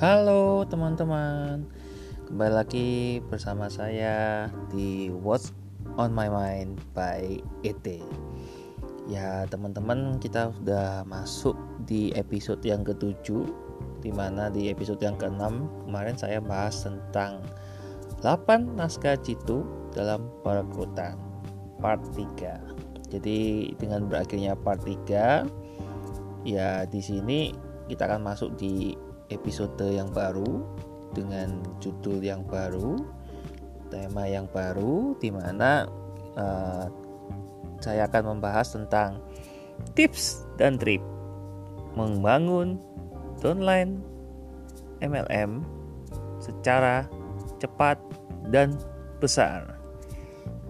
Halo 0.00 0.64
teman-teman, 0.64 1.68
kembali 2.24 2.52
lagi 2.56 3.20
bersama 3.28 3.68
saya 3.68 4.48
di 4.72 5.12
What's 5.12 5.52
on 6.00 6.16
My 6.16 6.24
Mind 6.32 6.80
by 6.96 7.44
ET. 7.60 7.84
Ya 9.12 9.44
teman-teman, 9.52 10.16
kita 10.16 10.56
sudah 10.56 11.04
masuk 11.04 11.52
di 11.84 12.16
episode 12.16 12.64
yang 12.64 12.80
ketujuh, 12.80 13.44
di 14.00 14.08
mana 14.08 14.48
di 14.48 14.72
episode 14.72 15.04
yang 15.04 15.20
keenam 15.20 15.68
kemarin 15.84 16.16
saya 16.16 16.40
bahas 16.40 16.80
tentang 16.80 17.44
8 18.24 18.80
naskah 18.80 19.20
jitu 19.20 19.68
dalam 19.92 20.32
perekrutan 20.40 21.20
part 21.76 22.00
3. 22.16 22.56
Jadi 23.12 23.68
dengan 23.76 24.08
berakhirnya 24.08 24.56
part 24.56 24.80
3, 24.80 25.44
ya 26.48 26.88
di 26.88 27.04
sini 27.04 27.52
kita 27.84 28.08
akan 28.08 28.24
masuk 28.24 28.56
di 28.56 28.96
episode 29.30 29.78
yang 29.86 30.10
baru 30.10 30.66
dengan 31.14 31.62
judul 31.82 32.22
yang 32.22 32.46
baru, 32.46 33.02
tema 33.90 34.26
yang 34.26 34.46
baru, 34.50 35.18
di 35.18 35.30
mana 35.34 35.86
uh, 36.38 36.86
saya 37.82 38.06
akan 38.06 38.36
membahas 38.36 38.76
tentang 38.76 39.18
tips 39.96 40.44
dan 40.60 40.76
trik 40.76 41.00
membangun 41.98 42.78
downline 43.42 43.98
MLM 45.02 45.64
secara 46.38 47.08
cepat 47.58 47.98
dan 48.52 48.76
besar. 49.18 49.76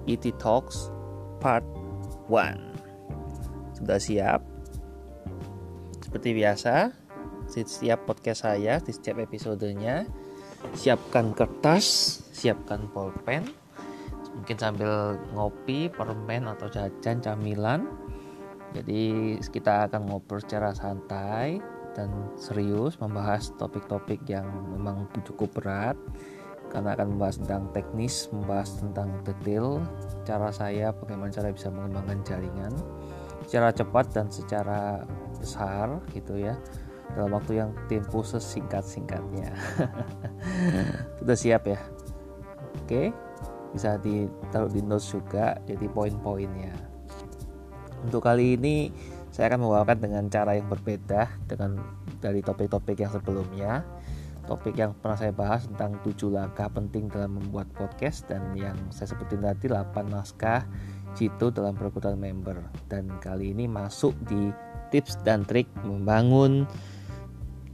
IT 0.08 0.32
Talks 0.40 0.88
Part 1.38 1.66
1. 2.26 3.76
Sudah 3.76 4.00
siap? 4.00 4.40
Seperti 6.00 6.34
biasa, 6.34 6.99
di 7.50 7.66
setiap 7.66 8.06
podcast 8.06 8.46
saya 8.46 8.78
di 8.78 8.94
setiap 8.94 9.26
episodenya. 9.26 10.06
Siapkan 10.76 11.34
kertas 11.34 11.84
siapkan 12.30 12.86
pulpen. 12.94 13.50
Mungkin 14.30 14.56
sambil 14.56 15.18
ngopi 15.34 15.90
permen 15.90 16.46
atau 16.46 16.70
jajan 16.70 17.18
camilan. 17.18 17.90
Jadi 18.70 19.34
kita 19.50 19.90
akan 19.90 20.06
ngobrol 20.06 20.38
secara 20.38 20.70
santai 20.70 21.58
dan 21.98 22.30
serius 22.38 23.02
membahas 23.02 23.50
topik-topik 23.58 24.22
yang 24.30 24.46
memang 24.70 25.10
cukup 25.26 25.50
berat. 25.58 25.98
Karena 26.70 26.94
akan 26.94 27.18
membahas 27.18 27.42
tentang 27.42 27.66
teknis, 27.74 28.30
membahas 28.30 28.78
tentang 28.78 29.10
detail 29.26 29.82
cara 30.22 30.54
saya 30.54 30.94
bagaimana 30.94 31.34
cara 31.34 31.50
bisa 31.50 31.66
mengembangkan 31.66 32.22
jaringan. 32.22 32.70
Secara 33.42 33.74
cepat 33.74 34.06
dan 34.14 34.30
secara 34.30 35.02
besar 35.34 35.98
gitu 36.14 36.38
ya 36.38 36.54
dalam 37.16 37.34
waktu 37.34 37.62
yang 37.62 37.70
tempo 37.90 38.22
sesingkat-singkatnya. 38.22 39.50
Sudah 41.22 41.36
siap 41.36 41.66
ya? 41.66 41.78
Oke, 42.84 43.14
bisa 43.74 43.98
ditaruh 44.02 44.70
di 44.70 44.82
notes 44.82 45.10
juga 45.10 45.58
jadi 45.66 45.86
poin-poinnya. 45.90 46.74
Untuk 48.02 48.24
kali 48.24 48.56
ini 48.56 48.90
saya 49.30 49.52
akan 49.54 49.60
membawakan 49.62 49.98
dengan 50.02 50.24
cara 50.26 50.58
yang 50.58 50.66
berbeda 50.66 51.30
dengan 51.46 51.78
dari 52.18 52.42
topik-topik 52.42 52.98
yang 52.98 53.12
sebelumnya. 53.14 53.86
Topik 54.48 54.74
yang 54.74 54.96
pernah 54.98 55.14
saya 55.14 55.30
bahas 55.30 55.70
tentang 55.70 56.02
7 56.02 56.26
langkah 56.26 56.66
penting 56.66 57.06
dalam 57.06 57.38
membuat 57.38 57.70
podcast 57.70 58.26
dan 58.26 58.50
yang 58.58 58.74
saya 58.90 59.14
sebutin 59.14 59.46
tadi 59.46 59.70
8 59.70 60.10
naskah 60.10 60.66
jitu 61.14 61.54
dalam 61.54 61.78
perekrutan 61.78 62.18
member 62.18 62.58
dan 62.90 63.06
kali 63.22 63.54
ini 63.54 63.70
masuk 63.70 64.10
di 64.26 64.50
tips 64.90 65.22
dan 65.22 65.46
trik 65.46 65.70
membangun 65.86 66.66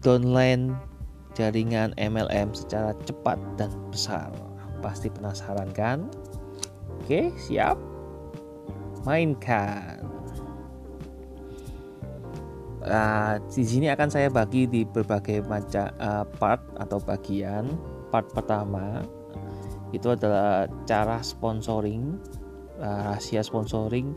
downline 0.06 0.78
jaringan 1.34 1.90
MLM 1.98 2.54
secara 2.54 2.94
cepat 3.02 3.34
dan 3.58 3.74
besar. 3.90 4.30
Pasti 4.78 5.10
penasaran 5.10 5.74
kan? 5.74 6.06
Oke, 7.02 7.34
siap? 7.34 7.74
Mainkan. 9.02 10.06
Nah, 12.86 13.42
di 13.50 13.66
sini 13.66 13.90
akan 13.90 14.06
saya 14.06 14.30
bagi 14.30 14.70
di 14.70 14.86
berbagai 14.86 15.42
macam 15.50 15.90
uh, 15.98 16.22
part 16.38 16.62
atau 16.78 17.02
bagian. 17.02 17.66
Part 18.14 18.30
pertama 18.30 19.02
itu 19.90 20.14
adalah 20.14 20.70
cara 20.86 21.18
sponsoring, 21.18 22.14
uh, 22.78 23.10
rahasia 23.10 23.42
sponsoring 23.42 24.14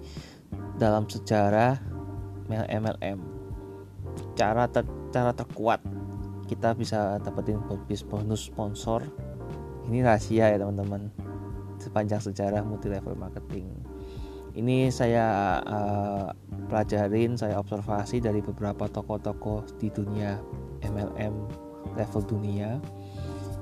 dalam 0.78 1.10
sejarah 1.10 1.82
MLM. 2.50 3.18
Cara 4.38 4.70
ter 4.70 4.86
cara 5.09 5.34
terkuat 5.34 5.81
kita 6.50 6.74
bisa 6.74 7.22
dapetin 7.22 7.62
bonus 8.09 8.50
sponsor. 8.50 9.06
Ini 9.86 10.02
rahasia 10.02 10.50
ya 10.50 10.58
teman-teman. 10.58 11.14
Sepanjang 11.78 12.25
sejarah 12.25 12.66
multi 12.66 12.90
level 12.90 13.14
marketing. 13.14 13.69
Ini 14.58 14.90
saya 14.90 15.62
uh, 15.62 16.34
pelajarin 16.66 17.38
saya 17.38 17.62
observasi 17.62 18.18
dari 18.18 18.42
beberapa 18.42 18.90
toko-toko 18.90 19.62
di 19.78 19.94
dunia 19.94 20.42
MLM 20.81 21.38
level 21.94 22.22
dunia. 22.25 22.81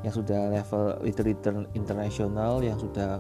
Yang 0.08 0.24
sudah 0.24 0.48
level 0.48 1.04
return 1.04 1.68
internasional 1.76 2.64
yang 2.64 2.80
sudah 2.80 3.20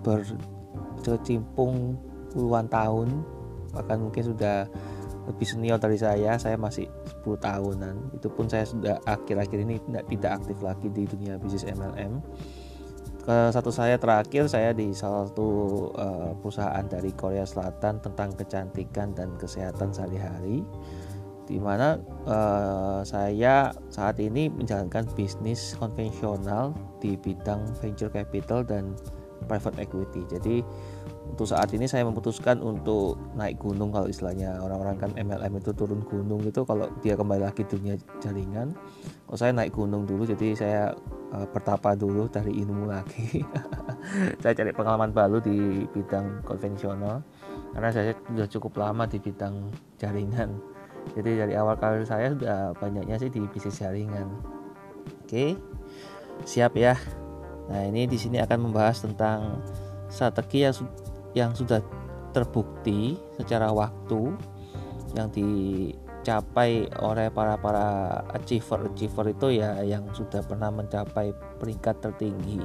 berkecimpung 0.00 2.00
puluhan 2.32 2.72
tahun 2.72 3.20
bahkan 3.72 4.00
mungkin 4.00 4.24
sudah 4.32 4.68
lebih 5.28 5.46
senior 5.46 5.78
dari 5.78 5.98
saya 5.98 6.34
saya 6.40 6.58
masih 6.58 6.90
10 7.22 7.38
tahunan. 7.38 8.18
Itu 8.18 8.30
pun 8.32 8.50
saya 8.50 8.66
sudah 8.66 8.98
akhir-akhir 9.06 9.58
ini 9.62 9.78
tidak, 9.86 10.04
tidak 10.10 10.30
aktif 10.42 10.58
lagi 10.62 10.88
di 10.90 11.02
dunia 11.06 11.38
bisnis 11.38 11.66
MLM 11.66 12.22
ke 13.22 13.54
satu 13.54 13.70
saya 13.70 13.94
terakhir 14.02 14.50
saya 14.50 14.74
di 14.74 14.90
salah 14.90 15.30
satu 15.30 15.48
uh, 15.94 16.34
perusahaan 16.42 16.82
dari 16.82 17.14
Korea 17.14 17.46
Selatan 17.46 18.02
tentang 18.02 18.34
kecantikan 18.34 19.14
dan 19.14 19.38
kesehatan 19.38 19.94
sehari-hari. 19.94 20.66
Di 21.46 21.58
mana 21.62 22.02
uh, 22.26 23.06
saya 23.06 23.70
saat 23.94 24.18
ini 24.18 24.50
menjalankan 24.50 25.06
bisnis 25.14 25.78
konvensional 25.78 26.74
di 26.98 27.14
bidang 27.14 27.62
venture 27.78 28.10
capital 28.10 28.66
dan 28.66 28.98
private 29.46 29.78
equity. 29.78 30.26
Jadi 30.26 30.66
untuk 31.22 31.46
saat 31.48 31.70
ini 31.72 31.86
saya 31.86 32.02
memutuskan 32.04 32.58
untuk 32.60 33.16
naik 33.38 33.56
gunung 33.62 33.94
kalau 33.94 34.10
istilahnya. 34.10 34.58
Orang-orang 34.58 34.96
kan 34.98 35.10
MLM 35.14 35.62
itu 35.62 35.70
turun 35.72 36.02
gunung 36.04 36.42
itu 36.44 36.60
kalau 36.66 36.90
dia 37.00 37.14
kembali 37.14 37.42
lagi 37.46 37.62
dunia 37.64 37.96
jaringan 38.20 38.74
kalau 39.24 39.38
saya 39.38 39.54
naik 39.54 39.72
gunung 39.72 40.04
dulu. 40.04 40.26
Jadi 40.26 40.52
saya 40.58 40.92
uh, 41.32 41.46
bertapa 41.48 41.96
dulu 41.96 42.28
dari 42.28 42.52
ilmu 42.60 42.90
lagi. 42.90 43.40
Saya 44.42 44.52
cari 44.58 44.74
pengalaman 44.74 45.14
baru 45.14 45.38
di 45.38 45.86
bidang 45.94 46.42
konvensional 46.42 47.22
karena 47.70 47.88
saya 47.94 48.10
sudah 48.26 48.50
cukup 48.50 48.82
lama 48.82 49.06
di 49.06 49.22
bidang 49.22 49.70
jaringan. 49.94 50.58
Jadi 51.14 51.38
dari 51.38 51.54
awal 51.54 51.78
karir 51.78 52.02
saya 52.02 52.34
sudah 52.34 52.74
banyaknya 52.82 53.14
sih 53.22 53.30
di 53.30 53.46
bisnis 53.46 53.78
jaringan. 53.78 54.26
Oke 55.22 55.54
siap 56.42 56.74
ya. 56.74 56.98
Nah 57.70 57.86
ini 57.86 58.10
di 58.10 58.18
sini 58.18 58.42
akan 58.42 58.68
membahas 58.68 59.06
tentang 59.06 59.62
strategi 60.10 60.66
yang 60.66 60.74
yang 61.32 61.56
sudah 61.56 61.80
terbukti 62.32 63.16
secara 63.36 63.68
waktu 63.68 64.32
yang 65.12 65.28
dicapai 65.28 66.88
oleh 67.04 67.28
para 67.28 67.60
para 67.60 67.86
achiever 68.32 68.88
achiever 68.88 69.36
itu 69.36 69.60
ya 69.60 69.84
yang 69.84 70.08
sudah 70.16 70.40
pernah 70.40 70.72
mencapai 70.72 71.36
peringkat 71.60 72.00
tertinggi 72.00 72.64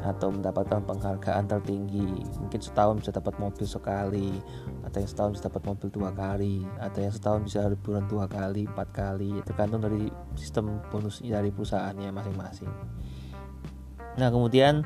atau 0.00 0.32
mendapatkan 0.32 0.80
penghargaan 0.84 1.44
tertinggi. 1.44 2.24
Mungkin 2.40 2.60
setahun 2.60 3.04
bisa 3.04 3.10
dapat 3.12 3.36
mobil 3.36 3.66
sekali 3.68 4.40
atau 4.80 4.98
yang 5.04 5.10
setahun 5.10 5.30
bisa 5.36 5.42
dapat 5.52 5.62
mobil 5.68 5.88
dua 5.92 6.10
kali 6.16 6.64
atau 6.80 6.98
yang 7.04 7.12
setahun 7.12 7.40
bisa 7.44 7.68
liburan 7.68 8.04
dua 8.08 8.24
kali 8.26 8.64
empat 8.64 8.88
kali. 8.96 9.44
Tergantung 9.44 9.84
dari 9.84 10.08
sistem 10.40 10.80
bonus 10.88 11.20
dari 11.20 11.52
perusahaannya 11.52 12.10
masing-masing. 12.16 12.72
Nah 14.16 14.28
kemudian 14.32 14.82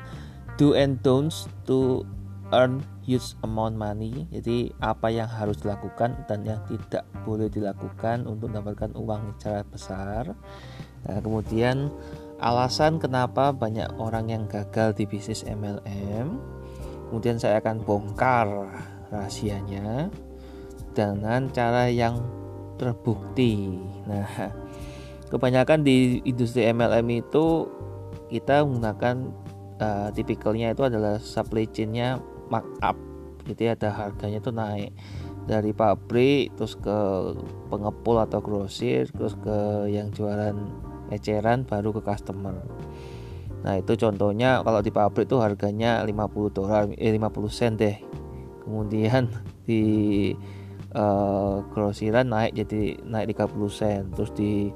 do 0.59 0.75
and 0.75 0.99
don'ts 0.99 1.47
to 1.63 2.03
earn 2.55 2.79
huge 3.03 3.35
amount 3.43 3.75
money. 3.75 4.23
Jadi 4.31 4.71
apa 4.79 5.11
yang 5.11 5.27
harus 5.27 5.59
dilakukan 5.59 6.15
dan 6.31 6.47
yang 6.47 6.63
tidak 6.71 7.03
boleh 7.27 7.51
dilakukan 7.51 8.23
untuk 8.23 8.55
mendapatkan 8.55 8.95
uang 8.95 9.35
secara 9.35 9.61
besar. 9.67 10.23
Nah, 11.05 11.19
kemudian 11.19 11.91
alasan 12.39 12.97
kenapa 12.97 13.51
banyak 13.51 13.87
orang 13.99 14.31
yang 14.31 14.43
gagal 14.47 14.95
di 14.95 15.07
bisnis 15.07 15.43
MLM 15.47 16.55
kemudian 17.07 17.39
saya 17.39 17.63
akan 17.63 17.79
bongkar 17.85 18.49
rahasianya 19.13 20.09
dengan 20.91 21.47
cara 21.53 21.87
yang 21.87 22.19
terbukti. 22.75 23.79
Nah 24.03 24.51
kebanyakan 25.31 25.85
di 25.85 26.19
industri 26.27 26.67
MLM 26.69 27.07
itu 27.23 27.71
kita 28.27 28.65
menggunakan 28.65 29.15
uh, 29.79 30.09
tipikalnya 30.11 30.73
itu 30.73 30.83
adalah 30.83 31.21
supply 31.21 31.69
chainnya 31.69 32.19
markup 32.49 32.95
jadi 33.45 33.77
ada 33.77 33.93
harganya 33.93 34.41
tuh 34.41 34.53
naik 34.57 34.89
dari 35.45 35.71
pabrik 35.71 36.57
terus 36.57 36.73
ke 36.73 36.97
pengepul 37.69 38.17
atau 38.17 38.41
grosir 38.41 39.05
terus 39.13 39.37
ke 39.37 39.85
yang 39.93 40.09
jualan 40.09 40.57
eceran 41.13 41.61
baru 41.69 41.93
ke 41.93 42.01
customer. 42.01 42.57
Nah 43.61 43.77
itu 43.77 43.93
contohnya 43.93 44.65
kalau 44.65 44.81
di 44.81 44.89
pabrik 44.89 45.29
itu 45.29 45.37
harganya 45.37 46.01
50 46.01 46.57
dolar 46.57 46.89
eh 46.97 47.13
50 47.13 47.45
sen 47.53 47.77
deh. 47.77 47.97
Kemudian 48.65 49.29
di 49.69 50.33
uh, 50.97 51.61
grosiran 51.69 52.25
naik 52.25 52.57
jadi 52.57 52.97
naik 53.05 53.37
30 53.37 53.69
sen. 53.69 54.01
Terus 54.17 54.33
di 54.33 54.73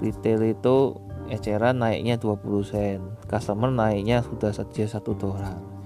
retail 0.00 0.56
itu 0.56 0.96
eceran 1.28 1.84
naiknya 1.84 2.16
20 2.16 2.64
sen. 2.64 3.04
Customer 3.28 3.68
naiknya 3.68 4.24
sudah 4.24 4.56
saja 4.56 4.88
satu 4.88 5.12
dolar 5.12 5.77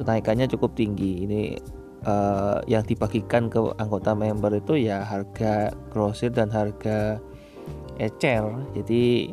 kenaikannya 0.00 0.46
cukup 0.50 0.76
tinggi. 0.76 1.26
Ini 1.26 1.42
uh, 2.04 2.60
yang 2.68 2.84
dibagikan 2.84 3.48
ke 3.48 3.60
anggota 3.80 4.12
member 4.12 4.52
itu 4.56 4.88
ya 4.88 5.04
harga 5.04 5.72
grosir 5.92 6.32
dan 6.32 6.52
harga 6.52 7.20
ecer. 8.00 8.44
Jadi 8.76 9.32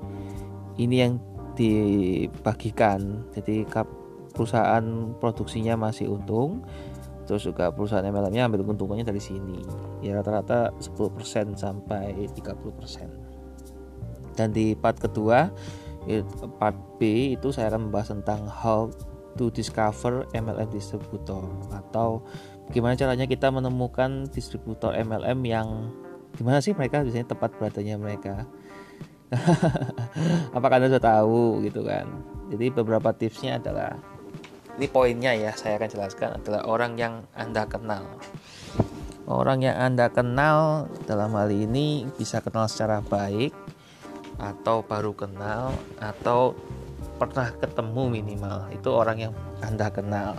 ini 0.80 0.96
yang 0.96 1.20
dibagikan. 1.54 3.28
Jadi 3.36 3.68
perusahaan 4.34 5.14
produksinya 5.20 5.78
masih 5.78 6.12
untung. 6.12 6.64
Terus 7.24 7.48
juga 7.48 7.72
perusahaan 7.72 8.04
MLM-nya 8.04 8.52
ambil 8.52 8.68
keuntungannya 8.68 9.08
dari 9.08 9.24
sini. 9.24 9.64
Ya 10.04 10.20
rata-rata 10.20 10.76
10% 10.76 11.56
sampai 11.56 12.28
30% 12.36 13.34
dan 14.36 14.50
di 14.52 14.74
part 14.74 14.98
kedua 14.98 15.54
part 16.60 16.76
B 17.00 17.32
itu 17.40 17.56
saya 17.56 17.72
akan 17.72 17.88
membahas 17.88 18.12
tentang 18.12 18.44
how 18.44 18.92
to 19.36 19.50
discover 19.50 20.26
MLM 20.34 20.70
distributor 20.70 21.44
atau 21.74 22.24
gimana 22.72 22.96
caranya 22.96 23.28
kita 23.28 23.50
menemukan 23.50 24.30
distributor 24.32 24.96
MLM 24.96 25.40
yang 25.46 25.68
gimana 26.38 26.62
sih 26.62 26.74
mereka? 26.74 27.02
Biasanya 27.04 27.28
tempat 27.34 27.54
beradanya 27.58 27.96
mereka. 28.00 28.46
Apakah 30.58 30.78
anda 30.78 30.94
sudah 30.94 31.04
tahu? 31.04 31.66
Gitu 31.66 31.82
kan. 31.86 32.06
Jadi 32.54 32.66
beberapa 32.70 33.10
tipsnya 33.14 33.58
adalah 33.58 33.98
ini 34.74 34.90
poinnya 34.90 35.38
ya 35.38 35.54
saya 35.54 35.78
akan 35.78 35.90
jelaskan 35.90 36.30
adalah 36.42 36.66
orang 36.66 36.98
yang 36.98 37.14
anda 37.38 37.70
kenal. 37.70 38.06
Orang 39.30 39.64
yang 39.64 39.78
anda 39.78 40.10
kenal 40.10 40.90
dalam 41.08 41.32
hal 41.38 41.48
ini 41.54 42.10
bisa 42.18 42.42
kenal 42.42 42.68
secara 42.68 43.00
baik 43.00 43.56
atau 44.42 44.82
baru 44.84 45.14
kenal 45.14 45.72
atau 46.02 46.58
pernah 47.30 47.50
ketemu 47.56 48.04
minimal. 48.10 48.58
Itu 48.74 48.90
orang 48.92 49.18
yang 49.30 49.34
anda 49.64 49.88
kenal. 49.94 50.36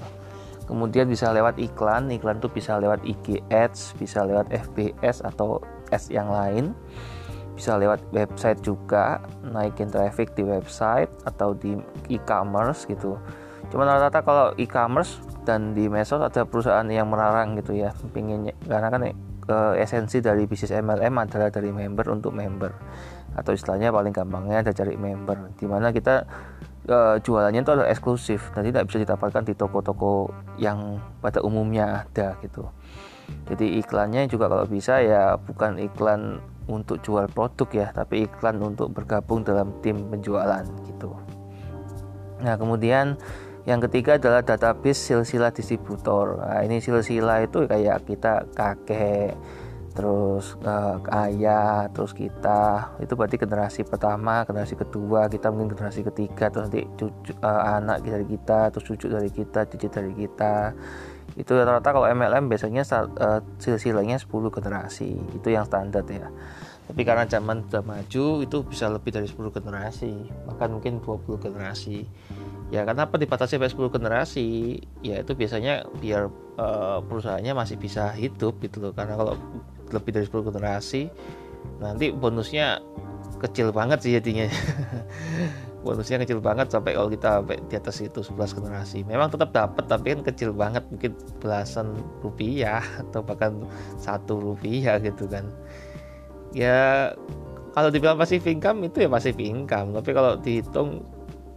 Kemudian 0.64 1.08
bisa 1.08 1.28
lewat 1.32 1.60
iklan. 1.60 2.08
Iklan 2.08 2.40
itu 2.40 2.48
bisa 2.48 2.80
lewat 2.80 3.04
IG 3.04 3.44
Ads 3.52 3.96
bisa 4.00 4.24
lewat 4.24 4.48
FBS 4.48 5.20
atau 5.20 5.60
ads 5.92 6.08
yang 6.08 6.32
lain. 6.32 6.72
Bisa 7.54 7.76
lewat 7.76 8.00
website 8.10 8.64
juga. 8.64 9.20
Naikin 9.44 9.92
traffic 9.92 10.32
di 10.32 10.42
website 10.42 11.12
atau 11.28 11.52
di 11.52 11.76
e-commerce 12.08 12.88
gitu. 12.88 13.20
Cuman 13.68 13.90
rata-rata 13.90 14.20
kalau 14.24 14.46
e-commerce 14.56 15.20
dan 15.44 15.76
di 15.76 15.86
medsos 15.92 16.20
ada 16.24 16.48
perusahaan 16.48 16.86
yang 16.88 17.12
melarang 17.12 17.60
gitu 17.60 17.76
ya. 17.76 17.92
Pinginnya 18.16 18.56
karena 18.64 18.88
kan 18.88 19.02
e, 19.04 19.56
esensi 19.80 20.24
dari 20.24 20.48
bisnis 20.48 20.72
MLM 20.72 21.14
adalah 21.20 21.52
dari 21.52 21.68
member 21.70 22.08
untuk 22.08 22.32
member. 22.32 22.72
Atau 23.36 23.52
istilahnya 23.52 23.92
paling 23.92 24.14
gampangnya 24.16 24.64
ada 24.64 24.72
cari 24.72 24.96
member. 24.96 25.52
Di 25.60 25.66
mana 25.68 25.92
kita 25.92 26.24
e, 26.84 26.98
jualannya 27.20 27.60
itu 27.64 27.72
adalah 27.72 27.88
eksklusif. 27.90 28.52
Dan 28.52 28.68
tidak 28.68 28.88
bisa 28.88 29.02
didapatkan 29.02 29.42
di 29.44 29.54
toko-toko 29.56 30.30
yang 30.60 31.00
pada 31.18 31.42
umumnya 31.42 32.04
ada 32.06 32.36
gitu. 32.40 32.68
Jadi 33.48 33.80
iklannya 33.80 34.28
juga 34.28 34.52
kalau 34.52 34.68
bisa 34.68 35.00
ya 35.00 35.36
bukan 35.40 35.80
iklan 35.80 36.40
untuk 36.64 37.00
jual 37.04 37.28
produk 37.28 37.68
ya 37.72 37.86
tapi 37.92 38.24
iklan 38.24 38.56
untuk 38.60 38.92
bergabung 38.92 39.44
dalam 39.44 39.72
tim 39.80 39.96
penjualan 40.08 40.64
gitu. 40.88 41.12
Nah 42.40 42.56
kemudian 42.56 43.16
yang 43.64 43.80
ketiga 43.80 44.20
adalah 44.20 44.44
database 44.44 45.00
silsilah 45.00 45.48
distributor. 45.48 46.36
Nah, 46.36 46.60
ini 46.68 46.84
silsilah 46.84 47.48
itu 47.48 47.64
kayak 47.64 48.04
kita 48.04 48.44
kakek, 48.52 49.32
terus 49.94 50.58
uh, 50.66 50.98
ayah, 51.24 51.86
terus 51.94 52.10
kita. 52.10 52.92
Itu 52.98 53.14
berarti 53.14 53.38
generasi 53.38 53.86
pertama, 53.86 54.42
generasi 54.42 54.74
kedua, 54.74 55.30
kita 55.30 55.54
mungkin 55.54 55.78
generasi 55.78 56.02
ketiga, 56.02 56.50
terus 56.50 56.68
nanti 56.68 56.82
cucu 56.98 57.32
uh, 57.40 57.78
anak 57.78 58.02
dari 58.02 58.26
kita, 58.26 58.74
terus 58.74 58.84
cucu 58.90 59.06
dari 59.06 59.30
kita, 59.30 59.70
cucu 59.70 59.86
dari 59.86 60.12
kita. 60.12 60.74
Itu 61.38 61.54
rata-rata 61.54 61.88
kalau 61.94 62.06
MLM 62.10 62.50
biasanya 62.50 62.82
uh, 63.06 63.40
silsilahnya 63.62 64.18
10 64.18 64.28
generasi. 64.50 65.14
Itu 65.38 65.48
yang 65.54 65.64
standar 65.64 66.02
ya. 66.10 66.28
Tapi 66.84 67.00
karena 67.00 67.24
zaman 67.24 67.64
sudah 67.64 67.80
maju 67.80 68.26
itu 68.44 68.56
bisa 68.66 68.92
lebih 68.92 69.14
dari 69.14 69.24
10 69.24 69.56
generasi, 69.56 70.12
bahkan 70.44 70.68
mungkin 70.68 71.00
20 71.00 71.38
generasi 71.40 72.04
ya 72.72 72.82
kenapa 72.82 73.20
dibatasi 73.20 73.54
sampai 73.54 73.70
10 73.70 73.94
generasi 73.94 74.46
ya 75.04 75.20
itu 75.20 75.32
biasanya 75.36 75.86
biar 76.00 76.32
uh, 76.56 76.98
perusahaannya 77.04 77.52
masih 77.52 77.76
bisa 77.76 78.10
hidup 78.16 78.56
gitu 78.64 78.82
loh 78.82 78.92
karena 78.96 79.14
kalau 79.14 79.38
lebih 79.94 80.10
dari 80.10 80.26
10 80.26 80.50
generasi. 80.50 81.08
Nanti 81.80 82.10
bonusnya 82.10 82.82
kecil 83.40 83.70
banget 83.70 84.04
sih 84.04 84.12
jadinya. 84.16 84.50
Bonusnya 85.84 86.16
kecil 86.24 86.40
banget 86.40 86.72
sampai 86.72 86.96
kalau 86.96 87.12
kita 87.12 87.44
sampai 87.44 87.60
di 87.68 87.74
atas 87.76 88.00
itu 88.00 88.24
11 88.24 88.56
generasi. 88.56 89.04
Memang 89.04 89.28
tetap 89.28 89.52
dapat 89.52 89.84
tapi 89.84 90.16
kan 90.16 90.20
kecil 90.24 90.56
banget. 90.56 90.80
Mungkin 90.88 91.12
belasan 91.44 91.92
rupiah 92.24 92.80
atau 93.04 93.20
bahkan 93.20 93.68
satu 94.00 94.40
rupiah 94.40 94.96
gitu 94.96 95.28
kan. 95.28 95.44
Ya 96.56 97.12
kalau 97.76 97.92
dibilang 97.92 98.16
pasif 98.16 98.48
income 98.48 98.88
itu 98.88 99.04
ya 99.04 99.12
pasif 99.12 99.36
income. 99.36 99.92
Tapi 99.92 100.10
kalau 100.16 100.40
dihitung 100.40 101.04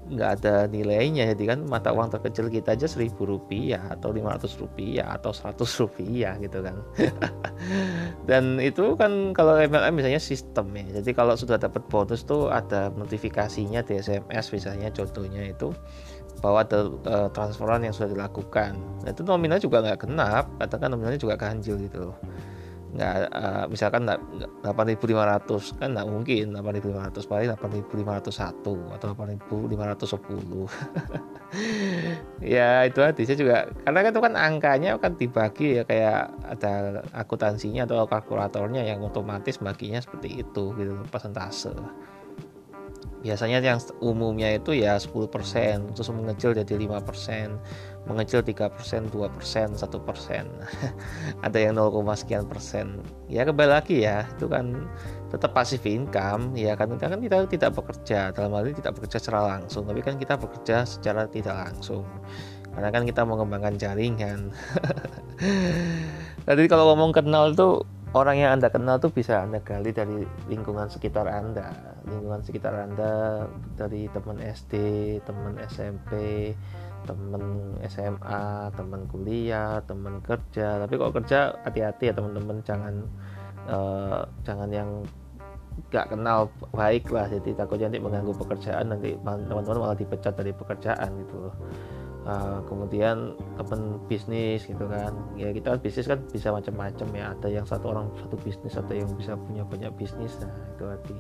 nggak 0.08 0.30
ada 0.42 0.56
nilainya. 0.72 1.32
Jadi 1.36 1.44
kan 1.48 1.60
mata 1.68 1.92
uang 1.92 2.12
terkecil 2.12 2.48
kita 2.48 2.74
aja 2.76 2.88
seribu 2.88 3.28
rupiah 3.28 3.92
atau 3.92 4.12
lima 4.16 4.36
ratus 4.36 4.56
rupiah 4.58 5.12
atau 5.16 5.36
seratus 5.36 5.72
rupiah 5.80 6.40
gitu 6.40 6.64
kan. 6.64 6.76
Dan 8.30 8.60
itu 8.64 8.96
kan 8.96 9.36
kalau 9.36 9.60
MLM 9.60 9.94
misalnya 9.96 10.22
sistem 10.22 10.72
ya. 10.76 11.02
Jadi 11.02 11.12
kalau 11.16 11.36
sudah 11.36 11.60
dapat 11.60 11.84
bonus 11.92 12.24
tuh 12.24 12.48
ada 12.52 12.90
notifikasinya 12.92 13.84
di 13.84 14.00
SMS 14.00 14.52
misalnya 14.56 14.90
contohnya 14.92 15.44
itu 15.48 15.76
bahwa 16.38 16.62
ada 16.62 16.86
uh, 16.86 17.30
transferan 17.34 17.82
yang 17.82 17.96
sudah 17.96 18.14
dilakukan. 18.14 18.78
Nah, 19.02 19.10
itu 19.10 19.26
nominal 19.26 19.58
juga 19.58 19.82
nggak 19.82 20.06
genap 20.06 20.46
katakan 20.62 20.94
nominalnya 20.94 21.18
juga 21.18 21.34
ganjil 21.34 21.82
gitu 21.82 22.14
loh 22.14 22.18
nggak 22.88 23.14
uh, 23.36 23.66
misalkan 23.68 24.08
8.500 24.08 25.80
kan 25.80 25.90
nggak 25.92 26.08
mungkin 26.08 26.56
8.500 26.56 27.28
paling 27.28 27.52
8.501 27.52 28.96
atau 28.96 29.08
8.510 29.12 30.68
ya 32.56 32.84
itu 32.88 33.00
artinya 33.04 33.36
juga. 33.36 33.58
Karena 33.84 34.00
kan 34.04 34.12
itu 34.12 34.22
kan 34.24 34.34
angkanya 34.36 34.90
kan 35.00 35.14
dibagi 35.16 35.80
ya 35.80 35.84
kayak 35.88 36.32
ada 36.58 37.04
akuntansinya 37.16 37.88
atau 37.88 38.08
kalkulatornya 38.08 38.84
yang 38.84 39.04
otomatis 39.04 39.60
baginya 39.60 40.00
seperti 40.00 40.44
itu 40.44 40.76
gitu 40.76 40.94
persentase. 41.12 41.74
Biasanya 43.18 43.60
yang 43.60 43.82
umumnya 44.00 44.54
itu 44.54 44.78
ya 44.78 44.96
10% 45.02 45.92
terus 45.98 46.10
mengecil 46.14 46.54
jadi 46.54 46.74
5% 46.78 47.97
mengecil 48.08 48.40
3% 48.40 49.12
2% 49.12 49.12
1% 49.12 49.78
ada 51.46 51.58
yang 51.60 51.76
0, 51.76 51.92
sekian 52.16 52.48
persen. 52.48 53.04
Ya 53.28 53.44
kembali 53.44 53.70
lagi 53.70 54.08
ya 54.08 54.24
itu 54.32 54.48
kan 54.48 54.88
tetap 55.28 55.52
pasif 55.52 55.84
income 55.84 56.56
ya 56.56 56.74
kan? 56.80 56.96
Kita 56.96 57.12
kan 57.12 57.20
kita 57.20 57.36
tidak 57.52 57.72
bekerja 57.76 58.32
dalam 58.32 58.56
hal 58.56 58.72
ini 58.72 58.80
tidak 58.80 58.96
bekerja 58.98 59.18
secara 59.20 59.60
langsung 59.60 59.84
tapi 59.84 60.00
kan 60.00 60.16
kita 60.16 60.40
bekerja 60.40 60.88
secara 60.88 61.28
tidak 61.28 61.56
langsung. 61.68 62.08
Karena 62.72 62.94
kan 62.94 63.04
kita 63.04 63.26
mengembangkan 63.26 63.76
jaringan. 63.76 64.54
Jadi 66.48 66.64
kalau 66.70 66.94
ngomong 66.94 67.12
kenal 67.12 67.52
itu 67.52 67.84
orang 68.16 68.38
yang 68.40 68.52
anda 68.56 68.72
kenal 68.72 69.02
tuh 69.02 69.12
bisa 69.12 69.44
anda 69.44 69.60
gali 69.60 69.92
dari 69.92 70.24
lingkungan 70.48 70.88
sekitar 70.88 71.28
anda. 71.28 71.74
Lingkungan 72.08 72.46
sekitar 72.46 72.72
anda 72.72 73.44
dari 73.76 74.08
teman 74.16 74.40
SD 74.40 74.74
teman 75.28 75.60
SMP 75.68 76.54
teman 77.06 77.76
SMA 77.86 78.72
teman 78.74 79.02
kuliah 79.12 79.84
teman 79.86 80.24
kerja. 80.24 80.82
Tapi 80.82 80.94
kalau 80.98 81.12
kerja 81.14 81.54
hati-hati 81.68 82.10
ya 82.10 82.14
teman-teman 82.16 82.58
jangan 82.64 82.96
uh, 83.70 84.24
jangan 84.48 84.70
yang 84.72 84.90
gak 85.94 86.10
kenal 86.10 86.50
baik 86.74 87.12
lah. 87.14 87.30
Jadi 87.30 87.54
takutnya 87.54 87.92
nanti 87.92 88.02
mengganggu 88.02 88.34
pekerjaan 88.34 88.90
nanti 88.90 89.14
teman-teman 89.22 89.78
malah 89.78 89.98
dipecat 89.98 90.34
dari 90.34 90.52
pekerjaan 90.56 91.10
gitu 91.22 91.54
uh, 92.28 92.60
kemudian 92.68 93.34
teman 93.56 94.04
bisnis 94.12 94.68
gitu 94.68 94.86
kan. 94.86 95.16
Ya 95.40 95.56
kita 95.56 95.78
kan 95.78 95.80
bisnis 95.80 96.06
kan 96.06 96.20
bisa 96.30 96.52
macam-macam 96.52 97.08
ya. 97.16 97.26
Ada 97.34 97.48
yang 97.48 97.66
satu 97.66 97.96
orang 97.96 98.12
satu 98.20 98.36
bisnis 98.44 98.76
ada 98.76 98.94
yang 98.94 99.10
bisa 99.16 99.40
punya 99.40 99.64
banyak 99.64 99.92
bisnis. 99.96 100.36
Nah 100.44 100.52
itu 100.76 100.84
arti 100.86 101.18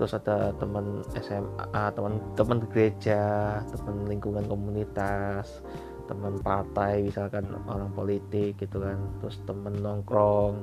terus 0.00 0.16
ada 0.16 0.56
teman 0.56 1.04
SMA 1.20 1.82
teman 1.92 2.16
teman 2.32 2.64
gereja 2.72 3.20
teman 3.68 4.08
lingkungan 4.08 4.48
komunitas 4.48 5.60
teman 6.08 6.40
partai 6.40 7.04
misalkan 7.04 7.44
orang 7.68 7.92
politik 7.92 8.56
gitu 8.56 8.80
kan. 8.80 8.96
Terus 9.20 9.36
teman 9.44 9.76
nongkrong 9.76 10.56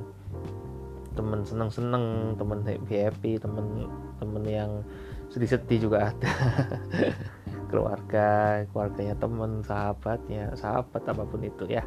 teman 1.13 1.45
seneng 1.45 1.69
seneng 1.69 2.33
teman 2.33 2.65
happy 2.65 2.97
happy 2.97 3.31
teman 3.37 3.85
teman 4.17 4.43
yang 4.49 4.71
sedih-sedih 5.29 5.85
juga 5.85 6.09
ada. 6.09 6.33
Keluarga 7.69 8.63
keluarganya 8.73 9.13
teman 9.21 9.61
sahabatnya 9.61 10.57
sahabat 10.57 11.05
apa 11.05 11.23
pun 11.29 11.45
itu 11.45 11.69
ya. 11.69 11.85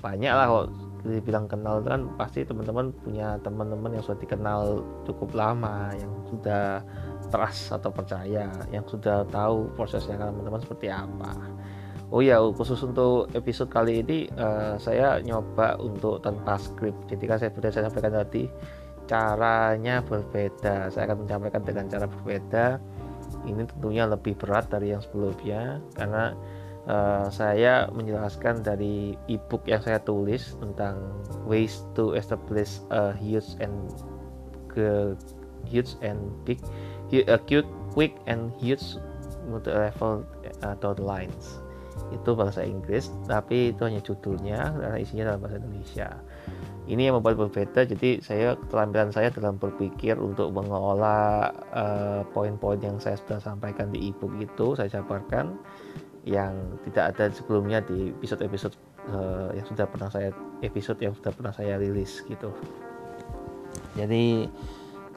Banyak 0.00 0.32
lah 0.32 0.46
kok 0.48 0.87
dibilang 1.06 1.46
kenal 1.46 1.78
kan 1.84 2.10
pasti 2.18 2.42
teman-teman 2.42 2.90
punya 3.04 3.38
teman-teman 3.42 3.94
yang 3.94 4.02
sudah 4.02 4.18
dikenal 4.18 4.82
cukup 5.06 5.30
lama 5.34 5.94
yang 5.94 6.12
sudah 6.26 6.82
trust 7.30 7.70
atau 7.70 7.90
percaya 7.92 8.50
yang 8.72 8.84
sudah 8.86 9.22
tahu 9.28 9.70
prosesnya 9.78 10.18
teman-teman 10.18 10.60
seperti 10.62 10.90
apa. 10.90 11.32
Oh 12.08 12.24
ya 12.24 12.40
khusus 12.40 12.80
untuk 12.80 13.28
episode 13.36 13.68
kali 13.68 14.00
ini 14.00 14.32
uh, 14.40 14.80
saya 14.80 15.20
nyoba 15.20 15.76
untuk 15.76 16.24
tanpa 16.24 16.56
skrip. 16.56 16.96
Jadi 17.04 17.24
kan 17.28 17.36
saya 17.36 17.52
sudah 17.52 17.70
saya 17.70 17.84
sampaikan 17.92 18.16
tadi 18.16 18.48
caranya 19.04 20.00
berbeda. 20.00 20.88
Saya 20.88 21.04
akan 21.12 21.28
menyampaikan 21.28 21.62
dengan 21.68 21.84
cara 21.92 22.08
berbeda. 22.08 22.80
Ini 23.44 23.62
tentunya 23.68 24.08
lebih 24.08 24.40
berat 24.40 24.72
dari 24.72 24.96
yang 24.96 25.04
sebelumnya 25.04 25.84
karena 25.92 26.32
uh, 26.88 27.28
saya 27.28 27.86
menjelaskan 27.92 28.64
dari 28.64 29.14
ebook 29.28 29.62
yang 29.68 29.84
saya 29.84 30.00
tulis 30.02 30.56
tentang 30.58 30.98
ways 31.44 31.84
to 31.92 32.16
establish 32.16 32.80
a 32.90 33.12
huge 33.14 33.54
and 33.60 33.76
ke 34.72 35.14
huge 35.68 35.94
and 36.00 36.18
big 36.48 36.58
acute 37.28 37.68
quick 37.92 38.16
and 38.26 38.52
huge 38.58 38.96
multi 39.48 39.72
level 39.72 40.24
atau 40.60 40.92
the 40.92 41.04
lines. 41.04 41.60
Itu 42.12 42.36
bahasa 42.36 42.64
Inggris 42.64 43.12
tapi 43.28 43.72
itu 43.72 43.84
hanya 43.84 44.00
judulnya 44.04 44.76
karena 44.76 44.96
isinya 45.00 45.24
dalam 45.32 45.40
bahasa 45.44 45.56
Indonesia. 45.60 46.08
Ini 46.88 47.12
yang 47.12 47.20
membuat 47.20 47.36
berbeda 47.36 47.84
jadi 47.84 48.24
saya 48.24 48.56
keterampilan 48.56 49.12
saya 49.12 49.28
dalam 49.28 49.60
berpikir 49.60 50.16
untuk 50.16 50.56
mengelola 50.56 51.52
uh, 51.76 52.24
poin-poin 52.32 52.80
yang 52.80 52.96
saya 52.96 53.20
sudah 53.20 53.44
sampaikan 53.44 53.92
di 53.92 54.08
ebook 54.08 54.32
itu 54.40 54.72
saya 54.72 54.88
jabarkan 54.88 55.60
yang 56.28 56.52
tidak 56.84 57.16
ada 57.16 57.32
sebelumnya 57.32 57.80
di 57.80 58.12
episode-episode 58.12 58.76
uh, 59.08 59.48
yang 59.56 59.64
sudah 59.64 59.88
pernah 59.88 60.12
saya 60.12 60.30
episode 60.60 61.00
yang 61.00 61.16
sudah 61.16 61.32
pernah 61.32 61.52
saya 61.56 61.80
rilis 61.80 62.20
gitu. 62.28 62.52
Jadi 63.96 64.44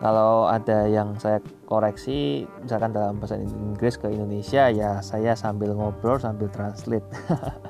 kalau 0.01 0.49
ada 0.49 0.89
yang 0.89 1.13
saya 1.21 1.37
koreksi 1.69 2.49
misalkan 2.63 2.95
dalam 2.95 3.21
bahasa 3.21 3.37
Inggris 3.37 3.99
ke 4.01 4.09
Indonesia 4.09 4.71
ya 4.71 4.97
saya 5.03 5.37
sambil 5.37 5.75
ngobrol 5.75 6.17
sambil 6.17 6.49
translate. 6.49 7.05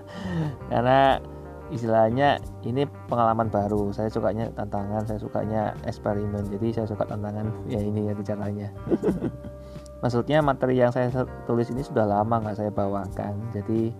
Karena 0.71 1.19
istilahnya 1.73 2.39
ini 2.63 2.87
pengalaman 3.11 3.51
baru. 3.51 3.91
Saya 3.91 4.07
sukanya 4.07 4.47
tantangan 4.55 5.03
saya 5.03 5.19
sukanya 5.19 5.75
eksperimen. 5.83 6.47
Jadi 6.47 6.67
saya 6.71 6.87
suka 6.87 7.03
tantangan 7.03 7.51
ya 7.67 7.81
ini 7.83 8.07
ya 8.07 8.15
caranya 8.23 8.69
maksudnya 10.01 10.41
materi 10.41 10.81
yang 10.81 10.89
saya 10.89 11.13
tulis 11.45 11.69
ini 11.69 11.85
sudah 11.85 12.03
lama 12.09 12.41
nggak 12.41 12.57
saya 12.57 12.71
bawakan. 12.73 13.53
Jadi 13.53 13.93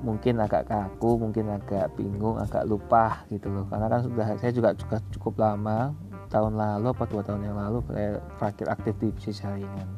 mungkin 0.00 0.40
agak 0.40 0.68
kaku 0.68 1.16
mungkin 1.20 1.52
agak 1.52 1.92
bingung 1.96 2.40
agak 2.40 2.64
lupa 2.64 3.24
gitu 3.28 3.52
loh. 3.52 3.68
Karena 3.68 3.86
kan 3.92 4.00
sudah 4.04 4.26
saya 4.40 4.52
juga 4.52 4.72
juga 4.74 4.96
cukup 5.12 5.36
lama 5.40 5.92
tahun 6.32 6.58
lalu 6.58 6.90
apa 6.90 7.04
dua 7.06 7.22
tahun 7.22 7.46
yang 7.46 7.56
lalu 7.56 7.78
saya 7.92 8.18
terakhir 8.40 8.66
aktif 8.72 8.94
di 8.98 9.08
bisnis 9.12 9.40
jaringan. 9.44 9.88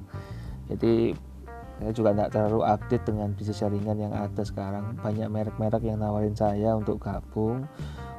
Jadi 0.68 1.14
saya 1.78 1.92
juga 1.94 2.10
tidak 2.10 2.30
terlalu 2.34 2.60
update 2.66 3.04
dengan 3.06 3.28
bisnis 3.38 3.62
jaringan 3.62 3.96
yang 3.96 4.12
ada 4.12 4.42
sekarang. 4.42 4.98
Banyak 4.98 5.30
merek-merek 5.30 5.82
yang 5.86 6.02
nawarin 6.02 6.34
saya 6.34 6.74
untuk 6.74 6.98
gabung 6.98 7.70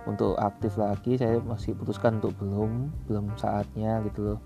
untuk 0.08 0.40
aktif 0.40 0.80
lagi. 0.80 1.20
Saya 1.20 1.44
masih 1.44 1.76
putuskan 1.76 2.24
untuk 2.24 2.32
belum 2.40 2.88
belum 3.12 3.36
saatnya 3.36 4.00
gitu 4.08 4.34
loh 4.36 4.40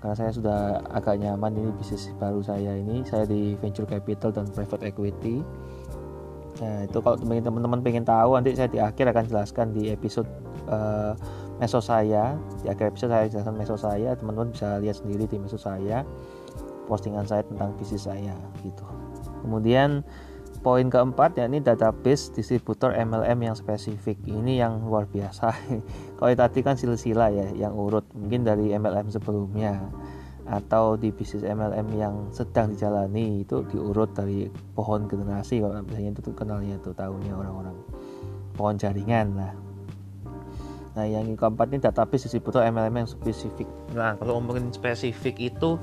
karena 0.00 0.14
saya 0.16 0.30
sudah 0.36 0.60
agak 0.92 1.16
nyaman 1.20 1.56
ini 1.56 1.70
bisnis 1.80 2.12
baru 2.20 2.44
saya 2.44 2.76
ini. 2.76 3.04
Saya 3.08 3.24
di 3.24 3.56
venture 3.60 3.88
capital 3.88 4.32
dan 4.32 4.48
private 4.52 4.84
equity. 4.84 5.40
Nah 6.60 6.86
itu 6.86 6.98
kalau 7.00 7.16
teman-teman 7.18 7.80
pengen 7.80 8.04
tahu 8.06 8.36
nanti 8.36 8.54
saya 8.54 8.68
di 8.70 8.78
akhir 8.78 9.10
akan 9.10 9.24
jelaskan 9.26 9.66
di 9.72 9.88
episode 9.88 10.28
uh, 10.68 11.16
meso 11.56 11.80
saya. 11.80 12.36
Di 12.60 12.68
akhir 12.68 12.94
episode 12.94 13.10
saya 13.16 13.26
jelaskan 13.32 13.56
meso 13.56 13.76
saya. 13.80 14.12
Teman-teman 14.12 14.52
bisa 14.52 14.76
lihat 14.80 15.00
sendiri 15.00 15.24
di 15.24 15.36
meso 15.40 15.56
saya 15.56 16.04
postingan 16.84 17.24
saya 17.24 17.42
tentang 17.48 17.72
bisnis 17.80 18.04
saya 18.04 18.36
gitu. 18.60 18.84
Kemudian 19.40 20.04
poin 20.64 20.88
keempat 20.88 21.36
yakni 21.36 21.60
database 21.60 22.32
distributor 22.32 22.96
MLM 22.96 23.52
yang 23.52 23.52
spesifik. 23.52 24.16
Ini 24.24 24.64
yang 24.64 24.88
luar 24.88 25.04
biasa. 25.04 25.52
Kalau 26.16 26.32
tadi 26.32 26.64
kan 26.64 26.80
silsila 26.80 27.28
ya 27.28 27.52
yang 27.52 27.76
urut 27.76 28.08
mungkin 28.16 28.48
dari 28.48 28.72
MLM 28.72 29.12
sebelumnya 29.12 29.92
atau 30.44 30.96
di 30.96 31.12
bisnis 31.12 31.44
MLM 31.44 31.88
yang 31.96 32.14
sedang 32.32 32.72
dijalani 32.72 33.44
itu 33.44 33.64
diurut 33.68 34.12
dari 34.12 34.44
pohon 34.76 35.08
generasi 35.08 35.64
kalau 35.64 35.80
misalnya 35.80 36.20
itu 36.20 36.32
kenalnya 36.36 36.76
itu 36.76 36.92
tahunya 36.92 37.32
orang-orang. 37.32 37.76
Pohon 38.52 38.76
jaringan 38.76 39.40
lah. 39.40 39.52
Nah 41.00 41.04
yang 41.08 41.32
keempat 41.32 41.72
ini 41.72 41.80
database 41.80 42.28
distributor 42.28 42.60
MLM 42.60 42.92
yang 42.92 43.08
spesifik. 43.08 43.64
Nah 43.96 44.20
kalau 44.20 44.36
ngomongin 44.36 44.68
spesifik 44.68 45.40
itu 45.40 45.80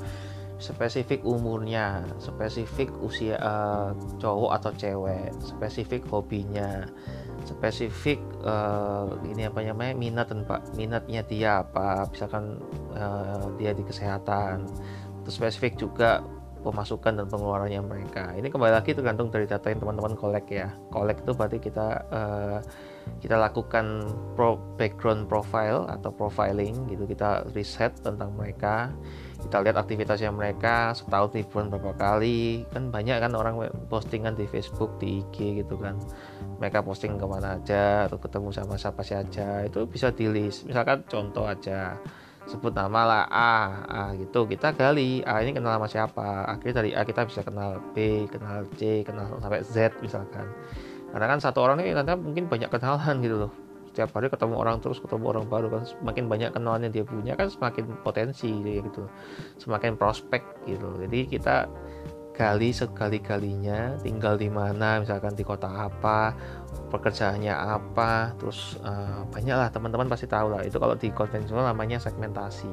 spesifik 0.61 1.25
umurnya, 1.25 2.05
spesifik 2.21 2.93
usia 3.01 3.35
uh, 3.41 3.97
cowok 4.21 4.51
atau 4.61 4.71
cewek, 4.77 5.33
spesifik 5.41 6.05
hobinya, 6.13 6.85
spesifik 7.49 8.21
uh, 8.45 9.09
ini 9.25 9.49
apa 9.49 9.65
namanya 9.65 9.97
minat 9.97 10.29
dan 10.29 10.45
pak 10.45 10.61
minatnya 10.77 11.25
dia 11.25 11.65
apa, 11.65 12.05
misalkan 12.13 12.61
uh, 12.93 13.49
dia 13.57 13.73
di 13.73 13.81
kesehatan, 13.81 14.69
terus 15.25 15.41
spesifik 15.41 15.81
juga 15.81 16.21
pemasukan 16.61 17.17
dan 17.17 17.25
pengeluarannya 17.25 17.81
mereka. 17.81 18.37
Ini 18.37 18.45
kembali 18.53 18.69
lagi 18.77 18.93
tergantung 18.93 19.33
dari 19.33 19.49
data 19.49 19.73
yang 19.73 19.81
teman-teman 19.81 20.13
kolek 20.13 20.45
ya. 20.53 20.69
Kolek 20.93 21.25
itu 21.25 21.33
berarti 21.33 21.57
kita 21.57 22.05
uh, 22.13 22.61
kita 23.17 23.33
lakukan 23.33 24.05
pro 24.37 24.61
background 24.77 25.25
profile 25.25 25.89
atau 25.89 26.13
profiling 26.13 26.85
gitu, 26.85 27.09
kita 27.09 27.49
riset 27.57 27.97
tentang 28.05 28.29
mereka 28.37 28.93
kita 29.41 29.57
lihat 29.65 29.77
aktivitasnya 29.81 30.29
mereka 30.29 30.93
setahun 30.93 31.33
liburan 31.33 31.73
berapa 31.73 31.97
kali. 31.97 32.63
Kan 32.69 32.93
banyak 32.93 33.17
kan 33.17 33.33
orang 33.33 33.57
postingan 33.89 34.37
di 34.37 34.45
Facebook 34.45 35.01
di 35.01 35.25
IG 35.25 35.65
gitu 35.65 35.81
kan. 35.81 35.97
Mereka 36.61 36.85
posting 36.85 37.17
ke 37.17 37.25
mana 37.25 37.57
aja 37.57 38.05
atau 38.05 38.21
ketemu 38.21 38.53
sama 38.53 38.77
siapa 38.77 39.01
saja 39.01 39.65
itu 39.65 39.89
bisa 39.89 40.13
di 40.13 40.29
list. 40.29 40.69
Misalkan 40.69 41.01
contoh 41.09 41.49
aja 41.49 41.97
sebut 42.45 42.73
nama 42.73 43.01
lah 43.05 43.23
A, 43.29 43.53
A 43.89 44.03
gitu 44.13 44.45
kita 44.45 44.77
gali. 44.77 45.25
A 45.25 45.41
ini 45.41 45.57
kenal 45.57 45.81
sama 45.81 45.89
siapa? 45.89 46.45
Akhirnya 46.45 46.85
dari 46.85 46.91
A 46.93 47.01
kita 47.01 47.25
bisa 47.25 47.41
kenal 47.41 47.81
B 47.97 48.29
kenal 48.29 48.69
C 48.77 49.01
kenal 49.01 49.41
sampai 49.41 49.65
Z 49.65 49.97
misalkan. 50.05 50.45
Karena 51.11 51.25
kan 51.27 51.39
satu 51.41 51.65
orang 51.65 51.81
ini 51.81 51.97
ternyata 51.97 52.15
mungkin 52.15 52.45
banyak 52.45 52.69
kenalan 52.69 53.17
gitu 53.25 53.37
loh 53.47 53.70
setiap 53.91 54.15
hari 54.15 54.31
ketemu 54.31 54.55
orang 54.55 54.79
terus 54.79 55.03
ketemu 55.03 55.35
orang 55.35 55.45
baru 55.51 55.67
kan. 55.67 55.83
Semakin 55.83 56.31
banyak 56.31 56.49
kenalan 56.55 56.87
yang 56.87 56.93
dia 56.95 57.05
punya 57.05 57.35
kan 57.35 57.51
semakin 57.51 57.91
potensi 58.07 58.47
gitu. 58.63 59.03
Semakin 59.59 59.99
prospek 59.99 60.39
gitu. 60.63 60.95
Jadi 60.95 61.27
kita 61.27 61.67
gali 62.31 62.71
sekali-kalinya 62.71 63.99
tinggal 63.99 64.39
di 64.39 64.47
mana 64.47 65.03
misalkan 65.03 65.35
di 65.35 65.43
kota 65.43 65.67
apa 65.67 66.31
pekerjaannya 66.87 67.51
apa 67.51 68.31
terus 68.39 68.79
uh, 68.81 69.27
banyak 69.27 69.53
lah 69.53 69.67
teman-teman 69.67 70.07
pasti 70.07 70.25
tahu 70.25 70.55
lah 70.55 70.63
itu 70.63 70.79
kalau 70.79 70.95
di 70.95 71.11
konvensional 71.11 71.67
namanya 71.67 71.99
segmentasi. 71.99 72.71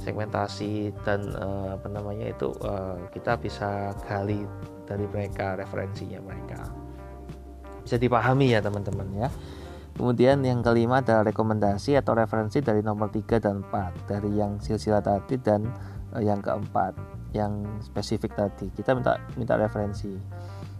Segmentasi 0.00 0.96
dan 1.04 1.28
uh, 1.36 1.76
apa 1.76 1.92
namanya 1.92 2.32
itu 2.32 2.56
uh, 2.64 2.96
kita 3.12 3.36
bisa 3.36 3.92
gali 4.08 4.48
dari 4.88 5.04
mereka 5.12 5.60
referensinya 5.60 6.24
mereka. 6.24 6.64
Bisa 7.84 8.00
dipahami 8.00 8.56
ya 8.56 8.64
teman-teman 8.64 9.28
ya 9.28 9.28
Kemudian 9.98 10.46
yang 10.46 10.62
kelima 10.62 11.02
adalah 11.02 11.26
rekomendasi 11.26 11.98
atau 11.98 12.14
referensi 12.14 12.62
dari 12.62 12.86
nomor 12.86 13.10
3 13.10 13.42
dan 13.42 13.66
4 13.66 14.06
dari 14.06 14.30
yang 14.30 14.62
silsilah 14.62 15.02
tadi 15.02 15.34
dan 15.42 15.66
uh, 16.14 16.22
yang 16.22 16.38
keempat 16.38 16.94
yang 17.34 17.66
spesifik 17.82 18.30
tadi. 18.38 18.70
Kita 18.70 18.94
minta 18.94 19.18
minta 19.34 19.58
referensi. 19.58 20.14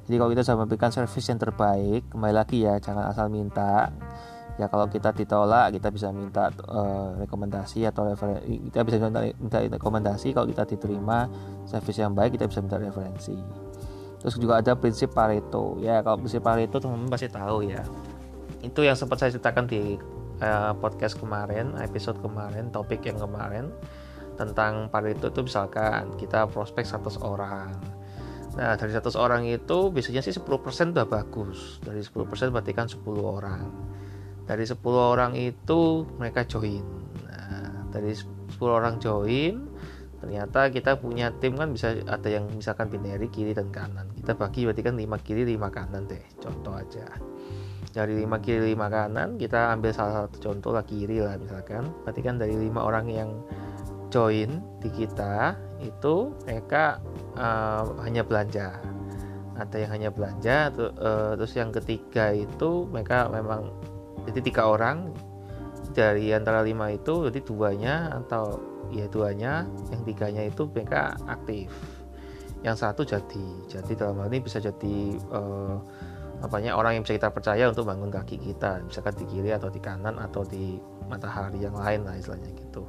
Jadi 0.07 0.15
kalau 0.15 0.31
kita 0.31 0.47
sudah 0.47 0.59
memberikan 0.65 0.95
service 0.95 1.27
yang 1.27 1.43
terbaik, 1.43 2.07
kembali 2.15 2.31
lagi 2.31 2.63
ya 2.63 2.79
jangan 2.79 3.11
asal 3.11 3.27
minta. 3.27 3.91
Ya 4.55 4.71
kalau 4.71 4.87
kita 4.87 5.11
ditolak 5.11 5.75
kita 5.75 5.91
bisa 5.91 6.15
minta 6.15 6.55
uh, 6.71 7.19
rekomendasi 7.19 7.91
atau 7.91 8.07
referensi. 8.07 8.71
Kita 8.71 8.87
bisa 8.87 9.03
minta, 9.03 9.27
minta 9.35 9.59
rekomendasi 9.67 10.31
kalau 10.31 10.47
kita 10.47 10.63
diterima 10.63 11.27
service 11.67 11.99
yang 11.99 12.15
baik 12.15 12.39
kita 12.39 12.47
bisa 12.47 12.63
minta 12.63 12.79
referensi. 12.79 13.35
Terus 14.23 14.35
juga 14.39 14.63
ada 14.63 14.79
prinsip 14.79 15.11
Pareto. 15.11 15.75
Ya 15.83 16.07
kalau 16.07 16.23
prinsip 16.23 16.39
Pareto 16.39 16.79
teman-teman 16.79 17.11
pasti 17.11 17.27
tahu 17.27 17.67
ya 17.67 17.83
itu 18.63 18.81
yang 18.83 18.99
sempat 18.99 19.23
saya 19.23 19.31
ceritakan 19.35 19.71
di 19.71 19.99
uh, 20.43 20.73
podcast 20.79 21.19
kemarin 21.19 21.79
episode 21.79 22.19
kemarin 22.19 22.71
topik 22.75 23.07
yang 23.07 23.19
kemarin 23.19 23.71
tentang 24.39 24.87
Pareto 24.91 25.31
itu 25.31 25.43
misalkan 25.43 26.15
kita 26.15 26.47
prospek 26.47 26.87
100 26.87 27.19
orang. 27.27 27.75
Nah 28.55 28.75
dari 28.79 28.95
100 28.95 29.15
orang 29.19 29.43
itu 29.47 29.91
biasanya 29.91 30.23
sih 30.23 30.35
10% 30.35 30.95
udah 30.95 31.07
bagus. 31.07 31.83
Dari 31.83 32.03
10% 32.03 32.55
berarti 32.55 32.73
kan 32.75 32.87
10 32.87 33.03
orang. 33.19 33.67
Dari 34.47 34.63
10 34.63 34.79
orang 34.95 35.35
itu 35.35 36.07
mereka 36.23 36.47
join. 36.47 36.87
Nah 37.27 37.91
dari 37.91 38.15
10 38.15 38.55
orang 38.63 39.03
join 39.03 39.67
ternyata 40.19 40.67
kita 40.75 40.99
punya 40.99 41.31
tim 41.39 41.55
kan 41.55 41.71
bisa 41.71 41.95
ada 42.11 42.27
yang 42.27 42.51
misalkan 42.51 42.91
binary 42.91 43.31
kiri 43.31 43.55
dan 43.55 43.71
kanan. 43.75 44.07
Kita 44.15 44.39
bagi 44.39 44.67
berarti 44.67 44.83
kan 44.87 44.95
5 44.95 45.27
kiri 45.27 45.43
5 45.59 45.67
kanan 45.71 46.07
deh 46.07 46.23
contoh 46.39 46.75
aja 46.79 47.07
dari 47.93 48.21
5 48.21 48.45
kiri 48.45 48.77
5 48.77 48.95
kanan 48.95 49.29
kita 49.41 49.73
ambil 49.73 49.91
salah 49.97 50.25
satu 50.25 50.37
contoh 50.51 50.71
lah 50.77 50.85
kiri 50.85 51.25
lah 51.25 51.41
misalkan. 51.41 51.89
Berarti 52.05 52.21
kan 52.21 52.37
dari 52.37 52.55
lima 52.57 52.85
orang 52.85 53.07
yang 53.09 53.31
join 54.09 54.61
di 54.81 54.89
kita 54.93 55.57
itu 55.85 56.33
mereka 56.45 57.01
uh, 57.37 57.85
hanya 58.05 58.25
belanja. 58.25 58.77
Ada 59.59 59.77
yang 59.85 59.91
hanya 59.91 60.11
belanja 60.15 60.71
uh, 60.71 61.35
terus 61.35 61.59
yang 61.59 61.75
ketiga 61.75 62.31
itu 62.31 62.87
mereka 62.89 63.27
memang 63.29 63.73
jadi 64.29 64.41
tiga 64.45 64.69
orang. 64.69 65.13
Dari 65.89 66.31
antara 66.37 66.63
lima 66.63 66.93
itu 66.93 67.27
jadi 67.27 67.41
duanya 67.43 67.95
atau 68.23 68.61
ya 68.93 69.09
duanya 69.09 69.67
yang 69.91 70.03
tiganya 70.05 70.43
itu 70.47 70.69
mereka 70.71 71.17
aktif. 71.27 71.73
Yang 72.63 72.77
satu 72.87 73.03
jadi 73.03 73.47
jadi 73.67 73.93
dalam 73.97 74.21
hal 74.23 74.31
ini 74.31 74.39
bisa 74.45 74.63
jadi 74.63 75.17
uh, 75.33 75.79
apanya 76.39 76.79
orang 76.79 76.99
yang 76.99 77.03
bisa 77.03 77.19
kita 77.19 77.31
percaya 77.35 77.67
untuk 77.67 77.87
bangun 77.89 78.11
kaki 78.13 78.39
kita 78.39 78.83
misalkan 78.87 79.15
di 79.19 79.25
kiri 79.27 79.51
atau 79.51 79.69
di 79.69 79.81
kanan 79.83 80.17
atau 80.23 80.47
di 80.47 80.79
matahari 81.11 81.59
yang 81.65 81.75
lain 81.75 82.07
lah 82.07 82.15
istilahnya 82.15 82.51
gitu. 82.55 82.87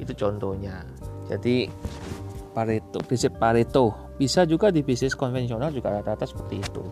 Itu 0.00 0.12
contohnya. 0.16 0.82
Jadi 1.28 1.68
Pareto 2.50 2.98
prinsip 3.06 3.38
Pareto. 3.38 4.10
Bisa 4.18 4.42
juga 4.44 4.74
di 4.74 4.82
bisnis 4.82 5.14
konvensional 5.14 5.70
juga 5.70 5.94
rata-rata 5.94 6.26
seperti 6.26 6.60
itu. 6.60 6.84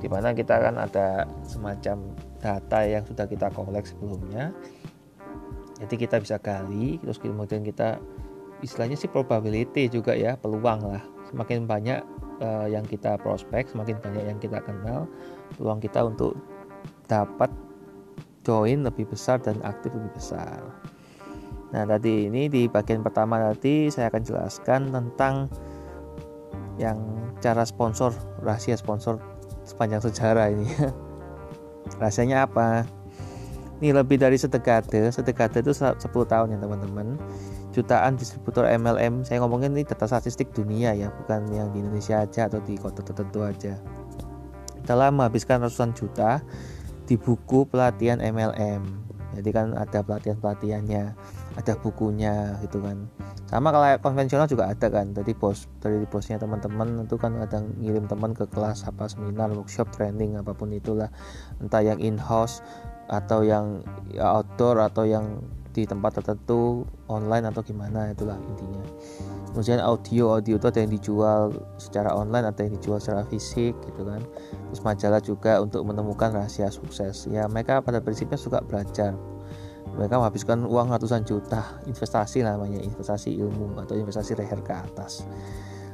Di 0.00 0.08
mana 0.08 0.36
kita 0.36 0.60
kan 0.60 0.76
ada 0.76 1.24
semacam 1.44 2.12
data 2.40 2.78
yang 2.84 3.04
sudah 3.08 3.24
kita 3.24 3.48
kolek 3.52 3.88
sebelumnya. 3.88 4.52
Jadi 5.80 5.94
kita 5.96 6.20
bisa 6.20 6.36
gali 6.36 7.00
terus 7.00 7.16
kemudian 7.16 7.64
kita 7.64 7.96
istilahnya 8.60 9.00
sih 9.00 9.08
probability 9.08 9.88
juga 9.88 10.12
ya 10.12 10.36
peluang 10.36 10.84
lah. 10.84 11.02
Semakin 11.32 11.64
banyak 11.64 12.00
uh, 12.40 12.66
yang 12.66 12.84
kita 12.84 13.16
prospek 13.20 13.68
semakin 13.70 14.00
banyak 14.00 14.24
yang 14.26 14.38
kita 14.40 14.58
kenal 14.64 15.06
peluang 15.56 15.80
kita 15.80 16.00
untuk 16.04 16.36
dapat 17.06 17.52
join 18.42 18.82
lebih 18.82 19.06
besar 19.08 19.38
dan 19.40 19.60
aktif 19.62 19.92
lebih 19.92 20.12
besar. 20.16 20.60
Nah 21.70 21.86
tadi 21.86 22.26
ini 22.26 22.50
di 22.50 22.66
bagian 22.66 23.04
pertama 23.04 23.38
nanti 23.38 23.92
saya 23.92 24.10
akan 24.10 24.22
jelaskan 24.26 24.80
tentang 24.90 25.46
yang 26.80 26.98
cara 27.44 27.62
sponsor 27.62 28.10
rahasia 28.40 28.74
sponsor 28.74 29.20
sepanjang 29.62 30.02
sejarah 30.02 30.50
ini. 30.50 30.66
Rahasianya 32.00 32.48
apa 32.48 32.88
ini 33.80 33.96
lebih 33.96 34.20
dari 34.20 34.36
sedekade 34.36 35.08
sedekade 35.08 35.64
itu 35.64 35.72
10 35.72 35.96
tahun 36.04 36.52
ya 36.52 36.58
teman-teman. 36.60 37.16
Jutaan 37.72 38.20
distributor 38.20 38.68
MLM 38.68 39.24
saya 39.24 39.40
ngomongin 39.40 39.72
ini 39.72 39.88
data 39.88 40.04
statistik 40.04 40.52
dunia 40.52 40.92
ya 40.92 41.08
bukan 41.22 41.48
yang 41.48 41.72
di 41.72 41.80
Indonesia 41.80 42.20
aja 42.20 42.52
atau 42.52 42.60
di 42.60 42.76
kota 42.76 43.00
tertentu 43.00 43.40
aja. 43.40 43.80
Dalam 44.84 45.16
menghabiskan 45.16 45.64
ratusan 45.64 45.96
juta 45.96 46.44
di 47.08 47.16
buku 47.16 47.64
pelatihan 47.66 48.20
MLM 48.20 49.10
jadi 49.30 49.50
kan 49.54 49.78
ada 49.78 50.02
pelatihan-pelatihannya 50.02 51.14
ada 51.54 51.72
bukunya 51.78 52.58
gitu 52.66 52.82
kan. 52.82 53.06
Sama 53.46 53.70
kalau 53.70 53.86
konvensional 54.02 54.46
juga 54.50 54.70
ada 54.70 54.90
kan. 54.90 55.14
Tadi 55.14 55.34
bos 55.34 55.70
dari 55.78 56.02
bosnya 56.06 56.38
teman-teman 56.38 57.06
itu 57.06 57.14
kan 57.18 57.38
ada 57.38 57.62
ngirim 57.78 58.10
teman 58.10 58.34
ke 58.34 58.46
kelas 58.50 58.86
apa 58.86 59.06
seminar 59.06 59.50
workshop 59.54 59.90
training 59.94 60.34
apa 60.38 60.50
pun 60.54 60.74
itulah. 60.74 61.10
Entah 61.62 61.82
yang 61.82 62.02
in 62.02 62.18
house 62.18 62.62
atau 63.10 63.42
yang 63.42 63.82
outdoor 64.14 64.78
atau 64.78 65.02
yang 65.02 65.42
di 65.70 65.86
tempat 65.86 66.22
tertentu 66.22 66.86
online 67.10 67.50
atau 67.50 67.62
gimana 67.62 68.14
itulah 68.14 68.38
intinya. 68.38 68.82
Kemudian 69.50 69.82
audio 69.82 70.38
audio 70.38 70.62
itu 70.62 70.66
ada 70.70 70.78
yang 70.78 70.92
dijual 70.94 71.50
secara 71.74 72.14
online 72.14 72.46
ada 72.46 72.62
yang 72.62 72.78
dijual 72.78 73.02
secara 73.02 73.26
fisik 73.26 73.74
gitu 73.82 74.02
kan. 74.06 74.22
Terus 74.70 74.82
majalah 74.86 75.18
juga 75.22 75.58
untuk 75.58 75.82
menemukan 75.82 76.30
rahasia 76.30 76.70
sukses. 76.70 77.26
Ya 77.26 77.50
mereka 77.50 77.82
pada 77.82 77.98
prinsipnya 77.98 78.38
suka 78.38 78.62
belajar. 78.62 79.14
Mereka 79.90 80.22
menghabiskan 80.22 80.62
uang 80.70 80.94
ratusan 80.94 81.26
juta. 81.26 81.82
Investasi 81.90 82.46
namanya 82.46 82.78
investasi 82.78 83.34
ilmu 83.42 83.74
atau 83.74 83.98
investasi 83.98 84.38
leher 84.38 84.62
ke 84.62 84.70
atas 84.70 85.26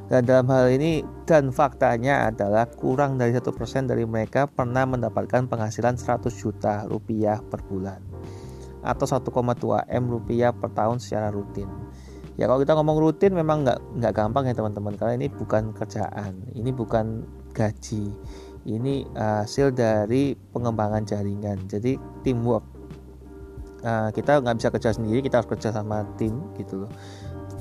dan 0.07 0.23
dalam 0.23 0.47
hal 0.55 0.71
ini 0.71 1.03
dan 1.27 1.51
faktanya 1.51 2.31
adalah 2.31 2.71
kurang 2.71 3.19
dari 3.19 3.35
satu 3.35 3.51
persen 3.51 3.91
dari 3.91 4.07
mereka 4.07 4.47
pernah 4.47 4.87
mendapatkan 4.87 5.51
penghasilan 5.51 5.99
100 5.99 6.31
juta 6.31 6.87
rupiah 6.87 7.43
per 7.43 7.67
bulan 7.67 7.99
atau 8.87 9.03
1,2 9.03 9.27
m 9.91 10.05
rupiah 10.07 10.55
per 10.55 10.71
tahun 10.71 11.03
secara 11.03 11.35
rutin. 11.35 11.67
Ya 12.39 12.47
kalau 12.47 12.63
kita 12.63 12.79
ngomong 12.79 13.03
rutin 13.03 13.35
memang 13.35 13.67
nggak 13.67 13.99
nggak 13.99 14.13
gampang 14.15 14.47
ya 14.47 14.55
teman-teman 14.55 14.95
karena 14.95 15.19
ini 15.19 15.27
bukan 15.27 15.75
kerjaan, 15.75 16.39
ini 16.55 16.71
bukan 16.71 17.27
gaji, 17.51 18.15
ini 18.63 19.03
hasil 19.19 19.75
dari 19.75 20.39
pengembangan 20.55 21.03
jaringan. 21.03 21.67
Jadi 21.67 21.99
teamwork. 22.23 22.63
Nah, 23.83 24.11
kita 24.15 24.39
nggak 24.39 24.57
bisa 24.63 24.69
kerja 24.71 24.91
sendiri, 24.95 25.19
kita 25.19 25.43
harus 25.43 25.51
kerja 25.51 25.75
sama 25.75 26.07
tim 26.15 26.47
gitu 26.55 26.87
loh 26.87 26.91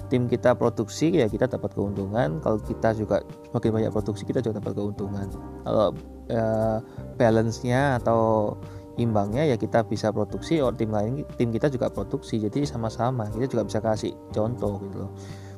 tim 0.07 0.29
kita 0.29 0.53
produksi 0.53 1.09
ya 1.09 1.25
kita 1.25 1.49
dapat 1.49 1.73
keuntungan. 1.73 2.39
Kalau 2.41 2.57
kita 2.61 2.93
juga 2.93 3.21
semakin 3.51 3.71
banyak 3.81 3.91
produksi 3.91 4.23
kita 4.25 4.39
juga 4.41 4.61
dapat 4.61 4.73
keuntungan. 4.77 5.27
Kalau 5.65 5.87
uh, 6.31 6.77
balance-nya 7.17 7.97
atau 8.01 8.53
imbangnya 9.01 9.43
ya 9.49 9.55
kita 9.57 9.83
bisa 9.85 10.13
produksi. 10.13 10.61
Or 10.61 10.71
tim 10.73 10.93
lain 10.93 11.25
tim 11.35 11.49
kita 11.49 11.67
juga 11.73 11.89
produksi. 11.89 12.37
Jadi 12.37 12.63
sama-sama 12.65 13.29
kita 13.33 13.49
juga 13.49 13.63
bisa 13.65 13.79
kasih 13.81 14.13
contoh 14.31 14.81
gitu 14.85 15.07
loh. 15.07 15.11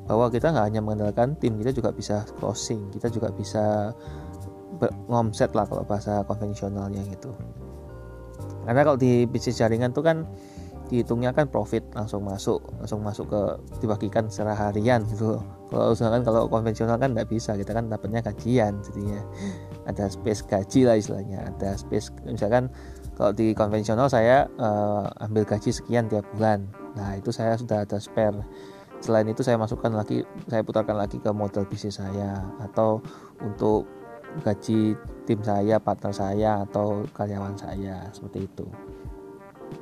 Bahwa 0.07 0.31
kita 0.31 0.55
nggak 0.55 0.65
hanya 0.71 0.81
mengandalkan 0.83 1.35
tim 1.35 1.59
kita 1.59 1.75
juga 1.75 1.91
bisa 1.91 2.23
closing 2.39 2.87
kita 2.95 3.11
juga 3.11 3.27
bisa 3.33 3.91
ngomset 5.09 5.51
lah 5.57 5.65
kalau 5.65 5.83
bahasa 5.83 6.21
konvensionalnya 6.23 7.01
gitu. 7.09 7.33
Karena 8.63 8.83
kalau 8.83 8.99
di 8.99 9.25
bisnis 9.25 9.57
jaringan 9.57 9.95
tuh 9.95 10.03
kan 10.05 10.27
dihitungnya 10.87 11.35
kan 11.35 11.51
profit 11.51 11.83
langsung 11.91 12.23
masuk 12.23 12.63
langsung 12.79 13.03
masuk 13.03 13.27
ke 13.27 13.41
dibagikan 13.83 14.31
secara 14.31 14.55
harian 14.55 15.03
gitu. 15.11 15.39
Kalau 15.67 15.91
usahakan 15.91 16.23
kalau 16.23 16.47
konvensional 16.47 16.95
kan 16.95 17.11
nggak 17.11 17.27
bisa 17.27 17.59
kita 17.59 17.75
kan 17.75 17.91
dapatnya 17.91 18.23
gajian 18.23 18.79
jadinya. 18.83 19.19
Ada 19.87 20.07
space 20.11 20.47
gaji 20.47 20.81
lah 20.87 20.95
istilahnya 20.95 21.39
ada 21.51 21.75
space 21.75 22.11
misalkan 22.23 22.71
kalau 23.19 23.35
di 23.35 23.51
konvensional 23.51 24.07
saya 24.07 24.47
uh, 24.57 25.07
ambil 25.23 25.43
gaji 25.43 25.75
sekian 25.75 26.07
tiap 26.07 26.23
bulan. 26.35 26.65
Nah 26.95 27.19
itu 27.19 27.35
saya 27.35 27.59
sudah 27.59 27.83
ada 27.83 27.99
spare. 27.99 28.39
Selain 29.03 29.27
itu 29.29 29.45
saya 29.45 29.59
masukkan 29.61 29.93
lagi 29.93 30.25
saya 30.49 30.65
putarkan 30.65 30.97
lagi 30.97 31.21
ke 31.21 31.29
model 31.29 31.69
bisnis 31.69 32.01
saya 32.01 32.41
atau 32.63 33.03
untuk 33.43 33.85
gaji 34.41 34.95
tim 35.27 35.39
saya 35.43 35.77
partner 35.77 36.13
saya 36.13 36.51
atau 36.63 37.03
karyawan 37.13 37.57
saya 37.57 38.07
seperti 38.15 38.47
itu 38.47 38.65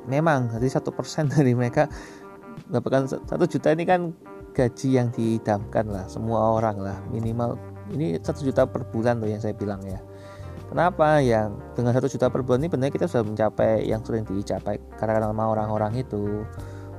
memang 0.06 0.52
jadi 0.54 0.78
satu 0.80 0.94
persen 0.94 1.30
dari 1.34 1.52
mereka 1.52 1.90
mendapatkan 2.68 3.26
satu 3.28 3.44
juta 3.46 3.72
ini 3.74 3.84
kan 3.84 4.14
gaji 4.56 4.88
yang 4.96 5.12
diidamkan 5.12 5.86
lah 5.92 6.08
semua 6.08 6.56
orang 6.56 6.80
lah. 6.80 6.96
Minimal 7.12 7.60
ini 7.92 8.16
satu 8.18 8.42
juta 8.42 8.64
per 8.64 8.88
bulan 8.88 9.20
tuh 9.20 9.28
yang 9.28 9.42
saya 9.42 9.52
bilang 9.52 9.84
ya. 9.84 10.00
Kenapa 10.66 11.22
yang 11.22 11.54
dengan 11.78 11.94
satu 11.94 12.10
juta 12.10 12.26
per 12.26 12.42
bulan 12.42 12.64
ini 12.64 12.70
benar 12.72 12.90
kita 12.90 13.06
sudah 13.06 13.22
mencapai 13.22 13.86
yang 13.86 14.02
sering 14.02 14.26
dicapai 14.26 14.80
karena 14.96 15.28
nama 15.28 15.52
orang-orang 15.52 16.00
itu. 16.00 16.42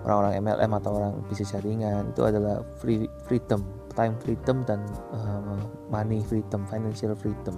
Orang-orang 0.07 0.39
MLM 0.39 0.71
atau 0.79 0.91
orang 0.95 1.13
bisnis 1.27 1.51
jaringan 1.51 2.15
itu 2.15 2.23
adalah 2.23 2.63
free 2.79 3.11
freedom 3.27 3.59
time 3.97 4.13
freedom 4.21 4.61
dan 4.63 4.85
uh, 5.09 5.57
money 5.89 6.21
freedom 6.21 6.63
financial 6.69 7.17
freedom. 7.17 7.57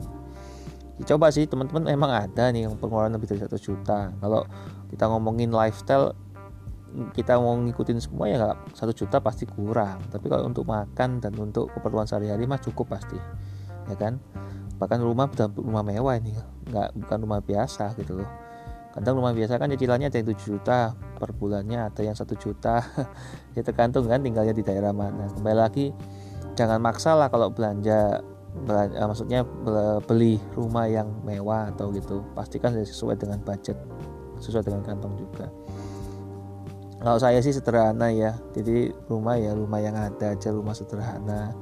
Coba 1.03 1.31
sih 1.35 1.43
teman-teman 1.47 1.91
memang 1.91 2.11
ada 2.11 2.51
nih 2.55 2.65
yang 2.67 2.79
pengeluaran 2.79 3.11
lebih 3.11 3.27
dari 3.35 3.43
satu 3.43 3.59
juta. 3.59 4.15
Kalau 4.23 4.47
kita 4.89 5.05
ngomongin 5.05 5.53
lifestyle 5.53 6.17
kita 7.13 7.37
mau 7.37 7.53
ngikutin 7.53 8.01
semua 8.01 8.25
ya 8.25 8.35
nggak 8.41 8.57
satu 8.73 8.91
juta 8.93 9.21
pasti 9.21 9.45
kurang. 9.45 10.01
Tapi 10.09 10.25
kalau 10.25 10.49
untuk 10.49 10.65
makan 10.65 11.21
dan 11.21 11.33
untuk 11.37 11.69
keperluan 11.77 12.09
sehari-hari 12.09 12.49
mah 12.49 12.57
cukup 12.57 12.97
pasti 12.97 13.17
ya 13.89 13.95
kan? 13.97 14.17
Bahkan 14.81 14.99
rumah 15.03 15.29
rumah 15.53 15.83
mewah 15.85 16.17
ini 16.17 16.33
nggak 16.69 16.97
bukan 17.05 17.17
rumah 17.21 17.39
biasa 17.45 17.93
gitu 17.99 18.21
loh. 18.21 18.29
Kadang 18.89 19.21
rumah 19.21 19.37
biasa 19.37 19.61
kan 19.61 19.69
cicilannya 19.69 20.09
ada 20.09 20.17
yang 20.17 20.33
7 20.33 20.49
juta 20.49 20.97
per 20.97 21.29
bulannya 21.37 21.93
ada 21.93 22.01
yang 22.01 22.17
satu 22.17 22.33
juta. 22.35 22.81
Ya 23.57 23.65
tergantung 23.65 24.07
kan 24.07 24.23
tinggalnya 24.23 24.55
di 24.55 24.63
daerah 24.63 24.95
mana. 24.95 25.27
Kembali 25.35 25.57
lagi 25.57 25.91
jangan 26.55 26.79
maksa 26.79 27.11
lah 27.13 27.27
kalau 27.27 27.51
belanja 27.51 28.23
belanja, 28.65 28.97
maksudnya 29.05 29.41
beli 30.09 30.41
rumah 30.57 30.89
yang 30.89 31.11
mewah 31.21 31.69
atau 31.69 31.93
gitu. 31.93 32.25
Pastikan 32.33 32.73
sesuai 32.73 33.19
dengan 33.19 33.43
budget 33.43 33.77
sesuai 34.39 34.65
dengan 34.65 34.83
kantong 34.83 35.15
juga. 35.19 35.47
Kalau 36.99 37.15
saya 37.15 37.39
sih 37.39 37.55
sederhana 37.55 38.11
ya 38.11 38.35
jadi 38.51 38.91
rumah 39.07 39.39
ya 39.39 39.55
rumah 39.55 39.79
yang 39.79 39.95
ada 39.95 40.35
aja 40.35 40.51
rumah 40.51 40.75
sederhana. 40.75 41.55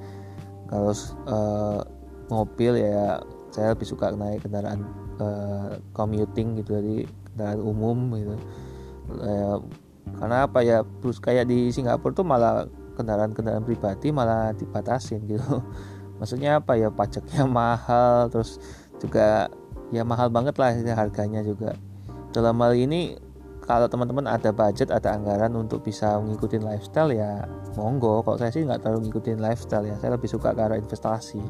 Kalau 0.67 0.91
uh, 1.29 1.79
mobil 2.33 2.81
ya 2.81 3.21
saya 3.53 3.77
lebih 3.77 3.85
suka 3.85 4.09
naik 4.11 4.45
kendaraan 4.49 4.81
uh, 5.21 5.77
commuting 5.93 6.57
gitu 6.57 6.81
jadi 6.81 7.05
kendaraan 7.33 7.61
umum 7.61 7.97
gitu. 8.17 8.35
Karena 10.17 10.49
apa 10.49 10.65
ya 10.65 10.81
terus 11.05 11.21
kayak 11.21 11.45
di 11.45 11.69
Singapura 11.69 12.17
tuh 12.17 12.25
malah 12.25 12.65
kendaraan-kendaraan 12.97 13.61
pribadi 13.61 14.09
malah 14.09 14.57
dibatasin 14.57 15.21
gitu. 15.29 15.61
Maksudnya 16.17 16.57
apa 16.57 16.73
ya 16.81 16.89
pajaknya 16.89 17.45
mahal 17.61 18.33
terus 18.33 18.57
juga 18.97 19.53
ya 19.93 20.01
mahal 20.01 20.33
banget 20.33 20.57
lah 20.57 20.73
harganya 20.97 21.45
juga 21.45 21.77
dalam 22.31 22.55
hal 22.59 22.73
ini 22.75 23.15
kalau 23.67 23.91
teman-teman 23.91 24.23
ada 24.31 24.55
budget 24.55 24.87
ada 24.95 25.11
anggaran 25.11 25.51
untuk 25.59 25.83
bisa 25.83 26.15
mengikuti 26.23 26.55
lifestyle 26.55 27.11
ya 27.11 27.43
monggo. 27.75 28.23
Kalau 28.23 28.39
saya 28.39 28.47
sih 28.47 28.63
nggak 28.63 28.79
terlalu 28.79 29.11
ngikutin 29.11 29.43
lifestyle 29.43 29.83
ya. 29.83 29.95
Saya 29.99 30.15
lebih 30.15 30.31
suka 30.31 30.55
ke 30.55 30.61
arah 30.63 30.79
investasi. 30.79 31.43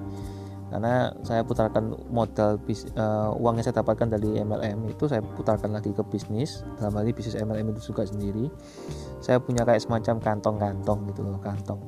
Karena 0.67 1.15
saya 1.23 1.47
putarkan 1.47 1.95
modal 2.11 2.59
bis, 2.59 2.89
uh, 2.99 3.31
uang 3.39 3.55
yang 3.55 3.65
saya 3.69 3.79
dapatkan 3.79 4.11
dari 4.11 4.35
MLM 4.43 4.91
itu 4.91 5.07
saya 5.07 5.23
putarkan 5.23 5.71
lagi 5.71 5.93
ke 5.93 6.03
bisnis. 6.03 6.65
Dalam 6.81 6.97
hal 6.97 7.07
ini 7.07 7.13
bisnis 7.15 7.37
MLM 7.39 7.71
itu 7.71 7.93
juga 7.93 8.03
sendiri. 8.03 8.49
Saya 9.21 9.37
punya 9.37 9.63
kayak 9.63 9.79
semacam 9.79 10.19
kantong-kantong 10.19 11.07
gitu 11.13 11.21
loh 11.23 11.39
kantong 11.39 11.79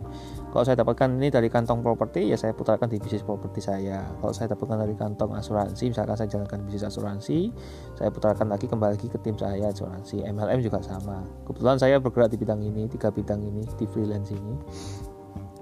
kalau 0.49 0.65
saya 0.65 0.81
dapatkan 0.81 1.13
ini 1.21 1.29
dari 1.29 1.45
kantong 1.45 1.85
properti 1.85 2.33
ya 2.33 2.37
saya 2.37 2.57
putarkan 2.57 2.89
di 2.89 2.97
bisnis 2.97 3.21
properti 3.21 3.61
saya. 3.61 4.01
Kalau 4.17 4.33
saya 4.33 4.49
dapatkan 4.49 4.81
dari 4.81 4.97
kantong 4.97 5.37
asuransi 5.37 5.93
misalkan 5.93 6.17
saya 6.17 6.25
jalankan 6.25 6.65
bisnis 6.65 6.89
asuransi 6.89 7.53
saya 7.93 8.09
putarkan 8.09 8.49
lagi 8.49 8.65
kembali 8.65 8.97
lagi 8.97 9.07
ke 9.13 9.21
tim 9.21 9.37
saya 9.37 9.69
asuransi. 9.69 10.25
MLM 10.25 10.59
juga 10.65 10.81
sama. 10.81 11.21
Kebetulan 11.45 11.77
saya 11.77 12.01
bergerak 12.01 12.33
di 12.33 12.37
bidang 12.41 12.65
ini 12.65 12.89
tiga 12.89 13.13
bidang 13.13 13.45
ini 13.45 13.61
di 13.77 13.85
freelance 13.85 14.33
ini. 14.33 14.53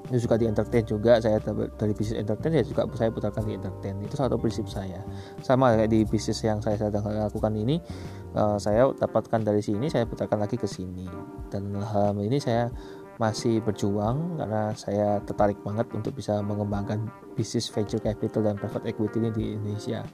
Itu 0.07 0.23
juga 0.23 0.39
di 0.39 0.47
entertain 0.47 0.87
juga 0.87 1.19
saya 1.19 1.43
dari 1.75 1.91
bisnis 1.91 2.23
entertain 2.23 2.55
saya 2.55 2.63
juga 2.63 2.87
saya 2.95 3.11
putarkan 3.11 3.43
di 3.43 3.59
entertain. 3.59 3.99
Itu 3.99 4.15
satu 4.15 4.39
prinsip 4.39 4.71
saya. 4.71 5.03
Sama 5.43 5.75
kayak 5.75 5.91
di 5.91 6.07
bisnis 6.07 6.39
yang 6.47 6.63
saya 6.63 6.79
sedang 6.79 7.03
lakukan 7.03 7.51
ini 7.59 7.83
uh, 8.39 8.55
saya 8.55 8.87
dapatkan 8.95 9.43
dari 9.43 9.59
sini 9.59 9.91
saya 9.91 10.07
putarkan 10.07 10.39
lagi 10.39 10.55
ke 10.55 10.63
sini. 10.63 11.11
Dan 11.51 11.75
hal 11.75 12.15
ini 12.23 12.39
saya 12.39 12.71
masih 13.17 13.65
berjuang 13.65 14.37
karena 14.37 14.73
saya 14.77 15.17
tertarik 15.25 15.57
banget 15.65 15.89
untuk 15.93 16.13
bisa 16.13 16.37
mengembangkan 16.45 17.09
bisnis 17.33 17.65
venture 17.69 18.01
capital 18.01 18.45
dan 18.45 18.55
private 18.57 18.85
equity 18.85 19.17
ini 19.17 19.29
di 19.33 19.45
Indonesia. 19.57 20.05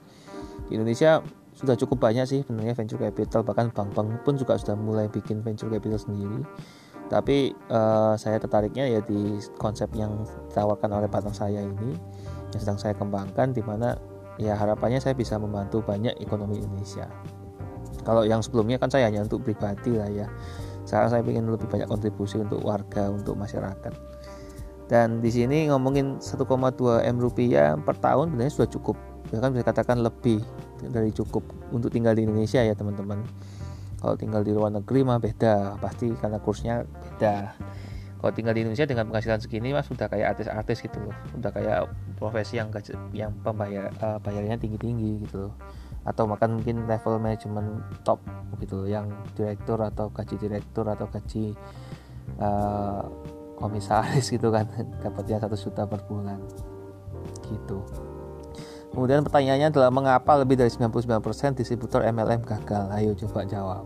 Di 0.68 0.72
Indonesia 0.80 1.20
sudah 1.54 1.76
cukup 1.76 2.10
banyak 2.10 2.24
sih 2.24 2.40
sebenarnya 2.42 2.74
venture 2.74 2.98
capital 2.98 3.44
bahkan 3.44 3.68
bank-bank 3.70 4.24
pun 4.24 4.34
juga 4.40 4.56
sudah 4.56 4.74
mulai 4.74 5.06
bikin 5.12 5.44
venture 5.44 5.68
capital 5.68 6.00
sendiri. 6.00 6.40
Tapi 7.12 7.52
uh, 7.68 8.16
saya 8.16 8.40
tertariknya 8.40 8.88
ya 8.88 9.00
di 9.04 9.36
konsep 9.60 9.92
yang 9.92 10.24
ditawarkan 10.48 10.88
oleh 10.88 11.08
partner 11.12 11.36
saya 11.36 11.60
ini 11.60 11.92
yang 12.56 12.60
sedang 12.60 12.80
saya 12.80 12.96
kembangkan 12.96 13.52
di 13.52 13.60
mana 13.60 14.00
ya 14.40 14.56
harapannya 14.56 14.98
saya 14.98 15.12
bisa 15.12 15.36
membantu 15.36 15.84
banyak 15.84 16.16
ekonomi 16.24 16.64
Indonesia. 16.64 17.04
Kalau 18.04 18.24
yang 18.24 18.40
sebelumnya 18.40 18.80
kan 18.80 18.88
saya 18.88 19.12
hanya 19.12 19.28
untuk 19.28 19.44
pribadi 19.44 19.92
lah 19.92 20.08
ya 20.08 20.26
sekarang 20.84 21.08
saya 21.08 21.22
ingin 21.24 21.48
lebih 21.48 21.68
banyak 21.68 21.88
kontribusi 21.88 22.40
untuk 22.40 22.60
warga 22.60 23.08
untuk 23.08 23.34
masyarakat. 23.40 23.92
Dan 24.84 25.24
di 25.24 25.32
sini 25.32 25.72
ngomongin 25.72 26.20
1,2 26.20 26.44
m 27.00 27.16
rupiah 27.16 27.72
per 27.80 27.96
tahun 27.96 28.32
sebenarnya 28.32 28.52
sudah 28.52 28.68
cukup. 28.68 28.96
Bahkan 29.32 29.56
bisa 29.56 29.64
katakan 29.64 30.04
lebih 30.04 30.44
dari 30.92 31.08
cukup 31.08 31.40
untuk 31.72 31.88
tinggal 31.88 32.12
di 32.12 32.28
Indonesia 32.28 32.60
ya 32.60 32.76
teman-teman. 32.76 33.24
Kalau 33.96 34.14
tinggal 34.20 34.44
di 34.44 34.52
luar 34.52 34.68
negeri 34.68 35.00
mah 35.00 35.16
beda 35.16 35.80
pasti 35.80 36.12
karena 36.20 36.36
kursnya 36.36 36.84
beda. 36.84 37.56
Kalau 38.20 38.32
tinggal 38.36 38.52
di 38.52 38.68
Indonesia 38.68 38.84
dengan 38.84 39.08
penghasilan 39.08 39.40
segini 39.40 39.72
mas 39.72 39.88
sudah 39.88 40.08
kayak 40.12 40.36
artis-artis 40.36 40.84
gitu 40.84 41.00
loh. 41.00 41.16
Udah 41.32 41.48
kayak 41.48 41.88
profesi 42.20 42.60
yang 42.60 42.68
yang 43.16 43.32
pembayar 43.40 43.88
uh, 44.04 44.20
bayarnya 44.20 44.60
tinggi-tinggi 44.60 45.24
gitu 45.24 45.48
loh 45.48 45.54
atau 46.04 46.28
makan 46.28 46.60
mungkin 46.60 46.84
level 46.84 47.16
manajemen 47.16 47.80
top 48.04 48.20
gitu 48.60 48.84
yang 48.84 49.08
direktur 49.32 49.80
atau 49.80 50.12
gaji 50.12 50.36
direktur 50.36 50.84
atau 50.84 51.08
gaji 51.08 51.56
uh, 52.38 53.08
komisaris 53.56 54.28
gitu 54.34 54.52
kan. 54.52 54.68
Dapatnya 55.00 55.40
satu 55.40 55.56
juta 55.56 55.88
per 55.88 56.04
bulan. 56.04 56.38
Gitu. 57.48 57.80
Kemudian 58.94 59.26
pertanyaannya 59.26 59.74
adalah 59.74 59.90
mengapa 59.90 60.38
lebih 60.38 60.54
dari 60.54 60.70
99% 60.70 61.58
distributor 61.58 62.06
MLM 62.06 62.46
gagal? 62.46 62.84
Ayo 62.94 63.16
coba 63.26 63.42
jawab. 63.42 63.84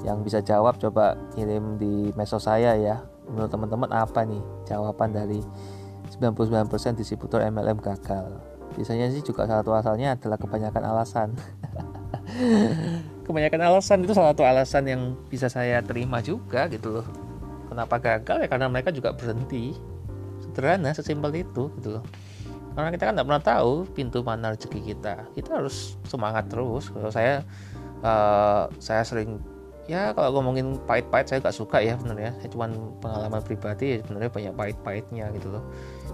Yang 0.00 0.18
bisa 0.24 0.38
jawab 0.40 0.80
coba 0.80 1.18
kirim 1.36 1.76
di 1.76 2.08
mesos 2.16 2.48
saya 2.48 2.72
ya. 2.78 3.04
Menurut 3.28 3.52
teman-teman 3.52 3.90
apa 3.92 4.24
nih 4.24 4.40
jawaban 4.64 5.12
dari 5.12 5.44
99% 6.16 6.72
distributor 6.96 7.44
MLM 7.44 7.84
gagal 7.84 8.49
biasanya 8.80 9.12
sih 9.12 9.20
juga 9.20 9.44
salah 9.44 9.60
satu 9.60 9.76
asalnya 9.76 10.16
adalah 10.16 10.40
kebanyakan 10.40 10.82
alasan. 10.88 11.28
Kebanyakan 13.28 13.60
alasan 13.60 14.08
itu 14.08 14.16
salah 14.16 14.32
satu 14.32 14.48
alasan 14.48 14.88
yang 14.88 15.02
bisa 15.28 15.52
saya 15.52 15.84
terima 15.84 16.24
juga 16.24 16.64
gitu 16.72 16.96
loh. 16.96 17.06
Kenapa 17.68 18.00
gagal? 18.00 18.40
Ya 18.40 18.48
karena 18.48 18.72
mereka 18.72 18.88
juga 18.88 19.12
berhenti. 19.12 19.76
Sederhana 20.40 20.96
sesimpel 20.96 21.44
itu 21.44 21.68
gitu 21.76 22.00
loh. 22.00 22.04
Karena 22.72 22.88
kita 22.88 23.04
kan 23.04 23.12
tidak 23.20 23.26
pernah 23.28 23.44
tahu 23.44 23.72
pintu 23.92 24.24
mana 24.24 24.56
rezeki 24.56 24.96
kita. 24.96 25.28
Kita 25.36 25.60
harus 25.60 26.00
semangat 26.08 26.48
terus. 26.48 26.88
Kalau 26.88 27.12
saya 27.12 27.44
uh, 28.00 28.72
saya 28.80 29.04
sering 29.04 29.36
ya 29.88 30.12
kalau 30.12 30.38
ngomongin 30.38 30.76
pahit-pahit 30.84 31.26
saya 31.30 31.38
gak 31.40 31.56
suka 31.56 31.78
ya 31.80 31.96
sebenarnya. 31.96 32.32
Saya 32.42 32.48
cuma 32.52 32.66
pengalaman 33.00 33.40
pribadi 33.40 33.96
ya 33.96 33.96
sebenarnya 34.04 34.30
banyak 34.32 34.54
pahit-pahitnya 34.56 35.24
gitu 35.36 35.48
loh. 35.54 35.64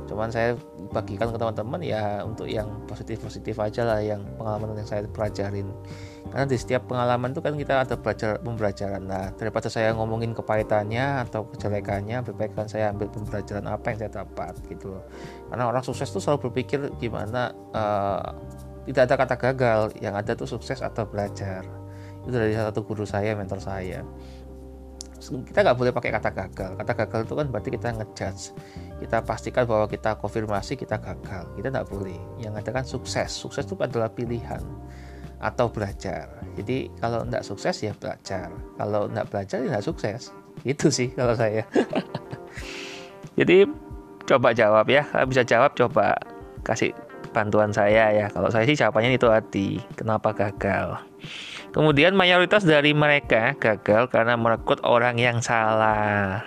Cuman 0.07 0.31
saya 0.31 0.55
bagikan 0.94 1.35
ke 1.35 1.38
teman-teman 1.38 1.81
ya 1.83 2.22
untuk 2.22 2.46
yang 2.46 2.70
positif-positif 2.87 3.59
aja 3.59 3.83
lah 3.83 3.98
yang 3.98 4.22
pengalaman 4.38 4.79
yang 4.79 4.88
saya 4.88 5.02
pelajarin. 5.11 5.72
Karena 6.31 6.46
di 6.46 6.59
setiap 6.59 6.90
pengalaman 6.90 7.33
itu 7.35 7.40
kan 7.42 7.55
kita 7.55 7.74
ada 7.87 7.94
belajar 7.98 8.38
pembelajaran. 8.42 9.02
Nah 9.07 9.31
daripada 9.35 9.66
saya 9.70 9.94
ngomongin 9.94 10.35
kepahitannya 10.35 11.26
atau 11.26 11.46
kejelekannya 11.50 12.22
lebih 12.22 12.35
baik 12.37 12.52
kan 12.55 12.66
saya 12.66 12.90
ambil 12.90 13.11
pembelajaran 13.11 13.66
apa 13.66 13.87
yang 13.94 13.98
saya 14.05 14.12
dapat 14.12 14.52
gitu 14.66 14.94
loh. 14.94 15.05
Karena 15.48 15.64
orang 15.70 15.83
sukses 15.87 16.11
tuh 16.11 16.22
selalu 16.22 16.50
berpikir 16.50 16.92
gimana 16.98 17.55
uh, 17.74 18.31
tidak 18.87 19.02
ada 19.11 19.14
kata 19.18 19.35
gagal. 19.38 19.81
Yang 19.98 20.14
ada 20.14 20.33
tuh 20.38 20.48
sukses 20.48 20.83
atau 20.83 21.07
belajar 21.07 21.86
itu 22.27 22.35
dari 22.35 22.55
satu 22.59 22.83
guru 22.83 23.07
saya 23.07 23.39
mentor 23.39 23.62
saya. 23.62 24.03
Kita 25.27 25.62
nggak 25.62 25.79
boleh 25.79 25.91
pakai 25.95 26.11
kata 26.11 26.31
gagal. 26.31 26.71
Kata 26.79 26.93
gagal 26.95 27.21
itu 27.27 27.35
kan 27.35 27.47
berarti 27.51 27.71
kita 27.75 27.89
ngejudge. 27.95 28.45
Kita 29.03 29.17
pastikan 29.23 29.65
bahwa 29.67 29.87
kita 29.91 30.19
konfirmasi 30.19 30.79
kita 30.79 30.99
gagal. 30.99 31.51
Kita 31.55 31.71
nggak 31.71 31.89
boleh. 31.91 32.19
Yang 32.39 32.62
ada 32.62 32.71
kan 32.71 32.85
sukses. 32.87 33.31
Sukses 33.31 33.67
itu 33.67 33.75
adalah 33.79 34.11
pilihan 34.11 34.62
atau 35.39 35.71
belajar. 35.71 36.31
Jadi 36.55 36.91
kalau 36.99 37.27
nggak 37.27 37.43
sukses 37.43 37.75
ya 37.83 37.95
belajar. 37.95 38.51
Kalau 38.79 39.11
nggak 39.11 39.27
belajar 39.31 39.57
ya 39.62 39.69
nggak 39.79 39.87
sukses. 39.87 40.31
Itu 40.62 40.91
sih 40.95 41.11
kalau 41.15 41.35
saya. 41.35 41.67
Jadi 43.39 43.67
coba 44.27 44.55
jawab 44.55 44.87
ya. 44.91 45.07
Bisa 45.27 45.43
jawab 45.43 45.75
coba 45.75 46.15
kasih 46.62 46.95
bantuan 47.35 47.75
saya 47.75 48.15
ya. 48.15 48.27
Kalau 48.31 48.51
saya 48.51 48.62
sih 48.67 48.79
jawabannya 48.79 49.19
itu 49.19 49.27
hati 49.27 49.83
kenapa 49.99 50.31
gagal 50.31 51.03
Kemudian 51.77 52.17
mayoritas 52.17 52.65
dari 52.65 52.97
mereka 52.97 53.53
gagal 53.61 54.09
karena 54.09 54.33
merekrut 54.33 54.81
orang 54.81 55.21
yang 55.21 55.45
salah 55.45 56.41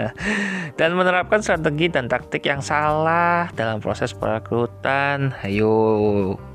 dan 0.80 0.96
menerapkan 0.96 1.44
strategi 1.44 1.92
dan 1.92 2.08
taktik 2.08 2.48
yang 2.48 2.64
salah 2.64 3.52
dalam 3.52 3.84
proses 3.84 4.16
perekrutan. 4.16 5.36
Ayo 5.44 5.76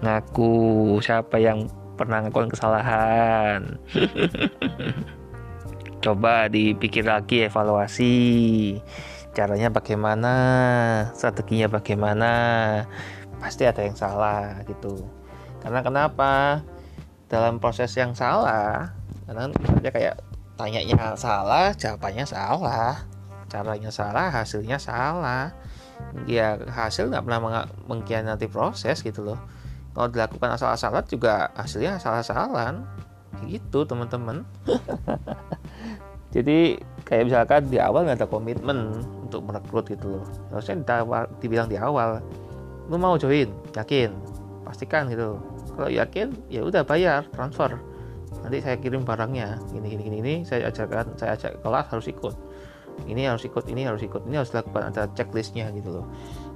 ngaku 0.02 0.98
siapa 0.98 1.38
yang 1.38 1.70
pernah 1.94 2.26
ngelakuin 2.26 2.50
kesalahan. 2.50 3.78
Coba 6.02 6.50
dipikir 6.50 7.06
lagi 7.06 7.46
evaluasi 7.46 8.18
caranya 9.38 9.70
bagaimana, 9.70 10.34
strateginya 11.14 11.70
bagaimana. 11.70 12.34
Pasti 13.38 13.70
ada 13.70 13.86
yang 13.86 13.94
salah 13.94 14.66
gitu. 14.66 15.06
Karena 15.62 15.86
kenapa? 15.86 16.66
Dalam 17.28 17.60
proses 17.60 17.92
yang 17.96 18.16
salah 18.16 18.92
karena 19.28 19.52
misalnya 19.60 19.92
kayak 19.92 20.16
tanyanya 20.56 21.14
salah 21.20 21.76
jawabannya 21.76 22.24
salah 22.24 23.04
caranya 23.48 23.90
salah 23.90 24.28
hasilnya 24.30 24.78
salah. 24.78 25.56
Ya 26.30 26.62
hasil 26.70 27.10
nggak 27.10 27.26
pernah 27.26 27.66
mengkhianati 27.90 28.46
proses 28.52 29.02
gitu 29.02 29.26
loh. 29.26 29.40
Kalau 29.98 30.14
dilakukan 30.14 30.54
asal-asalan 30.54 31.04
juga 31.10 31.50
hasilnya 31.58 31.98
salah-salan 31.98 32.86
gitu 33.50 33.82
teman-teman. 33.88 34.46
Jadi 36.36 36.78
kayak 37.08 37.24
misalkan 37.34 37.66
di 37.72 37.82
awal 37.82 38.06
nggak 38.06 38.22
ada 38.22 38.30
komitmen 38.30 39.02
untuk 39.26 39.42
merekrut 39.48 39.90
gitu 39.90 40.22
loh. 40.22 40.26
Harusnya 40.54 40.78
dibilang 41.42 41.66
di 41.66 41.82
awal 41.82 42.22
lu 42.88 42.96
mau 43.02 43.18
join? 43.18 43.50
Yakin? 43.74 44.14
Pastikan 44.64 45.10
gitu 45.10 45.42
kalau 45.78 45.94
yakin 45.94 46.34
ya 46.50 46.66
udah 46.66 46.82
bayar 46.82 47.30
transfer. 47.30 47.78
Nanti 48.42 48.58
saya 48.66 48.82
kirim 48.82 49.06
barangnya. 49.06 49.62
Ini 49.78 49.88
ini 49.94 50.04
ini, 50.10 50.18
ini 50.26 50.34
saya 50.42 50.74
ajarkan 50.74 51.14
saya 51.16 51.38
ajak 51.38 51.62
kelas 51.62 51.86
harus 51.94 52.08
ikut. 52.10 52.36
Ini 53.06 53.30
harus 53.30 53.46
ikut 53.46 53.70
ini 53.70 53.86
harus 53.86 54.02
ikut 54.02 54.26
ini 54.26 54.42
harus 54.42 54.50
dilakukan 54.50 54.90
ada 54.90 55.06
checklistnya 55.14 55.70
gitu 55.78 56.02
loh. 56.02 56.06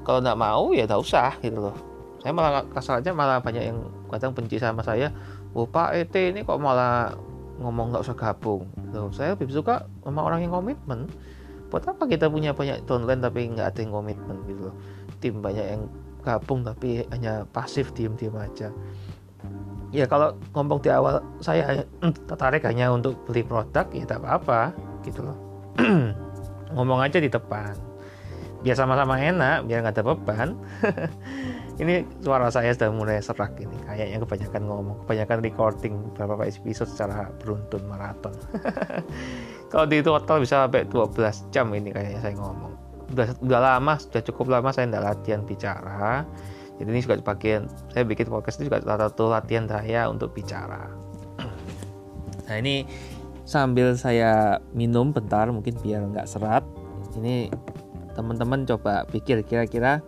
Kalau 0.02 0.26
nggak 0.26 0.40
mau 0.42 0.74
ya 0.74 0.90
nggak 0.90 1.02
usah 1.06 1.38
gitu 1.38 1.70
loh. 1.70 1.78
Saya 2.26 2.34
malah 2.34 2.66
kasar 2.74 3.06
aja 3.06 3.14
malah 3.14 3.38
banyak 3.38 3.62
yang 3.62 3.78
kadang 4.10 4.34
benci 4.34 4.58
sama 4.58 4.82
saya. 4.82 5.14
Oh 5.54 5.70
pak 5.70 5.94
ET 5.94 6.16
ini 6.18 6.42
kok 6.42 6.58
malah 6.58 7.14
ngomong 7.62 7.94
nggak 7.94 8.02
usah 8.10 8.18
gabung 8.18 8.66
gitu. 8.90 9.14
saya 9.14 9.38
lebih 9.38 9.54
suka 9.54 9.86
sama 10.02 10.26
orang 10.26 10.42
yang 10.42 10.54
komitmen. 10.58 11.06
Buat 11.70 11.94
apa 11.94 12.10
kita 12.10 12.26
punya 12.28 12.58
banyak 12.58 12.84
downline 12.90 13.22
tapi 13.22 13.46
nggak 13.54 13.78
ada 13.78 13.80
yang 13.86 13.94
komitmen 13.94 14.38
gitu 14.50 14.62
loh? 14.74 14.76
Tim 15.22 15.40
banyak 15.46 15.66
yang 15.78 15.82
gabung 16.22 16.62
tapi 16.62 17.06
hanya 17.10 17.46
pasif 17.50 17.94
diem-diem 17.98 18.34
aja 18.38 18.70
ya 19.92 20.08
kalau 20.08 20.36
ngomong 20.56 20.80
di 20.80 20.90
awal 20.90 21.20
saya 21.44 21.84
tertarik 22.28 22.64
hanya 22.64 22.90
untuk 22.92 23.20
beli 23.28 23.44
produk 23.44 23.86
ya 23.92 24.08
tak 24.08 24.24
apa-apa 24.24 24.72
gitu 25.04 25.22
loh. 25.24 25.38
Ngomong 26.76 27.04
aja 27.04 27.20
di 27.20 27.28
depan. 27.28 27.76
Biar 28.62 28.78
sama-sama 28.78 29.20
enak 29.20 29.68
biar 29.68 29.84
nggak 29.84 29.96
ada 30.00 30.04
beban. 30.06 30.50
Ini 31.82 32.06
suara 32.22 32.48
saya 32.54 32.72
sudah 32.78 32.94
mulai 32.94 33.18
serak 33.18 33.58
ini. 33.58 33.74
Kayaknya 33.90 34.22
kebanyakan 34.22 34.62
ngomong 34.70 34.96
kebanyakan 35.02 35.38
recording 35.42 35.94
beberapa 36.14 36.46
episode 36.46 36.86
secara 36.86 37.34
beruntun 37.42 37.82
maraton. 37.90 38.38
Kalau 39.74 39.90
di 39.90 40.06
total 40.06 40.46
bisa 40.46 40.70
sampai 40.70 40.86
12 40.86 41.50
jam 41.50 41.74
ini 41.74 41.90
kayaknya 41.90 42.22
saya 42.22 42.38
ngomong. 42.38 42.74
Udah, 43.18 43.28
udah 43.42 43.60
lama 43.60 43.98
sudah 43.98 44.22
cukup 44.22 44.54
lama 44.54 44.70
saya 44.70 44.94
tidak 44.94 45.04
latihan 45.10 45.42
bicara 45.42 46.22
jadi 46.82 46.98
ini 46.98 47.02
juga 47.06 47.22
bagian 47.22 47.70
saya 47.94 48.04
bikin 48.10 48.26
podcast 48.26 48.58
itu 48.58 48.74
juga 48.74 48.82
salah 48.82 49.14
satu 49.14 49.30
latihan 49.30 49.70
saya 49.70 50.10
untuk 50.10 50.34
bicara. 50.34 50.90
Nah 52.50 52.56
ini 52.58 52.90
sambil 53.46 53.94
saya 53.94 54.58
minum 54.74 55.14
bentar 55.14 55.46
mungkin 55.54 55.78
biar 55.78 56.02
nggak 56.10 56.26
serat 56.26 56.66
ini 57.22 57.54
teman-teman 58.18 58.66
coba 58.66 59.06
pikir 59.14 59.46
kira-kira 59.46 60.02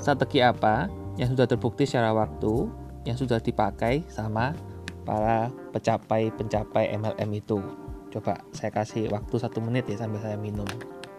strategi 0.00 0.40
apa 0.40 0.88
yang 1.20 1.28
sudah 1.36 1.44
terbukti 1.44 1.84
secara 1.84 2.16
waktu 2.16 2.72
yang 3.04 3.20
sudah 3.20 3.36
dipakai 3.36 4.00
sama 4.08 4.56
para 5.04 5.52
pecapai-pencapai 5.76 6.96
MLM 6.96 7.30
itu. 7.36 7.60
Coba 8.08 8.40
saya 8.56 8.72
kasih 8.72 9.12
waktu 9.12 9.36
satu 9.36 9.60
menit 9.60 9.84
ya 9.92 10.00
sambil 10.00 10.24
saya 10.24 10.40
minum. 10.40 10.66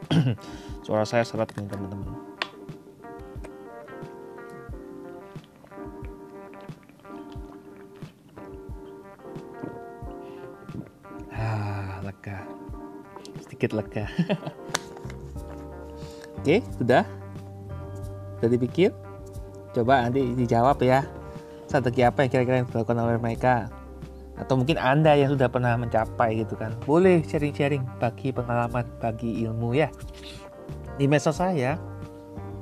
Suara 0.85 1.05
saya 1.05 1.21
seret 1.21 1.53
nih 1.55 1.69
teman-teman 1.69 2.20
lega 12.11 12.43
sedikit 13.39 13.71
lega 13.71 14.05
Oke, 16.41 16.57
sudah? 16.81 17.05
Sudah 18.41 18.49
dipikir? 18.49 18.89
Coba 19.77 20.09
nanti 20.09 20.33
dijawab 20.33 20.81
ya. 20.81 21.05
Strategi 21.69 22.01
apa 22.01 22.25
yang 22.25 22.31
kira-kira 22.33 22.55
yang 22.65 22.67
dilakukan 22.73 22.97
oleh 22.97 23.21
mereka? 23.21 23.69
Atau 24.41 24.57
mungkin 24.57 24.81
Anda 24.81 25.13
yang 25.13 25.37
sudah 25.37 25.45
pernah 25.53 25.77
mencapai 25.77 26.41
gitu 26.41 26.57
kan. 26.57 26.73
Boleh 26.81 27.21
sharing-sharing 27.21 27.85
bagi 28.01 28.33
pengalaman, 28.33 28.89
bagi 28.97 29.45
ilmu 29.45 29.77
ya. 29.77 29.93
Di 30.97 31.05
medsos 31.05 31.37
saya, 31.37 31.77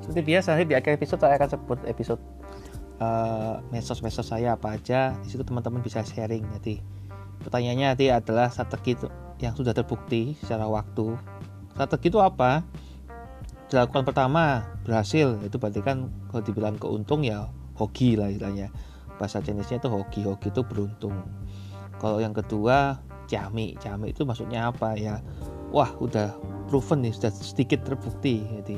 seperti 0.04 0.28
biasa 0.28 0.60
nanti 0.60 0.68
di 0.68 0.76
akhir 0.76 1.00
episode 1.00 1.24
saya 1.24 1.40
akan 1.40 1.48
sebut 1.48 1.78
episode 1.88 2.20
uh, 3.00 3.64
medsos-medsos 3.72 4.28
saya 4.28 4.60
apa 4.60 4.76
aja. 4.76 5.16
Di 5.24 5.32
situ 5.32 5.40
teman-teman 5.40 5.80
bisa 5.80 6.04
sharing 6.04 6.44
nanti. 6.52 6.99
Pertanyaannya 7.40 7.86
nanti 7.96 8.06
adalah 8.12 8.52
strategi 8.52 8.96
yang 9.40 9.56
sudah 9.56 9.72
terbukti 9.72 10.36
secara 10.40 10.68
waktu. 10.68 11.16
Strategi 11.72 12.06
itu 12.12 12.20
apa? 12.20 12.64
dilakukan 13.70 14.02
pertama 14.02 14.66
berhasil. 14.82 15.38
Itu 15.46 15.62
berarti 15.62 15.80
kan 15.80 16.10
kalau 16.28 16.42
dibilang 16.42 16.76
keuntung 16.76 17.22
ya 17.22 17.48
hoki 17.78 18.18
lah 18.18 18.28
istilahnya. 18.28 18.68
Bahasa 19.16 19.38
jenisnya 19.40 19.78
itu 19.78 19.88
hoki. 19.88 20.26
Hoki 20.26 20.50
itu 20.50 20.66
beruntung. 20.66 21.14
Kalau 22.02 22.18
yang 22.18 22.34
kedua 22.34 22.98
cami 23.30 23.78
cami 23.78 24.10
itu 24.10 24.26
maksudnya 24.26 24.74
apa 24.74 24.98
ya? 24.98 25.22
Wah 25.70 25.94
udah 26.02 26.34
proven 26.66 27.06
nih 27.06 27.14
sudah 27.14 27.30
sedikit 27.30 27.86
terbukti. 27.86 28.42
Jadi 28.42 28.76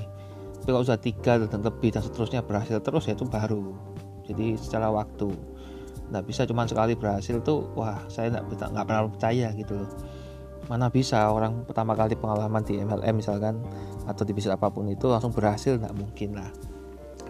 tapi 0.63 0.71
kalau 0.71 0.87
sudah 0.87 1.01
tiga 1.03 1.43
dan 1.43 1.59
lebih 1.59 1.91
dan 1.91 2.07
seterusnya 2.07 2.45
berhasil 2.45 2.79
terus 2.85 3.09
ya 3.09 3.17
itu 3.17 3.27
baru. 3.27 3.75
Jadi 4.29 4.55
secara 4.55 4.93
waktu 4.95 5.35
nggak 6.13 6.25
bisa 6.29 6.45
cuma 6.45 6.69
sekali 6.69 6.93
berhasil 6.93 7.41
tuh 7.41 7.73
wah 7.73 8.05
saya 8.13 8.29
nggak 8.29 8.45
nggak 8.53 8.85
pernah 8.85 9.09
percaya 9.09 9.49
gitu 9.57 9.81
loh. 9.81 9.91
Mana 10.69 10.93
bisa 10.93 11.33
orang 11.33 11.65
pertama 11.65 11.97
kali 11.97 12.15
pengalaman 12.15 12.63
di 12.63 12.79
MLM 12.79 13.17
misalkan 13.17 13.59
atau 14.05 14.23
di 14.23 14.37
bisnis 14.37 14.53
apa 14.53 14.69
pun 14.69 14.87
itu 14.93 15.09
langsung 15.09 15.33
berhasil 15.33 15.81
nggak 15.81 15.97
mungkin 15.97 16.37
lah. 16.37 16.53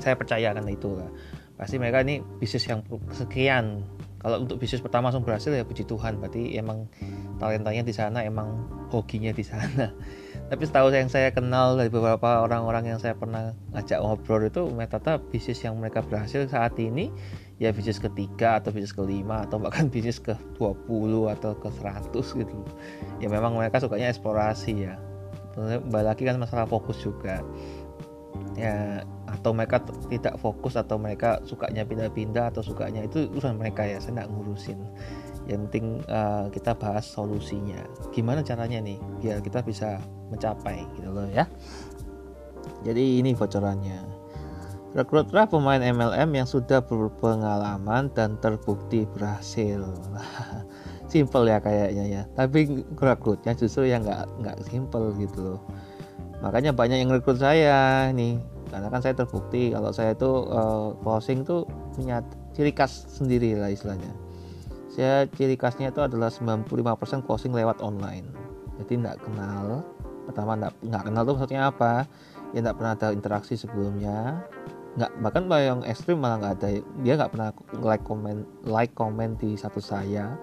Saya 0.02 0.18
percaya 0.18 0.50
kan 0.50 0.66
itu 0.66 0.98
lah. 0.98 1.08
Pasti 1.54 1.78
mereka 1.78 2.02
ini 2.02 2.18
bisnis 2.42 2.66
yang 2.66 2.82
sekian 3.14 3.86
kalau 4.22 4.38
untuk 4.38 4.62
bisnis 4.62 4.78
pertama 4.78 5.10
langsung 5.10 5.26
berhasil 5.26 5.50
ya 5.50 5.66
puji 5.66 5.82
Tuhan. 5.82 6.22
Berarti 6.22 6.54
emang 6.54 6.86
talentanya 7.42 7.82
di 7.82 7.90
sana 7.90 8.22
emang 8.22 8.70
hokinya 8.94 9.34
di 9.34 9.42
sana. 9.42 9.90
Tapi 10.50 10.62
setahu 10.62 10.94
yang 10.94 11.10
saya 11.10 11.34
kenal 11.34 11.74
dari 11.74 11.90
beberapa 11.90 12.38
orang-orang 12.44 12.94
yang 12.94 12.98
saya 13.02 13.18
pernah 13.18 13.50
ngajak 13.74 13.98
ngobrol 13.98 14.46
itu 14.46 14.62
metata 14.70 15.18
bisnis 15.18 15.58
yang 15.66 15.74
mereka 15.80 16.06
berhasil 16.06 16.46
saat 16.46 16.78
ini 16.78 17.10
ya 17.60 17.70
bisnis 17.72 18.00
ketiga 18.00 18.60
atau 18.60 18.72
bisnis 18.72 18.94
kelima 18.94 19.44
atau 19.44 19.60
bahkan 19.60 19.88
bisnis 19.92 20.22
ke 20.22 20.36
20 20.56 21.34
atau 21.34 21.52
ke 21.56 21.68
100 21.68 22.12
gitu. 22.14 22.58
Ya 23.20 23.28
memang 23.28 23.56
mereka 23.56 23.82
sukanya 23.82 24.08
eksplorasi 24.12 24.72
ya. 24.88 24.94
Kembali 25.52 26.06
lagi 26.06 26.24
kan 26.24 26.40
masalah 26.40 26.64
fokus 26.64 27.00
juga. 27.04 27.44
Ya 28.56 29.04
atau 29.28 29.56
mereka 29.56 29.80
tidak 30.12 30.36
fokus 30.40 30.76
atau 30.76 31.00
mereka 31.00 31.40
sukanya 31.48 31.88
pindah-pindah 31.88 32.52
atau 32.52 32.60
sukanya 32.60 33.04
itu 33.04 33.28
urusan 33.32 33.56
mereka 33.56 33.84
ya 33.84 34.00
saya 34.00 34.22
nggak 34.22 34.30
ngurusin. 34.32 34.78
Yang 35.48 35.60
penting 35.68 35.86
uh, 36.08 36.46
kita 36.52 36.72
bahas 36.76 37.04
solusinya. 37.08 37.80
Gimana 38.12 38.44
caranya 38.44 38.80
nih 38.80 39.00
biar 39.20 39.40
kita 39.40 39.64
bisa 39.64 40.00
mencapai 40.32 40.84
gitu 40.96 41.12
loh 41.12 41.28
ya. 41.28 41.48
Jadi 42.82 43.20
ini 43.20 43.34
bocorannya 43.34 44.21
Rekrutlah 44.92 45.48
pemain 45.48 45.80
MLM 45.80 46.36
yang 46.36 46.44
sudah 46.44 46.84
berpengalaman 46.84 48.12
dan 48.12 48.36
terbukti 48.44 49.08
berhasil. 49.08 49.80
simple 51.12 51.48
ya 51.48 51.60
kayaknya 51.64 52.04
ya. 52.08 52.22
Tapi 52.36 52.84
rekrutnya 52.96 53.56
justru 53.56 53.88
yang 53.88 54.04
nggak 54.04 54.28
nggak 54.44 54.56
simple 54.68 55.16
gitu 55.16 55.56
loh. 55.56 55.60
Makanya 56.44 56.76
banyak 56.76 57.00
yang 57.04 57.08
rekrut 57.08 57.40
saya 57.40 58.08
nih. 58.12 58.36
Karena 58.68 58.88
kan 58.88 59.00
saya 59.00 59.16
terbukti 59.16 59.72
kalau 59.72 59.92
saya 59.92 60.12
itu 60.12 60.28
uh, 60.48 60.96
closing 61.00 61.44
tuh 61.44 61.68
punya 61.92 62.24
ciri 62.52 62.72
khas 62.72 63.08
sendiri 63.08 63.56
lah 63.56 63.72
istilahnya. 63.72 64.12
Saya 64.92 65.24
ciri 65.32 65.56
khasnya 65.56 65.88
itu 65.88 66.04
adalah 66.04 66.28
95% 66.28 66.68
closing 67.24 67.56
lewat 67.56 67.80
online. 67.80 68.28
Jadi 68.76 69.00
nggak 69.00 69.24
kenal. 69.24 69.84
Pertama 70.28 70.56
nggak 70.60 71.04
kenal 71.08 71.22
tuh 71.24 71.32
maksudnya 71.40 71.72
apa? 71.72 72.04
Ya 72.52 72.60
nggak 72.60 72.76
pernah 72.76 72.92
ada 72.92 73.08
interaksi 73.16 73.56
sebelumnya 73.56 74.44
nggak 74.92 75.10
bahkan 75.24 75.48
yang 75.56 75.80
ekstrim 75.88 76.20
malah 76.20 76.36
nggak 76.36 76.54
ada 76.60 76.68
dia 77.00 77.12
nggak 77.16 77.32
pernah 77.32 77.48
like 77.80 78.04
komen 78.04 78.44
like 78.68 78.92
komen 78.92 79.40
di 79.40 79.56
satu 79.56 79.80
saya 79.80 80.36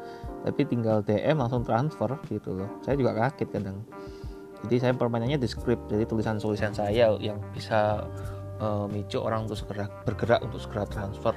tapi 0.43 0.65
tinggal 0.65 1.03
DM 1.03 1.35
langsung 1.35 1.67
transfer 1.67 2.09
gitu 2.31 2.55
loh. 2.55 2.69
Saya 2.79 2.95
juga 2.95 3.11
kaget 3.15 3.49
kadang. 3.51 3.83
Jadi 4.65 4.75
saya 4.79 4.91
permainannya 4.95 5.39
di 5.39 5.47
script 5.47 5.87
jadi 5.87 6.03
tulisan 6.03 6.39
tulisan 6.39 6.75
saya 6.75 7.15
yang 7.19 7.39
bisa 7.55 8.03
uh, 8.59 8.85
micu 8.91 9.19
orang 9.19 9.47
untuk 9.47 9.59
segera 9.59 9.87
bergerak 10.03 10.39
untuk 10.43 10.59
segera 10.59 10.83
transfer. 10.87 11.35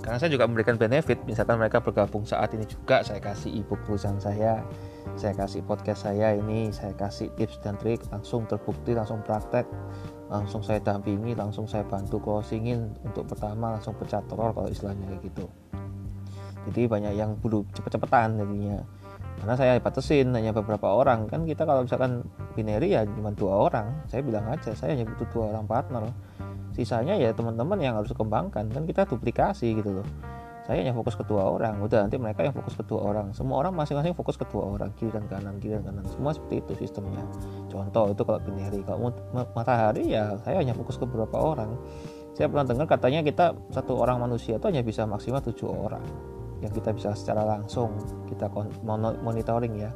Karena 0.00 0.16
saya 0.16 0.32
juga 0.32 0.48
memberikan 0.48 0.80
benefit 0.80 1.20
misalkan 1.28 1.60
mereka 1.60 1.84
bergabung 1.84 2.24
saat 2.24 2.56
ini 2.56 2.64
juga 2.64 3.04
saya 3.04 3.20
kasih 3.20 3.60
ebook 3.60 3.80
tulisan 3.84 4.16
saya 4.16 4.64
saya 5.16 5.36
kasih 5.36 5.60
podcast 5.64 6.08
saya 6.08 6.32
ini 6.36 6.72
saya 6.72 6.96
kasih 6.96 7.28
tips 7.36 7.60
dan 7.60 7.76
trik 7.76 8.00
langsung 8.08 8.48
terbukti 8.48 8.96
langsung 8.96 9.20
praktek 9.20 9.68
langsung 10.30 10.62
saya 10.62 10.78
dampingi 10.78 11.34
langsung 11.34 11.66
saya 11.66 11.82
bantu 11.82 12.22
closingin 12.22 12.94
untuk 13.02 13.26
pertama 13.26 13.74
langsung 13.74 13.98
pecah 13.98 14.22
telur 14.30 14.54
kalau 14.54 14.70
istilahnya 14.70 15.10
kayak 15.10 15.22
gitu. 15.26 15.44
Jadi 16.70 16.86
banyak 16.86 17.12
yang 17.18 17.34
buru 17.42 17.66
cepet-cepetan 17.74 18.38
jadinya. 18.38 18.78
Karena 19.42 19.54
saya 19.56 19.72
batasin 19.82 20.30
hanya 20.36 20.54
beberapa 20.54 20.86
orang. 20.86 21.26
Kan 21.26 21.48
kita 21.48 21.66
kalau 21.66 21.82
misalkan 21.82 22.22
binary 22.54 22.94
ya 22.94 23.02
cuma 23.02 23.34
dua 23.34 23.66
orang. 23.66 24.06
Saya 24.06 24.22
bilang 24.22 24.46
aja 24.46 24.70
saya 24.76 24.94
hanya 24.94 25.08
butuh 25.10 25.26
dua 25.34 25.44
orang 25.56 25.66
partner. 25.66 26.02
Sisanya 26.78 27.18
ya 27.18 27.34
teman-teman 27.34 27.80
yang 27.82 27.98
harus 27.98 28.14
kembangkan 28.14 28.70
kan 28.70 28.82
kita 28.86 29.02
duplikasi 29.10 29.74
gitu 29.82 30.00
loh 30.00 30.06
saya 30.68 30.84
hanya 30.84 30.92
fokus 30.92 31.16
ke 31.16 31.24
dua 31.24 31.42
orang. 31.56 31.80
Udah 31.80 32.04
nanti 32.04 32.20
mereka 32.20 32.44
yang 32.44 32.54
fokus 32.54 32.76
ke 32.76 32.84
dua 32.84 33.00
orang. 33.12 33.32
Semua 33.32 33.64
orang 33.64 33.72
masing-masing 33.72 34.12
fokus 34.12 34.36
ke 34.36 34.44
dua 34.48 34.76
orang. 34.76 34.92
Kiri 34.94 35.10
dan 35.10 35.24
kanan 35.26 35.56
kiri 35.56 35.80
dan 35.80 35.88
kanan. 35.88 36.04
Semua 36.06 36.36
seperti 36.36 36.60
itu 36.60 36.72
sistemnya. 36.84 37.24
Contoh 37.72 38.12
itu 38.12 38.22
kalau 38.22 38.40
binary 38.44 38.80
kalau 38.84 39.10
matahari 39.56 40.12
ya 40.12 40.36
saya 40.44 40.60
hanya 40.60 40.76
fokus 40.76 41.00
ke 41.00 41.04
beberapa 41.08 41.36
orang. 41.40 41.74
Saya 42.36 42.46
pernah 42.46 42.64
dengar 42.68 42.86
katanya 42.86 43.20
kita 43.24 43.52
satu 43.72 44.00
orang 44.00 44.20
manusia 44.20 44.60
itu 44.60 44.66
hanya 44.68 44.84
bisa 44.84 45.08
maksimal 45.08 45.40
tujuh 45.40 45.68
orang. 45.68 46.04
Yang 46.60 46.84
kita 46.84 46.90
bisa 46.92 47.08
secara 47.16 47.42
langsung 47.42 47.96
kita 48.28 48.46
monitoring 49.24 49.80
ya. 49.80 49.90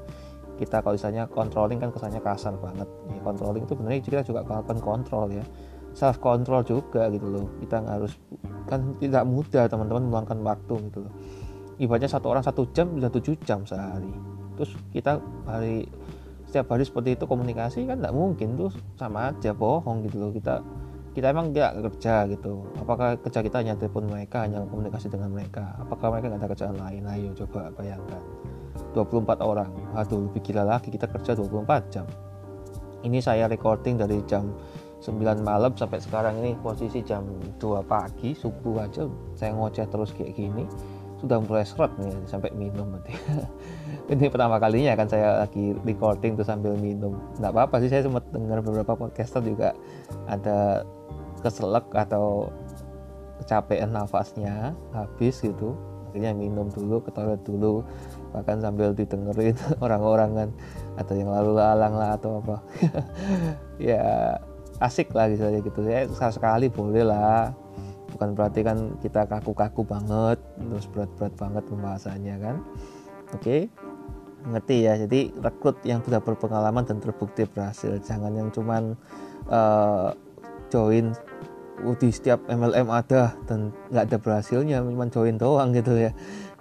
Kita 0.55 0.81
kalau 0.81 0.95
misalnya 0.95 1.27
controlling 1.29 1.83
kan 1.83 1.91
kesannya 1.91 2.23
kasar 2.23 2.55
banget. 2.57 2.89
Ya, 3.11 3.21
controlling 3.21 3.69
itu 3.69 3.75
benar 3.77 4.01
kita 4.01 4.23
juga 4.25 4.41
melakukan 4.47 4.79
kontrol 4.81 5.29
ya 5.29 5.45
self 5.95 6.19
control 6.19 6.67
juga 6.67 7.09
gitu 7.09 7.31
loh. 7.31 7.47
Kita 7.63 7.81
nggak 7.81 7.95
harus 8.03 8.13
kan 8.67 8.99
tidak 8.99 9.25
mudah 9.25 9.65
teman-teman 9.71 10.11
meluangkan 10.11 10.39
waktu 10.43 10.75
gitu 10.91 10.99
loh. 11.07 11.13
Ibaratnya 11.79 12.11
satu 12.11 12.27
orang 12.31 12.45
satu 12.45 12.69
jam 12.75 12.91
bisa 12.93 13.09
tujuh 13.09 13.35
jam 13.47 13.63
sehari. 13.63 14.11
Terus 14.59 14.75
kita 14.91 15.23
hari 15.47 15.87
setiap 16.51 16.71
hari 16.71 16.87
seperti 16.87 17.19
itu 17.19 17.25
komunikasi 17.27 17.83
kan 17.87 17.99
tidak 17.99 18.15
mungkin 18.15 18.55
tuh 18.55 18.71
sama 18.95 19.31
aja 19.31 19.55
bohong 19.55 20.07
gitu 20.07 20.19
loh. 20.19 20.31
Kita 20.35 20.63
kita 21.15 21.31
emang 21.31 21.55
nggak 21.55 21.79
kerja 21.79 22.27
gitu. 22.27 22.67
Apakah 22.83 23.15
kerja 23.23 23.41
kita 23.47 23.63
hanya 23.63 23.79
telepon 23.79 24.11
mereka 24.11 24.43
hanya 24.43 24.67
komunikasi 24.67 25.07
dengan 25.07 25.31
mereka? 25.31 25.79
Apakah 25.79 26.11
mereka 26.11 26.35
nggak 26.35 26.43
ada 26.43 26.51
kerjaan 26.51 26.77
lain? 26.79 27.03
Ayo 27.07 27.31
coba 27.39 27.71
bayangkan. 27.79 28.23
24 28.95 29.39
orang. 29.43 29.71
Aduh 29.95 30.27
lebih 30.27 30.43
gila 30.43 30.67
lagi 30.67 30.91
kita 30.91 31.07
kerja 31.07 31.39
24 31.39 31.95
jam. 31.95 32.07
Ini 33.07 33.19
saya 33.23 33.47
recording 33.47 33.95
dari 33.95 34.19
jam 34.27 34.51
9 35.05 35.21
malam 35.45 35.77
sampai 35.77 36.01
sekarang 36.01 36.41
ini 36.41 36.57
posisi 36.65 37.05
jam 37.05 37.29
2 37.61 37.85
pagi 37.85 38.33
subuh 38.33 38.89
aja 38.89 39.05
saya 39.37 39.53
ngoceh 39.53 39.85
terus 39.93 40.17
kayak 40.17 40.33
gini 40.33 40.65
sudah 41.21 41.41
mulai 41.45 41.65
seret 41.65 41.93
nih 42.01 42.17
sampai 42.25 42.53
minum 42.57 42.89
nanti 42.89 43.13
ini 44.13 44.29
pertama 44.29 44.61
kalinya 44.61 44.93
kan 44.93 45.09
saya 45.09 45.45
lagi 45.45 45.73
recording 45.89 46.37
tuh 46.37 46.45
sambil 46.45 46.77
minum. 46.77 47.17
Nggak 47.41 47.53
apa-apa 47.57 47.81
sih 47.81 47.89
saya 47.89 48.05
sempat 48.05 48.25
dengar 48.29 48.61
beberapa 48.61 48.93
podcaster 48.93 49.41
juga 49.41 49.73
ada 50.29 50.85
keselak 51.41 51.89
atau 51.97 52.53
kecapean 53.41 53.97
nafasnya 53.97 54.77
habis 54.93 55.41
gitu. 55.41 55.73
Akhirnya 56.13 56.37
minum 56.37 56.71
dulu 56.71 57.03
ke 57.03 57.11
toilet 57.11 57.43
dulu 57.43 57.83
bahkan 58.37 58.61
sambil 58.61 58.93
didengerin 58.93 59.57
orang-orang 59.85 60.31
kan 60.37 60.49
atau 61.01 61.15
yang 61.17 61.33
lalu 61.33 61.57
lalang 61.57 61.95
lah 61.97 62.21
atau 62.21 62.45
apa. 62.45 62.57
Ya 63.75 64.39
asik 64.83 65.15
lah 65.15 65.31
gitu 65.31 65.45
aja 65.47 65.59
gitu. 65.63 65.79
Ya 65.87 66.07
sekali 66.09 66.67
boleh 66.71 67.05
lah. 67.07 67.55
Bukan 68.15 68.39
berarti 68.39 68.63
kan 68.63 68.95
kita 69.03 69.27
kaku-kaku 69.27 69.83
banget 69.83 70.39
terus 70.71 70.87
berat-berat 70.91 71.35
banget 71.35 71.65
pembahasannya 71.67 72.37
kan. 72.39 72.57
Oke 73.35 73.43
okay? 73.43 73.61
ngerti 74.49 74.77
ya. 74.87 74.95
Jadi 75.01 75.35
rekrut 75.41 75.81
yang 75.83 76.01
sudah 76.05 76.21
berpengalaman 76.23 76.85
dan 76.87 76.99
terbukti 77.03 77.49
berhasil. 77.49 77.99
Jangan 78.03 78.33
yang 78.35 78.49
cuman 78.55 78.95
uh, 79.51 80.15
join 80.69 81.15
uh, 81.83 81.97
di 81.99 82.09
setiap 82.15 82.45
MLM 82.47 82.87
ada 82.91 83.35
dan 83.51 83.75
nggak 83.91 84.05
ada 84.11 84.19
berhasilnya 84.21 84.79
cuma 84.85 85.11
join 85.11 85.37
doang 85.41 85.75
gitu 85.75 85.97
ya. 85.99 86.13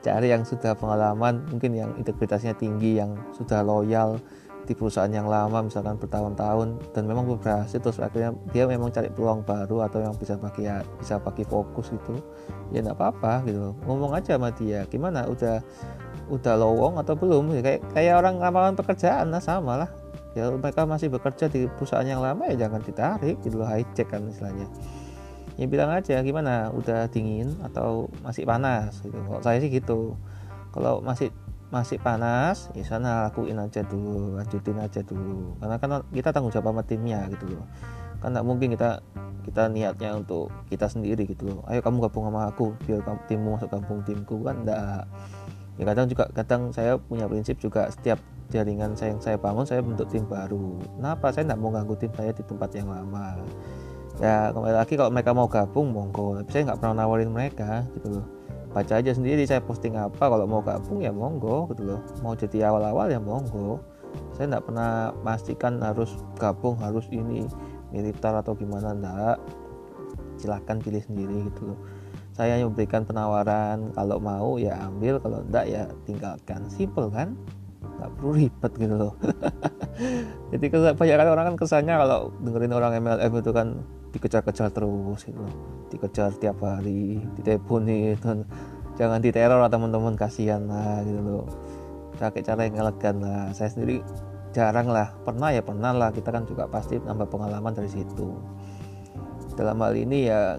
Cari 0.04 0.36
yang 0.36 0.44
sudah 0.44 0.76
pengalaman 0.76 1.48
mungkin 1.48 1.72
yang 1.80 1.92
integritasnya 1.96 2.58
tinggi 2.60 3.00
yang 3.00 3.16
sudah 3.32 3.64
loyal 3.64 4.20
di 4.64 4.74
perusahaan 4.74 5.12
yang 5.12 5.28
lama 5.28 5.60
misalkan 5.60 6.00
bertahun-tahun 6.00 6.80
dan 6.96 7.04
memang 7.04 7.28
berhasil 7.28 7.80
terus 7.84 8.00
akhirnya 8.00 8.32
dia 8.56 8.64
memang 8.64 8.90
cari 8.96 9.12
peluang 9.12 9.44
baru 9.44 9.84
atau 9.84 10.00
yang 10.00 10.16
bisa 10.16 10.40
pakai 10.40 10.84
bisa 10.98 11.20
pakai 11.20 11.44
fokus 11.44 11.92
gitu. 11.92 12.16
Ya 12.72 12.80
nggak 12.80 12.96
apa-apa 12.96 13.44
gitu. 13.48 13.76
Ngomong 13.84 14.16
aja 14.16 14.40
sama 14.40 14.56
dia 14.56 14.88
gimana? 14.88 15.28
Udah 15.28 15.60
udah 16.32 16.56
lowong 16.56 16.96
atau 17.04 17.14
belum? 17.20 17.52
Ya, 17.60 17.62
kayak 17.62 17.82
kayak 17.92 18.14
orang 18.24 18.36
lamaran 18.40 18.76
pekerjaan 18.80 19.30
lah 19.30 19.44
sama 19.44 19.84
lah. 19.84 19.90
Ya 20.34 20.50
mereka 20.50 20.88
masih 20.88 21.12
bekerja 21.12 21.46
di 21.52 21.68
perusahaan 21.68 22.08
yang 22.08 22.24
lama 22.24 22.50
ya 22.50 22.66
jangan 22.66 22.82
ditarik 22.82 23.38
gitu 23.44 23.60
loh 23.60 23.68
hijack 23.70 24.08
kan 24.10 24.24
istilahnya. 24.32 24.66
Ya 25.60 25.70
bilang 25.70 25.94
aja 25.94 26.24
gimana? 26.26 26.74
Udah 26.74 27.06
dingin 27.12 27.54
atau 27.62 28.10
masih 28.26 28.48
panas? 28.48 28.98
Gitu. 29.06 29.14
Kalau 29.14 29.42
saya 29.44 29.62
sih 29.62 29.70
gitu. 29.70 30.18
Kalau 30.74 31.06
masih 31.06 31.30
masih 31.74 31.98
panas 31.98 32.70
ya 32.78 32.86
sana 32.86 33.26
lakuin 33.26 33.58
aja 33.58 33.82
dulu 33.82 34.38
lanjutin 34.38 34.78
aja 34.78 35.02
dulu. 35.02 35.58
Karena 35.58 35.82
kan 35.82 36.06
kita 36.14 36.30
tanggung 36.30 36.54
jawab 36.54 36.70
sama 36.70 36.86
timnya 36.86 37.26
gitu 37.34 37.58
loh. 37.58 37.66
Kan 38.22 38.38
nggak 38.38 38.46
mungkin 38.46 38.78
kita 38.78 39.02
kita 39.42 39.74
niatnya 39.74 40.14
untuk 40.14 40.54
kita 40.70 40.86
sendiri 40.86 41.26
gitu 41.26 41.50
loh. 41.50 41.66
Ayo 41.66 41.82
kamu 41.82 42.06
gabung 42.06 42.30
sama 42.30 42.54
aku 42.54 42.78
biar 42.86 43.02
timmu 43.26 43.58
masuk 43.58 43.74
gabung 43.74 44.06
timku 44.06 44.46
kan 44.46 44.62
enggak 44.62 45.10
ya 45.74 45.90
kadang 45.90 46.06
juga 46.06 46.30
kadang 46.38 46.70
saya 46.70 47.02
punya 47.02 47.26
prinsip 47.26 47.58
juga 47.58 47.90
setiap 47.90 48.22
jaringan 48.54 48.94
saya 48.94 49.18
yang 49.18 49.22
saya 49.26 49.42
bangun 49.42 49.66
saya 49.66 49.82
bentuk 49.82 50.06
tim 50.14 50.30
baru. 50.30 50.78
Kenapa? 51.02 51.34
Saya 51.34 51.50
tidak 51.50 51.58
mau 51.58 51.74
ganggu 51.74 51.98
tim 51.98 52.14
saya 52.14 52.30
di 52.30 52.46
tempat 52.46 52.70
yang 52.78 52.94
lama. 52.94 53.42
Ya 54.22 54.54
kembali 54.54 54.78
lagi 54.78 54.94
kalau 54.94 55.10
mereka 55.10 55.34
mau 55.34 55.50
gabung 55.50 55.90
monggo. 55.90 56.38
Tapi 56.38 56.50
saya 56.54 56.70
nggak 56.70 56.78
pernah 56.78 57.02
nawarin 57.02 57.34
mereka 57.34 57.82
gitu 57.98 58.22
loh 58.22 58.43
baca 58.74 58.98
aja 58.98 59.14
sendiri 59.14 59.46
saya 59.46 59.62
posting 59.62 59.94
apa 59.94 60.18
kalau 60.18 60.50
mau 60.50 60.66
gabung 60.66 61.06
ya 61.06 61.14
monggo 61.14 61.70
gitu 61.72 61.86
loh. 61.94 62.02
Mau 62.26 62.34
jadi 62.34 62.74
awal-awal 62.74 63.14
ya 63.14 63.22
monggo. 63.22 63.78
Saya 64.34 64.58
nggak 64.58 64.66
pernah 64.66 65.14
pastikan 65.22 65.78
harus 65.82 66.18
gabung 66.42 66.78
harus 66.82 67.06
ini 67.14 67.46
militer 67.94 68.34
atau 68.34 68.58
gimana 68.58 68.98
enggak 68.98 69.38
silahkan 70.42 70.82
pilih 70.82 71.02
sendiri 71.06 71.54
gitu 71.54 71.74
loh. 71.74 71.80
Saya 72.34 72.58
memberikan 72.66 73.06
penawaran 73.06 73.94
kalau 73.94 74.18
mau 74.18 74.58
ya 74.58 74.74
ambil 74.90 75.22
kalau 75.22 75.46
enggak 75.46 75.70
ya 75.70 75.86
tinggalkan. 76.10 76.66
Simple 76.66 77.14
kan 77.14 77.38
nggak 77.84 78.10
perlu 78.20 78.32
ribet 78.36 78.74
gitu 78.80 78.96
loh. 78.96 79.14
Jadi 80.52 80.66
kebanyakan 80.72 81.28
orang 81.30 81.46
kan 81.54 81.56
kesannya 81.60 81.96
kalau 81.96 82.20
dengerin 82.42 82.74
orang 82.74 82.92
MLM 82.98 83.32
itu 83.40 83.52
kan 83.54 83.68
dikejar-kejar 84.14 84.70
terus 84.74 85.20
gitu 85.26 85.40
loh. 85.40 85.56
Dikejar 85.90 86.32
tiap 86.38 86.62
hari 86.64 87.22
diteleponin 87.38 88.18
dan 88.22 88.48
jangan 88.96 89.20
diteror 89.20 89.60
lah 89.62 89.72
teman-teman 89.72 90.14
kasihan 90.18 90.64
lah 90.66 91.02
gitu 91.06 91.22
loh. 91.22 91.46
Pakai 92.18 92.46
cara 92.46 92.66
yang 92.66 92.78
elegan 92.80 93.20
lah. 93.20 93.52
Saya 93.52 93.74
sendiri 93.74 94.00
jarang 94.54 94.88
lah. 94.88 95.12
Pernah 95.26 95.50
ya 95.52 95.62
pernah 95.66 95.92
lah. 95.92 96.10
Kita 96.14 96.30
kan 96.30 96.46
juga 96.46 96.70
pasti 96.70 97.02
nambah 97.02 97.28
pengalaman 97.28 97.74
dari 97.74 97.90
situ. 97.90 98.38
Dalam 99.54 99.82
hal 99.82 99.94
ini 99.98 100.30
ya 100.30 100.58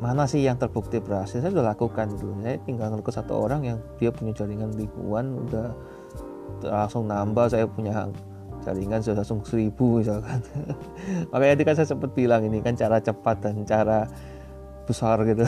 mana 0.00 0.24
sih 0.24 0.40
yang 0.40 0.56
terbukti 0.56 0.96
berhasil? 0.96 1.44
Saya 1.44 1.52
sudah 1.52 1.76
lakukan 1.76 2.08
dulu. 2.16 2.40
Saya 2.40 2.56
tinggal 2.64 2.88
ngelukus 2.88 3.20
satu 3.20 3.36
orang 3.36 3.60
yang 3.68 3.78
dia 4.00 4.08
punya 4.08 4.32
jaringan 4.32 4.72
ribuan 4.72 5.36
udah 5.36 5.76
langsung 6.62 7.08
nambah 7.08 7.46
saya 7.50 7.64
punya 7.64 8.08
jaringan 8.64 9.00
sudah 9.00 9.24
langsung 9.24 9.40
seribu 9.44 10.00
misalkan. 10.00 10.40
Makanya 11.32 11.52
tadi 11.56 11.64
kan 11.64 11.74
saya 11.76 11.88
sempat 11.88 12.10
bilang 12.12 12.44
ini 12.44 12.60
kan 12.60 12.76
cara 12.76 13.00
cepat 13.00 13.36
dan 13.44 13.64
cara 13.64 14.04
besar 14.84 15.22
gitu. 15.22 15.46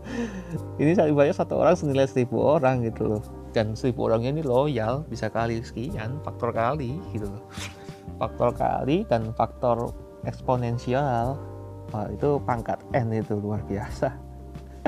Ini 0.80 0.96
saya 0.96 1.12
banyak 1.12 1.36
satu 1.36 1.60
orang 1.60 1.76
senilai 1.76 2.08
seribu 2.08 2.40
orang 2.40 2.80
gitu 2.88 3.12
loh. 3.12 3.22
Dan 3.52 3.76
seribu 3.76 4.08
orangnya 4.08 4.34
ini 4.34 4.42
loyal 4.42 5.04
bisa 5.06 5.28
kali 5.28 5.60
sekian 5.60 6.18
faktor 6.24 6.50
kali 6.50 6.96
gitu 7.12 7.28
loh. 7.28 7.44
Faktor 8.16 8.56
kali 8.56 9.04
dan 9.04 9.30
faktor 9.36 9.92
eksponensial. 10.24 11.36
Wah, 11.92 12.08
itu 12.08 12.40
pangkat 12.42 12.80
N 12.96 13.12
itu 13.12 13.36
luar 13.36 13.60
biasa. 13.68 14.10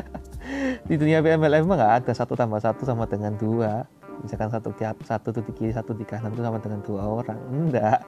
Di 0.89 0.97
dunia 0.97 1.21
PMLM 1.21 1.69
nggak 1.69 1.95
ada 2.03 2.13
satu 2.17 2.33
tambah 2.33 2.59
satu 2.59 2.89
sama 2.89 3.05
dengan 3.05 3.37
dua 3.37 3.85
misalkan 4.25 4.49
satu 4.53 4.71
tiap 4.77 4.97
satu 5.05 5.35
tuh 5.35 5.43
kiri 5.53 5.73
satu 5.73 5.93
di 5.93 6.05
kanan 6.07 6.33
itu 6.33 6.43
sama 6.45 6.59
dengan 6.63 6.81
dua 6.85 7.03
orang. 7.05 7.39
Enggak. 7.53 8.01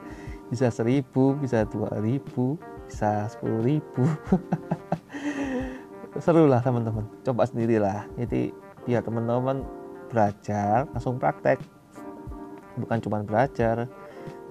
Bisa 0.49 0.73
seribu 0.73 1.37
bisa 1.37 1.65
dua 1.69 1.93
ribu 2.01 2.57
bisa 2.89 3.29
sepuluh 3.29 3.61
ribu. 3.61 4.03
Seru 6.25 6.49
lah 6.49 6.59
teman-teman. 6.59 7.05
Coba 7.21 7.45
sendirilah 7.45 8.09
jadi 8.17 8.49
biar 8.83 9.05
teman-teman 9.05 9.61
belajar 10.09 10.89
langsung 10.89 11.21
praktek. 11.21 11.61
Bukan 12.81 12.97
cuma 13.05 13.21
belajar. 13.21 13.85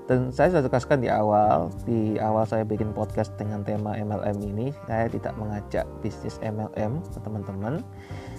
Dan 0.08 0.32
saya 0.32 0.48
sudah 0.48 0.64
tegaskan 0.64 1.04
di 1.04 1.12
awal 1.12 1.68
di 1.84 2.16
awal 2.16 2.48
saya 2.48 2.64
bikin 2.64 2.96
podcast 2.96 3.28
dengan 3.36 3.60
tema 3.60 3.92
MLM 3.92 4.40
ini 4.40 4.72
saya 4.88 5.04
tidak 5.04 5.36
mengajak 5.36 5.84
bisnis 6.00 6.40
MLM 6.40 7.04
ke 7.12 7.18
teman-teman. 7.20 7.84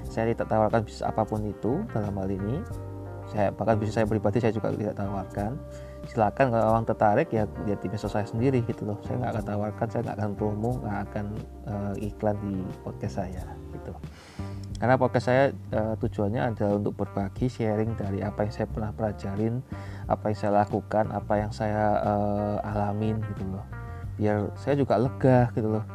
Saya 0.09 0.33
tidak 0.33 0.49
tawarkan 0.49 0.81
bisnis 0.81 1.05
apa 1.05 1.21
pun 1.21 1.45
itu 1.45 1.85
dalam 1.93 2.17
hal 2.17 2.25
ini 2.33 2.65
saya 3.29 3.53
bahkan 3.53 3.77
bisnis 3.77 3.95
saya 3.95 4.09
pribadi 4.09 4.41
saya 4.41 4.53
juga 4.53 4.73
tidak 4.73 4.97
tawarkan. 4.97 5.53
Silakan 6.09 6.45
kalau 6.49 6.65
orang 6.73 6.85
tertarik 6.89 7.29
ya 7.29 7.45
lihat 7.69 7.79
di 7.85 7.87
media 7.91 8.09
saya 8.09 8.25
sendiri 8.25 8.65
gitu 8.65 8.89
loh. 8.89 8.97
Saya 9.05 9.21
nggak 9.21 9.31
akan 9.37 9.45
tawarkan 9.45 9.87
saya 9.93 10.01
nggak 10.09 10.17
akan 10.17 10.31
promo 10.33 10.71
nggak 10.81 10.97
akan 11.09 11.25
uh, 11.69 11.93
iklan 12.01 12.35
di 12.41 12.53
podcast 12.81 13.21
saya 13.21 13.45
gitu. 13.77 13.93
Karena 14.79 14.95
podcast 14.95 15.25
saya 15.27 15.43
uh, 15.75 15.93
tujuannya 15.99 16.41
adalah 16.55 16.73
untuk 16.79 16.95
berbagi 16.97 17.51
sharing 17.51 17.93
dari 17.99 18.23
apa 18.23 18.47
yang 18.47 18.53
saya 18.55 18.67
pernah 18.71 18.91
pelajarin 18.95 19.61
apa 20.07 20.23
yang 20.31 20.37
saya 20.39 20.51
lakukan 20.65 21.05
apa 21.11 21.33
yang 21.35 21.51
saya 21.53 21.85
uh, 22.01 22.57
alamin 22.63 23.21
gitu 23.35 23.43
loh. 23.45 23.65
Biar 24.17 24.49
saya 24.57 24.79
juga 24.79 24.97
lega 24.97 25.51
gitu 25.53 25.77
loh. 25.77 25.85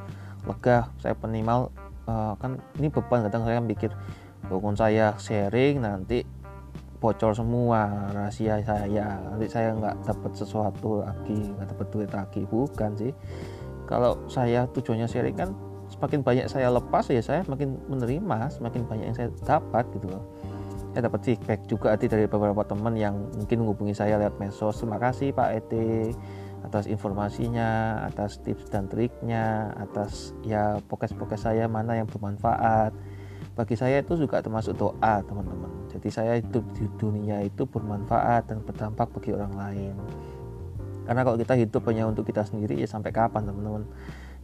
Lega 0.44 0.92
saya 1.00 1.16
minimal 1.24 1.72
uh, 2.06 2.36
kan 2.38 2.60
ini 2.78 2.92
beban 2.92 3.26
kadang 3.26 3.42
saya 3.48 3.58
mikir 3.58 3.90
walaupun 4.46 4.76
saya 4.76 5.16
sharing 5.16 5.80
nanti 5.80 6.22
bocor 6.98 7.32
semua 7.36 8.10
rahasia 8.12 8.60
saya. 8.62 9.20
Nanti 9.30 9.46
saya 9.50 9.74
nggak 9.74 9.96
dapat 10.06 10.32
sesuatu 10.34 11.04
lagi 11.04 11.54
nggak 11.54 11.68
dapat 11.76 11.86
duit 11.90 12.10
lagi. 12.10 12.42
Bukan 12.46 12.90
sih. 12.98 13.12
Kalau 13.84 14.16
saya 14.26 14.64
tujuannya 14.72 15.08
sharing 15.08 15.36
kan 15.36 15.52
semakin 15.92 16.24
banyak 16.24 16.46
saya 16.48 16.72
lepas 16.72 17.04
ya 17.12 17.20
saya 17.20 17.44
semakin 17.44 17.76
menerima 17.86 18.48
semakin 18.48 18.88
banyak 18.88 19.06
yang 19.12 19.16
saya 19.16 19.28
dapat 19.44 19.84
gitu 19.92 20.08
loh. 20.08 20.24
Saya 20.94 21.10
dapat 21.10 21.20
feedback 21.26 21.60
juga 21.66 21.98
dari 21.98 22.30
beberapa 22.30 22.62
teman 22.62 22.94
yang 22.94 23.18
mungkin 23.34 23.66
menghubungi 23.66 23.92
saya 23.92 24.16
lewat 24.16 24.38
medsos. 24.38 24.78
Terima 24.78 24.96
kasih 25.02 25.34
Pak 25.34 25.50
Ete 25.58 26.14
atas 26.64 26.88
informasinya 26.88 28.00
atas 28.08 28.40
tips 28.40 28.72
dan 28.72 28.88
triknya 28.88 29.76
atas 29.76 30.32
ya 30.40 30.80
pokes-pokes 30.88 31.44
saya 31.44 31.68
mana 31.68 32.00
yang 32.00 32.08
bermanfaat 32.08 32.96
bagi 33.54 33.78
saya 33.78 34.02
itu 34.02 34.18
juga 34.18 34.42
termasuk 34.42 34.74
doa 34.74 35.22
teman-teman. 35.22 35.70
Jadi 35.94 36.08
saya 36.10 36.42
hidup 36.42 36.66
di 36.74 36.90
dunia 36.98 37.38
itu 37.46 37.62
bermanfaat 37.62 38.50
dan 38.50 38.58
berdampak 38.66 39.14
bagi 39.14 39.30
orang 39.30 39.54
lain. 39.54 39.94
Karena 41.06 41.22
kalau 41.22 41.38
kita 41.38 41.54
hidup 41.54 41.82
hanya 41.86 42.10
untuk 42.10 42.26
kita 42.26 42.42
sendiri 42.42 42.74
ya 42.74 42.88
sampai 42.90 43.14
kapan 43.14 43.46
teman-teman? 43.46 43.86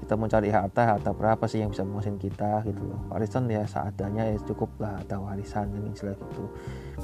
Kita 0.00 0.16
mau 0.16 0.30
cari 0.30 0.48
harta 0.48 0.96
harta 0.96 1.10
berapa 1.12 1.44
sih 1.44 1.60
yang 1.60 1.74
bisa 1.74 1.84
memuasin 1.84 2.16
kita 2.16 2.64
gitu 2.64 2.80
loh. 2.86 3.02
Warisan 3.12 3.50
ya 3.50 3.66
seadanya 3.68 4.32
ya 4.32 4.38
cukup 4.48 4.72
lah 4.80 4.96
ada 4.96 5.20
warisan 5.20 5.68
yang 5.76 5.92
istilah 5.92 6.16
gitu. 6.16 6.46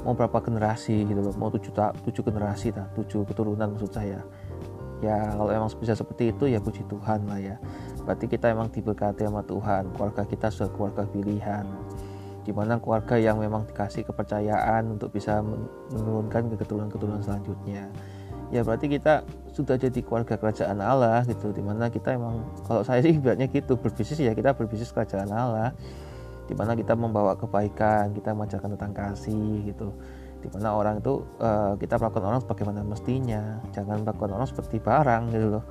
Mau 0.01 0.17
berapa 0.17 0.41
generasi 0.41 1.05
gitu 1.05 1.21
loh. 1.21 1.35
Mau 1.37 1.53
tujuh 1.53 1.75
tujuh 1.75 2.23
generasi 2.25 2.73
lah 2.73 2.89
tujuh 2.97 3.27
keturunan 3.27 3.75
maksud 3.75 3.93
saya 3.93 4.23
ya 5.01 5.33
kalau 5.37 5.51
emang 5.53 5.69
bisa 5.77 5.93
seperti 5.93 6.33
itu 6.33 6.49
ya 6.49 6.57
puji 6.57 6.81
Tuhan 6.89 7.29
lah 7.29 7.39
ya. 7.39 7.55
Berarti 8.07 8.25
kita 8.31 8.55
emang 8.55 8.71
diberkati 8.71 9.27
sama 9.27 9.43
Tuhan. 9.43 9.91
Keluarga 9.93 10.23
kita 10.23 10.47
sudah 10.47 10.71
keluarga 10.71 11.03
pilihan. 11.11 11.67
Di 12.47 12.55
mana 12.55 12.79
keluarga 12.79 13.19
yang 13.19 13.43
memang 13.43 13.67
dikasih 13.67 14.07
kepercayaan 14.07 14.95
untuk 14.95 15.11
bisa 15.11 15.43
menurunkan 15.91 16.47
ke 16.47 16.55
keturunan-keturunan 16.63 17.19
selanjutnya. 17.19 17.91
Ya 18.47 18.63
berarti 18.63 18.87
kita 18.87 19.27
sudah 19.51 19.75
jadi 19.75 19.99
keluarga 19.99 20.39
kerajaan 20.39 20.79
Allah 20.79 21.27
gitu. 21.27 21.51
Di 21.51 21.59
mana 21.59 21.91
kita 21.91 22.15
emang 22.15 22.47
kalau 22.63 22.79
saya 22.87 23.03
sih 23.03 23.11
ibaratnya 23.11 23.51
gitu 23.51 23.75
berbisnis 23.75 24.23
ya 24.23 24.31
kita 24.31 24.55
berbisnis 24.55 24.95
kerajaan 24.95 25.27
Allah. 25.27 25.75
Di 26.47 26.55
mana 26.55 26.79
kita 26.79 26.95
membawa 26.95 27.35
kebaikan 27.35 28.15
kita 28.15 28.31
mengajarkan 28.31 28.79
tentang 28.79 28.95
kasih 28.95 29.67
gitu 29.67 29.91
di 30.37 30.47
mana 30.53 30.77
orang 30.77 31.01
itu 31.01 31.25
uh, 31.41 31.73
kita 31.77 31.97
melakukan 31.97 32.25
orang 32.25 32.41
sebagaimana 32.41 32.79
mestinya. 32.85 33.61
Jangan 33.73 34.05
melakukan 34.05 34.31
orang 34.37 34.47
seperti 34.47 34.77
barang 34.77 35.33
gitu 35.33 35.47
loh. 35.57 35.63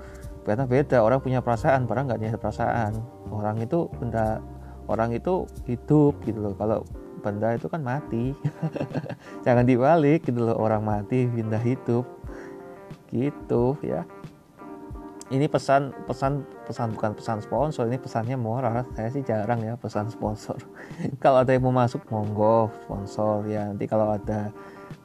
Karena 0.47 0.65
beda 0.67 1.03
orang 1.03 1.19
punya 1.19 1.43
perasaan 1.43 1.91
barang 1.91 2.05
nggak 2.11 2.21
punya 2.23 2.35
perasaan. 2.39 2.93
Orang 3.31 3.59
itu 3.63 3.91
benda 3.99 4.39
orang 4.87 5.15
itu 5.15 5.47
hidup 5.67 6.19
gitu 6.23 6.39
loh. 6.39 6.55
Kalau 6.55 6.83
benda 7.23 7.55
itu 7.55 7.67
kan 7.67 7.83
mati. 7.83 8.35
Jangan 9.47 9.67
dibalik 9.67 10.27
gitu 10.27 10.47
loh. 10.47 10.57
Orang 10.59 10.87
mati 10.87 11.27
benda 11.27 11.59
hidup. 11.59 12.07
Gitu 13.11 13.79
ya. 13.83 14.07
Ini 15.31 15.51
pesan 15.51 15.91
pesan 16.07 16.47
pesan 16.67 16.93
bukan 16.99 17.15
pesan 17.15 17.39
sponsor. 17.39 17.87
Ini 17.87 18.03
pesannya 18.03 18.37
moral 18.37 18.83
saya 18.99 19.09
sih 19.15 19.23
jarang 19.23 19.63
ya 19.63 19.79
pesan 19.79 20.11
sponsor. 20.11 20.59
Kalau 21.23 21.47
ada 21.47 21.55
yang 21.55 21.65
mau 21.65 21.75
masuk 21.75 22.03
monggo 22.11 22.69
sponsor. 22.85 23.47
Ya 23.47 23.71
nanti 23.71 23.87
kalau 23.87 24.13
ada 24.13 24.51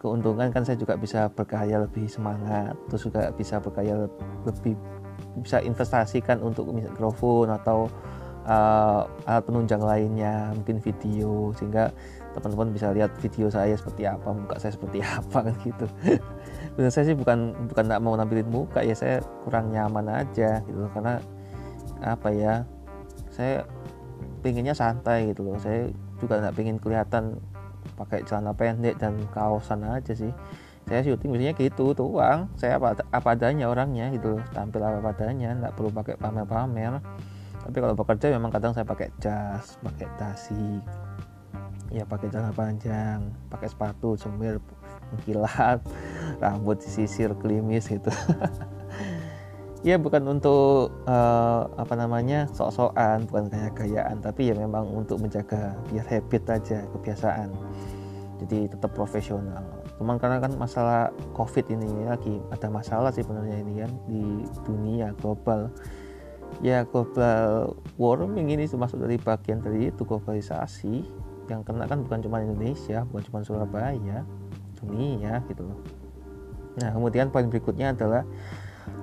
keuntungan 0.01 0.49
kan 0.49 0.65
saya 0.65 0.81
juga 0.81 0.97
bisa 0.97 1.29
berkarya 1.29 1.85
lebih 1.85 2.09
semangat 2.09 2.73
terus 2.89 3.05
juga 3.05 3.29
bisa 3.37 3.61
berkarya 3.61 4.09
lebih 4.49 4.73
bisa 5.45 5.61
investasikan 5.61 6.41
untuk 6.41 6.73
mikrofon 6.73 7.53
atau 7.53 7.85
uh, 8.45 9.05
alat 9.29 9.43
penunjang 9.45 9.81
lainnya 9.81 10.49
mungkin 10.57 10.81
video 10.81 11.53
sehingga 11.53 11.93
teman-teman 12.31 12.71
bisa 12.71 12.89
lihat 12.95 13.11
video 13.19 13.51
saya 13.51 13.75
seperti 13.75 14.07
apa 14.07 14.31
muka 14.31 14.55
saya 14.57 14.73
seperti 14.73 15.03
apa 15.19 15.51
kan 15.51 15.55
gitu. 15.61 15.85
Benar 16.79 16.91
saya 16.91 17.11
sih 17.11 17.17
bukan 17.17 17.53
bukan 17.69 17.83
nggak 17.91 18.01
mau 18.01 18.15
nampilin 18.15 18.47
muka 18.49 18.81
ya 18.81 18.95
saya 18.95 19.21
kurang 19.45 19.69
nyaman 19.69 20.07
aja 20.09 20.63
gitu 20.65 20.87
karena 20.95 21.19
apa 22.01 22.29
ya 22.33 22.65
saya 23.31 23.63
pinginnya 24.41 24.75
santai 24.75 25.31
gitu 25.31 25.45
loh. 25.45 25.57
Saya 25.61 25.89
juga 26.17 26.41
nggak 26.41 26.55
pingin 26.57 26.77
kelihatan 26.81 27.37
pakai 27.97 28.25
celana 28.25 28.53
pendek 28.53 28.97
dan 28.97 29.17
kaosan 29.31 29.85
aja 29.85 30.13
sih. 30.13 30.33
Saya 30.89 31.05
syuting 31.05 31.31
biasanya 31.31 31.53
gitu 31.55 31.93
uang 31.93 32.49
saya 32.57 32.81
apa 32.81 32.97
apa 33.13 33.29
adanya 33.37 33.69
orangnya 33.69 34.09
gitu 34.11 34.37
loh. 34.37 34.43
Tampil 34.51 34.81
apa 34.81 35.13
adanya 35.13 35.55
nggak 35.55 35.73
perlu 35.77 35.89
pakai 35.93 36.17
pamer-pamer. 36.17 36.99
Tapi 37.61 37.77
kalau 37.77 37.93
bekerja 37.93 38.33
memang 38.33 38.49
kadang 38.49 38.73
saya 38.73 38.83
pakai 38.83 39.13
jas 39.21 39.77
pakai 39.85 40.09
dasi 40.17 40.81
ya 41.91 42.07
pakai 42.07 42.31
celana 42.31 42.55
panjang 42.55 43.19
pakai 43.51 43.67
sepatu 43.67 44.15
semir 44.15 44.63
mengkilat 45.11 45.83
rambut 46.43 46.79
disisir 46.79 47.35
klimis 47.35 47.91
gitu 47.91 48.07
ya 49.81 49.97
bukan 49.97 50.21
untuk 50.29 50.93
uh, 51.09 51.65
apa 51.73 51.93
namanya 51.97 52.45
sok-sokan 52.53 53.25
bukan 53.25 53.49
kayak 53.49 53.73
gayaan 53.73 54.21
tapi 54.21 54.53
ya 54.53 54.55
memang 54.57 54.85
untuk 54.93 55.17
menjaga 55.17 55.73
biar 55.89 56.05
habit 56.05 56.43
aja 56.49 56.85
kebiasaan. 56.97 57.49
Jadi 58.41 58.73
tetap 58.73 58.93
profesional. 58.97 59.61
Cuman 60.01 60.17
karena 60.17 60.41
kan 60.41 60.53
masalah 60.57 61.13
covid 61.37 61.69
ini 61.69 62.09
lagi 62.09 62.41
ada 62.49 62.69
masalah 62.73 63.13
sih 63.13 63.21
sebenarnya 63.21 63.61
ini 63.61 63.73
kan 63.85 63.91
di 64.09 64.23
dunia 64.65 65.13
global. 65.21 65.69
Ya 66.61 66.85
global 66.85 67.77
warming 68.01 68.53
ini 68.53 68.65
termasuk 68.65 69.01
dari 69.01 69.17
bagian 69.21 69.61
dari 69.61 69.93
itu 69.93 70.01
globalisasi. 70.05 71.05
Yang 71.49 71.61
kena 71.69 71.85
kan 71.89 72.05
bukan 72.05 72.21
cuma 72.21 72.41
Indonesia 72.41 73.05
bukan 73.09 73.23
cuma 73.29 73.39
Surabaya 73.45 74.25
dunia 74.81 75.41
gitu 75.49 75.61
loh. 75.65 75.77
Nah 76.81 76.89
kemudian 76.97 77.29
poin 77.29 77.45
berikutnya 77.45 77.93
adalah 77.93 78.25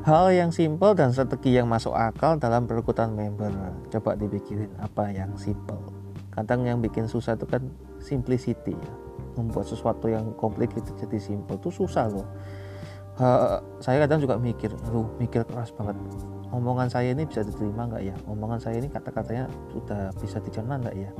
hal 0.07 0.33
yang 0.33 0.51
simple 0.51 0.97
dan 0.97 1.12
strategi 1.12 1.59
yang 1.59 1.68
masuk 1.68 1.93
akal 1.93 2.41
dalam 2.41 2.64
perekrutan 2.64 3.12
member. 3.12 3.51
Coba 3.93 4.16
dipikirin 4.16 4.72
apa 4.81 5.11
yang 5.12 5.35
simple 5.37 5.99
kadang 6.39 6.62
yang 6.62 6.79
bikin 6.79 7.11
susah 7.11 7.35
itu 7.35 7.51
kan 7.51 7.66
simplicity 7.99 8.79
ya. 8.79 8.93
Membuat 9.35 9.66
sesuatu 9.66 10.07
yang 10.07 10.35
complicated 10.39 10.95
jadi 10.95 11.18
simple 11.18 11.59
itu 11.59 11.70
susah 11.74 12.07
loh. 12.07 12.26
Uh, 13.18 13.59
saya 13.83 14.07
kadang 14.07 14.22
juga 14.22 14.39
mikir 14.39 14.70
aduh 14.87 15.11
mikir 15.18 15.43
keras 15.43 15.74
banget. 15.74 15.99
Omongan 16.55 16.87
saya 16.87 17.11
ini 17.11 17.26
bisa 17.26 17.43
diterima 17.43 17.91
nggak 17.91 18.03
ya? 18.07 18.14
Omongan 18.31 18.62
saya 18.62 18.79
ini 18.79 18.87
kata-katanya 18.87 19.51
sudah 19.74 20.14
bisa 20.22 20.39
dicerna 20.39 20.79
nggak 20.79 20.95
ya? 20.95 21.11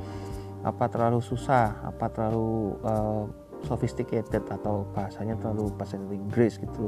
Apa 0.63 0.87
terlalu 0.87 1.19
susah? 1.19 1.83
Apa 1.83 2.07
terlalu 2.11 2.79
uh, 2.87 3.27
sophisticated? 3.67 4.47
Atau 4.47 4.87
bahasanya 4.95 5.35
terlalu 5.35 5.71
bahasa 5.75 5.99
Inggris 5.99 6.55
gitu 6.59 6.87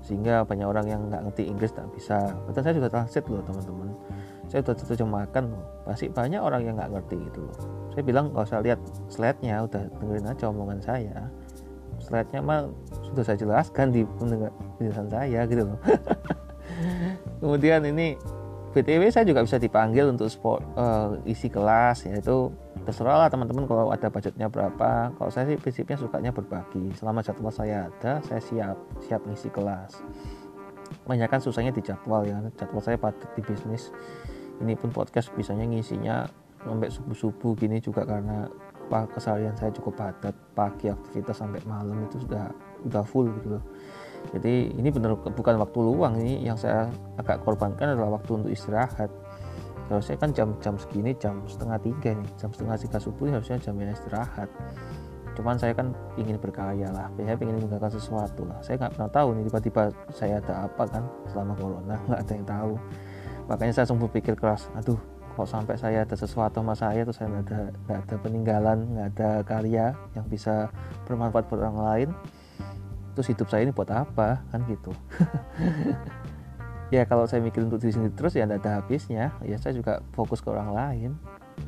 sehingga 0.00 0.42
banyak 0.48 0.66
orang 0.66 0.86
yang 0.88 1.00
nggak 1.12 1.22
ngerti 1.28 1.42
Inggris 1.48 1.72
tak 1.76 1.86
bisa. 1.92 2.32
Betul 2.48 2.60
saya 2.64 2.74
juga 2.76 2.88
translate 2.88 3.28
loh 3.28 3.42
teman-teman. 3.44 3.88
Saya 4.50 4.60
sudah 4.66 4.76
terjemahkan 4.82 5.42
loh. 5.46 5.64
Pasti 5.86 6.06
banyak 6.10 6.40
orang 6.40 6.62
yang 6.66 6.74
nggak 6.80 6.90
ngerti 6.90 7.16
gitu 7.30 7.40
loh. 7.46 7.56
Saya 7.92 8.02
bilang 8.02 8.32
nggak 8.32 8.44
usah 8.48 8.60
lihat 8.64 8.80
slide-nya 9.12 9.62
udah 9.64 9.82
dengerin 10.00 10.26
aja 10.26 10.44
omongan 10.48 10.80
saya. 10.82 11.16
Slide-nya 12.00 12.40
mah 12.40 12.66
sudah 13.12 13.24
saya 13.24 13.38
jelaskan 13.38 13.86
di 13.92 14.02
penjelasan 14.78 15.08
saya 15.12 15.40
gitu 15.46 15.62
loh. 15.68 15.78
Kemudian 17.40 17.84
ini 17.84 18.16
BTW 18.70 19.10
saya 19.10 19.26
juga 19.26 19.42
bisa 19.42 19.58
dipanggil 19.58 20.14
untuk 20.14 20.30
sport 20.30 20.62
uh, 20.78 21.18
isi 21.26 21.50
kelas 21.50 22.06
yaitu 22.06 22.54
terserah 22.84 23.26
lah 23.26 23.28
teman-teman 23.28 23.64
kalau 23.68 23.92
ada 23.92 24.08
budgetnya 24.08 24.48
berapa. 24.48 25.12
Kalau 25.14 25.30
saya 25.30 25.48
sih 25.52 25.58
prinsipnya 25.60 25.96
sukanya 26.00 26.32
berbagi. 26.32 26.92
Selama 26.96 27.20
jadwal 27.20 27.52
saya 27.52 27.88
ada 27.88 28.20
saya 28.24 28.40
siap 28.40 28.76
siap 29.04 29.20
ngisi 29.28 29.48
kelas. 29.52 30.00
Banyak 31.06 31.28
kan 31.30 31.40
susahnya 31.40 31.70
di 31.70 31.82
jadwal 31.84 32.26
ya. 32.26 32.40
Jadwal 32.56 32.82
saya 32.82 32.96
padat 32.96 33.30
di 33.36 33.42
bisnis. 33.44 33.94
Ini 34.60 34.76
pun 34.76 34.92
podcast 34.92 35.32
bisanya 35.32 35.64
ngisinya 35.64 36.28
sampai 36.60 36.92
subuh-subuh 36.92 37.56
gini 37.56 37.80
juga 37.80 38.04
karena 38.04 38.44
keseharian 38.90 39.56
saya 39.56 39.70
cukup 39.72 39.96
padat. 39.96 40.34
Pagi 40.52 40.90
aktivitas 40.90 41.40
sampai 41.40 41.62
malam 41.64 42.04
itu 42.04 42.20
sudah 42.20 42.50
udah 42.84 43.04
full 43.06 43.30
gitu 43.40 43.56
loh. 43.56 43.64
Jadi 44.36 44.76
ini 44.76 44.88
benar 44.92 45.16
bukan 45.16 45.56
waktu 45.56 45.78
luang 45.80 46.20
ini. 46.20 46.44
Yang 46.44 46.68
saya 46.68 46.90
agak 47.16 47.40
korbankan 47.46 47.96
adalah 47.96 48.20
waktu 48.20 48.44
untuk 48.44 48.50
istirahat 48.52 49.08
harusnya 49.90 50.16
kan 50.16 50.30
jam-jam 50.30 50.74
segini 50.78 51.10
jam 51.18 51.42
setengah 51.50 51.78
tiga 51.82 52.10
nih. 52.14 52.28
Jam 52.38 52.50
setengah 52.54 52.76
tiga 52.78 52.98
subuh 53.02 53.26
harusnya 53.26 53.58
jamnya 53.58 53.90
istirahat. 53.90 54.46
Cuman 55.34 55.56
saya 55.58 55.72
kan 55.74 55.90
ingin 56.14 56.38
berkarya 56.38 56.90
lah. 56.94 57.10
Saya 57.18 57.34
ingin 57.38 57.58
meninggalkan 57.58 57.90
sesuatu 57.90 58.46
lah. 58.46 58.58
Saya 58.62 58.78
nggak 58.78 58.92
pernah 58.94 59.10
tahu 59.10 59.28
nih 59.34 59.44
tiba-tiba 59.50 59.82
saya 60.14 60.38
ada 60.38 60.70
apa 60.70 60.84
kan 60.86 61.02
selama 61.30 61.52
corona 61.58 61.96
nggak 62.06 62.20
ada 62.22 62.32
yang 62.32 62.46
tahu. 62.46 62.72
Makanya 63.50 63.72
saya 63.74 63.86
sempat 63.90 64.10
pikir 64.14 64.34
keras 64.38 64.70
aduh 64.78 64.98
kok 65.30 65.46
sampai 65.46 65.78
saya 65.78 66.02
ada 66.04 66.14
sesuatu 66.18 66.60
sama 66.60 66.74
saya 66.74 67.06
terus 67.06 67.16
saya 67.16 67.30
nggak 67.30 67.44
ada 67.48 67.60
nggak 67.86 67.98
ada 68.02 68.16
peninggalan 68.18 68.78
nggak 68.92 69.08
ada 69.16 69.30
karya 69.46 69.86
yang 70.12 70.26
bisa 70.26 70.68
bermanfaat 71.06 71.50
buat 71.50 71.60
orang 71.66 71.78
lain? 71.80 72.08
Terus 73.18 73.26
hidup 73.34 73.50
saya 73.50 73.66
ini 73.66 73.72
buat 73.74 73.90
apa? 73.90 74.38
Kan 74.54 74.62
gitu 74.70 74.94
ya 76.90 77.06
kalau 77.06 77.24
saya 77.24 77.38
mikir 77.40 77.62
untuk 77.62 77.78
diri 77.78 77.94
sendiri 77.94 78.14
terus 78.14 78.34
ya 78.34 78.44
tidak 78.44 78.66
ada 78.66 78.70
habisnya 78.82 79.24
ya 79.46 79.56
saya 79.62 79.72
juga 79.78 80.02
fokus 80.14 80.42
ke 80.42 80.50
orang 80.50 80.74
lain 80.74 81.10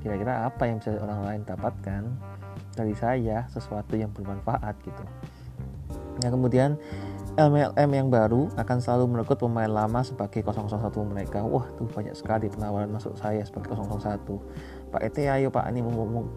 kira-kira 0.02 0.50
apa 0.50 0.62
yang 0.66 0.82
bisa 0.82 0.98
orang 0.98 1.22
lain 1.22 1.40
dapatkan 1.46 2.02
dari 2.74 2.94
saya 2.98 3.46
sesuatu 3.48 3.94
yang 3.94 4.10
bermanfaat 4.10 4.74
gitu 4.82 5.04
ya 6.20 6.28
kemudian 6.28 6.74
MLM 7.32 7.90
yang 7.96 8.12
baru 8.12 8.52
akan 8.60 8.76
selalu 8.84 9.16
merekrut 9.16 9.40
pemain 9.40 9.64
lama 9.64 10.04
sebagai 10.04 10.44
001 10.44 10.68
mereka. 11.08 11.40
Wah, 11.40 11.64
tuh 11.80 11.88
banyak 11.88 12.12
sekali 12.12 12.52
penawaran 12.52 12.92
masuk 12.92 13.16
saya 13.16 13.40
sebagai 13.40 13.72
001. 13.72 14.20
Pak 14.92 15.00
ET, 15.00 15.16
ayo 15.16 15.48
Pak, 15.48 15.64
ini 15.72 15.80
mau, 15.80 16.28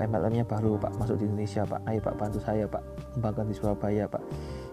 MLM-nya 0.00 0.48
baru 0.48 0.80
Pak 0.80 0.96
masuk 0.96 1.20
di 1.20 1.28
Indonesia 1.28 1.68
Pak. 1.68 1.84
Ayo 1.84 2.00
Pak 2.00 2.16
bantu 2.16 2.40
saya 2.40 2.64
Pak, 2.64 2.80
kembangkan 3.12 3.52
di 3.52 3.54
Surabaya 3.60 4.08
Pak. 4.08 4.24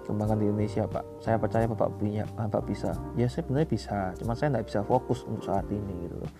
Kembangkan 0.07 0.39
di 0.39 0.47
Indonesia 0.47 0.87
Pak. 0.87 1.03
Saya 1.19 1.35
percaya 1.35 1.67
Bapak 1.67 1.99
punya, 1.99 2.23
Bapak 2.31 2.63
bisa. 2.63 2.95
Ya 3.19 3.27
saya 3.27 3.43
sebenarnya 3.43 3.67
bisa, 3.67 3.97
cuma 4.15 4.33
saya 4.39 4.55
nggak 4.55 4.65
bisa 4.71 4.79
fokus 4.87 5.27
untuk 5.27 5.43
saat 5.43 5.67
ini 5.67 6.07
gitu 6.07 6.15
loh. 6.23 6.31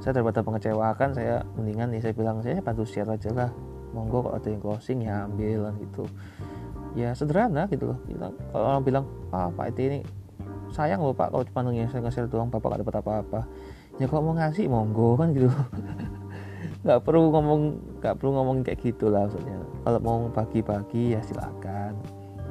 Saya 0.00 0.16
daripada 0.16 0.40
mengecewakan, 0.40 1.12
saya 1.12 1.44
mendingan 1.54 1.92
nih 1.92 2.00
saya 2.00 2.16
bilang 2.16 2.40
saya 2.40 2.64
bantu 2.64 2.88
share 2.88 3.12
aja 3.12 3.28
lah. 3.36 3.50
Monggo 3.92 4.24
kalau 4.24 4.38
ada 4.38 4.48
yang 4.48 4.62
closing 4.62 5.04
ya 5.04 5.28
ambil 5.28 5.68
gitu 5.82 6.08
ya 6.98 7.14
sederhana 7.14 7.70
gitu 7.70 7.94
loh 7.94 7.98
kalau 8.50 8.64
orang 8.66 8.82
bilang 8.82 9.04
ah 9.30 9.50
Pak 9.50 9.74
IT 9.74 9.78
ini 9.78 9.98
sayang 10.70 11.02
loh 11.02 11.14
pak 11.14 11.34
kalau 11.34 11.42
cuma 11.46 11.60
nge-share 11.70 12.02
nge-share 12.02 12.30
doang 12.30 12.50
bapak 12.50 12.78
gak 12.78 12.80
dapat 12.86 12.96
apa-apa 13.02 13.40
ya 13.98 14.06
kalau 14.06 14.30
mau 14.30 14.34
ngasih 14.38 14.70
monggo 14.70 15.18
kan 15.18 15.34
gitu 15.34 15.50
nggak 16.86 16.98
perlu 17.04 17.28
ngomong 17.34 17.62
nggak 18.00 18.14
perlu 18.16 18.30
ngomong 18.38 18.56
kayak 18.64 18.80
gitu 18.80 19.10
lah 19.10 19.26
maksudnya 19.26 19.58
kalau 19.84 20.00
mau 20.00 20.18
bagi-bagi 20.30 21.18
ya 21.18 21.20
silakan 21.26 21.98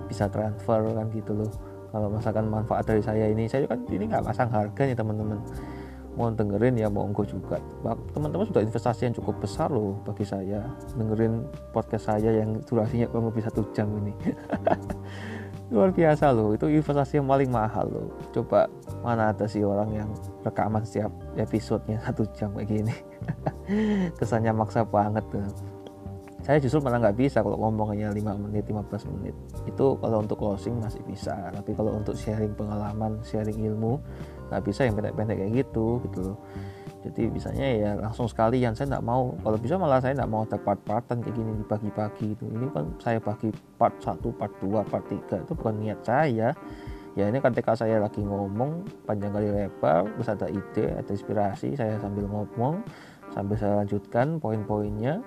bisa 0.10 0.26
transfer 0.26 0.82
kan 0.82 1.05
gitu 1.14 1.38
loh. 1.38 1.51
Kalau 1.89 2.10
misalkan 2.10 2.49
manfaat 2.49 2.86
dari 2.86 3.01
saya 3.01 3.30
ini 3.30 3.45
saya 3.45 3.70
kan 3.70 3.82
ini 3.89 4.10
nggak 4.10 4.26
pasang 4.26 4.49
harga 4.49 4.82
nih 4.82 4.97
teman-teman. 4.97 5.38
Mau 6.18 6.28
dengerin 6.34 6.76
ya 6.76 6.89
monggo 6.89 7.24
juga. 7.24 7.62
Teman-teman 8.12 8.49
sudah 8.49 8.66
investasi 8.66 9.07
yang 9.07 9.16
cukup 9.16 9.39
besar 9.45 9.70
loh 9.70 9.95
bagi 10.03 10.26
saya. 10.26 10.66
Dengerin 10.97 11.45
podcast 11.72 12.10
saya 12.10 12.43
yang 12.43 12.60
durasinya 12.66 13.07
kurang 13.07 13.30
lebih 13.32 13.45
satu 13.45 13.62
jam 13.72 13.88
ini. 14.01 14.14
Luar 15.74 15.93
biasa 15.93 16.34
loh 16.34 16.57
itu 16.57 16.66
investasi 16.66 17.22
yang 17.22 17.30
paling 17.30 17.49
mahal 17.53 17.86
loh. 17.88 18.10
Coba 18.34 18.66
mana 19.05 19.30
ada 19.30 19.45
sih 19.45 19.62
orang 19.62 19.93
yang 19.93 20.10
rekaman 20.41 20.82
setiap 20.82 21.14
episodenya 21.38 22.01
satu 22.01 22.26
jam 22.34 22.51
kayak 22.57 22.68
gini. 22.68 22.95
Kesannya 24.20 24.49
maksa 24.49 24.82
banget 24.82 25.24
tuh 25.30 25.45
saya 26.39 26.57
justru 26.57 26.79
malah 26.79 27.03
nggak 27.03 27.17
bisa 27.19 27.43
kalau 27.43 27.59
ngomong 27.59 27.93
hanya 27.93 28.15
5 28.15 28.45
menit 28.47 28.63
15 28.65 29.11
menit. 29.11 29.35
Itu 29.67 29.99
kalau 29.99 30.23
untuk 30.23 30.39
closing 30.39 30.79
masih 30.79 31.03
bisa 31.03 31.35
tapi 31.51 31.75
kalau 31.75 31.93
untuk 31.93 32.15
sharing 32.15 32.55
pengalaman 32.55 33.19
sharing 33.27 33.59
ilmu 33.59 33.99
nggak 34.49 34.63
bisa 34.65 34.87
yang 34.87 34.95
pendek-pendek 34.95 35.35
kayak 35.35 35.53
gitu 35.65 35.99
gitu 36.07 36.19
loh. 36.33 36.37
Jadi 36.99 37.31
bisanya 37.31 37.63
ya 37.63 37.91
langsung 37.95 38.27
sekalian 38.27 38.75
saya 38.75 38.97
nggak 38.97 39.05
mau. 39.07 39.35
Kalau 39.39 39.57
bisa 39.59 39.75
malah 39.79 39.99
saya 40.03 40.15
nggak 40.15 40.31
mau 40.31 40.43
ada 40.43 40.57
part-partan 40.59 41.23
kayak 41.23 41.35
gini 41.35 41.51
dibagi-bagi 41.63 42.27
itu 42.35 42.45
ini 42.51 42.67
kan 42.71 42.85
saya 42.99 43.19
bagi 43.23 43.51
part 43.79 43.95
1 43.99 44.19
part 44.35 44.53
2 44.63 44.91
part 44.91 45.05
3 45.07 45.43
itu 45.43 45.51
bukan 45.55 45.75
niat 45.79 45.99
saya. 46.03 46.55
Ya 47.17 47.25
ini 47.27 47.43
ketika 47.43 47.75
saya 47.75 47.99
lagi 47.99 48.23
ngomong 48.23 48.87
panjang 49.03 49.35
kali 49.35 49.51
lebar 49.51 50.07
terus 50.15 50.29
ada 50.29 50.47
ide 50.47 50.93
ada 50.93 51.09
inspirasi 51.09 51.75
saya 51.75 51.99
sambil 51.99 52.23
ngomong 52.29 52.79
sambil 53.33 53.57
saya 53.59 53.81
lanjutkan 53.83 54.39
poin-poinnya 54.39 55.19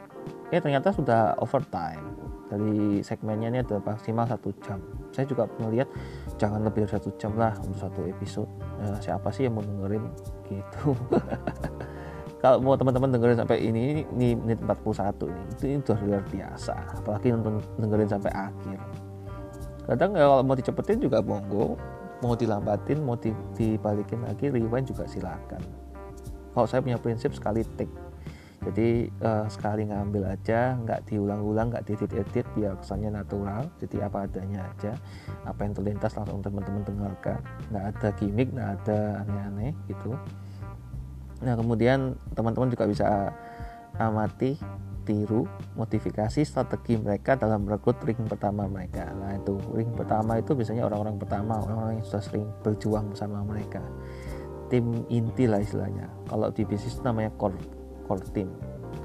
ya 0.52 0.58
ternyata 0.60 0.92
sudah 0.92 1.36
overtime. 1.40 2.14
Dari 2.52 3.00
segmennya 3.00 3.48
ini 3.48 3.58
ada 3.64 3.80
maksimal 3.80 4.28
satu 4.28 4.52
jam. 4.60 4.76
Saya 5.08 5.24
juga 5.24 5.48
melihat 5.56 5.88
jangan 6.36 6.60
lebih 6.60 6.84
dari 6.84 6.92
satu 7.00 7.08
jam 7.16 7.32
lah 7.40 7.56
untuk 7.64 7.80
satu 7.80 8.04
episode. 8.04 8.50
Nah, 8.76 9.00
siapa 9.00 9.32
sih 9.32 9.48
yang 9.48 9.56
mau 9.56 9.64
dengerin? 9.64 10.04
Gitu. 10.52 10.92
Kalau 12.42 12.58
mau 12.58 12.74
teman-teman 12.74 13.14
dengerin 13.14 13.38
sampai 13.38 13.62
ini 13.62 14.02
ini 14.18 14.34
menit 14.34 14.58
41 14.58 15.30
ini 15.30 15.42
itu, 15.54 15.64
itu 15.78 15.94
sudah 15.94 16.02
luar 16.02 16.24
biasa. 16.26 16.74
Apalagi 16.98 17.30
nonton 17.30 17.62
dengerin 17.78 18.10
sampai 18.10 18.32
akhir. 18.34 18.78
Kadang 19.86 20.10
ya 20.18 20.26
kalau 20.26 20.42
mau 20.42 20.58
dicepetin 20.58 20.98
juga 20.98 21.22
monggo. 21.22 21.78
Mau 22.22 22.34
dilambatin 22.34 22.98
mau 23.02 23.14
dibalikin 23.54 24.26
lagi 24.26 24.50
rewind 24.50 24.90
juga 24.90 25.06
silakan. 25.06 25.62
Kalau 26.50 26.66
saya 26.66 26.82
punya 26.82 26.98
prinsip 26.98 27.30
sekali 27.30 27.62
take 27.78 27.90
jadi 28.62 29.10
uh, 29.26 29.46
sekali 29.50 29.90
ngambil 29.90 30.38
aja 30.38 30.78
nggak 30.78 31.10
diulang-ulang 31.10 31.74
nggak 31.74 31.82
diedit-edit 31.82 32.46
biar 32.54 32.78
kesannya 32.78 33.10
natural 33.10 33.66
jadi 33.82 34.06
apa 34.06 34.30
adanya 34.30 34.70
aja. 34.70 34.94
Apa 35.42 35.66
yang 35.66 35.74
terlintas 35.74 36.14
langsung 36.14 36.38
teman-teman 36.38 36.86
dengarkan. 36.86 37.42
Nggak 37.74 37.84
ada 37.90 38.08
gimmick 38.14 38.48
nggak 38.54 38.70
ada 38.78 38.98
aneh-aneh 39.26 39.74
gitu. 39.90 40.14
Nah 41.42 41.58
kemudian 41.58 42.14
teman-teman 42.38 42.70
juga 42.70 42.86
bisa 42.86 43.34
amati 43.98 44.54
tiru 45.02 45.42
modifikasi 45.74 46.46
strategi 46.46 46.94
mereka 46.94 47.34
dalam 47.34 47.66
merekrut 47.66 47.98
ring 48.06 48.22
pertama 48.30 48.70
mereka. 48.70 49.10
Nah 49.10 49.34
itu 49.34 49.58
ring 49.74 49.90
pertama 49.90 50.38
itu 50.38 50.54
biasanya 50.54 50.86
orang-orang 50.86 51.18
pertama 51.18 51.58
orang-orang 51.58 51.98
yang 51.98 52.06
sudah 52.06 52.22
sering 52.22 52.46
berjuang 52.62 53.10
bersama 53.10 53.42
mereka. 53.42 53.82
Tim 54.70 55.02
inti 55.10 55.50
lah 55.50 55.58
istilahnya. 55.58 56.06
Kalau 56.30 56.54
di 56.54 56.62
bisnis 56.62 57.02
namanya 57.02 57.34
core 57.34 57.81
core 58.12 58.28
team 58.36 58.52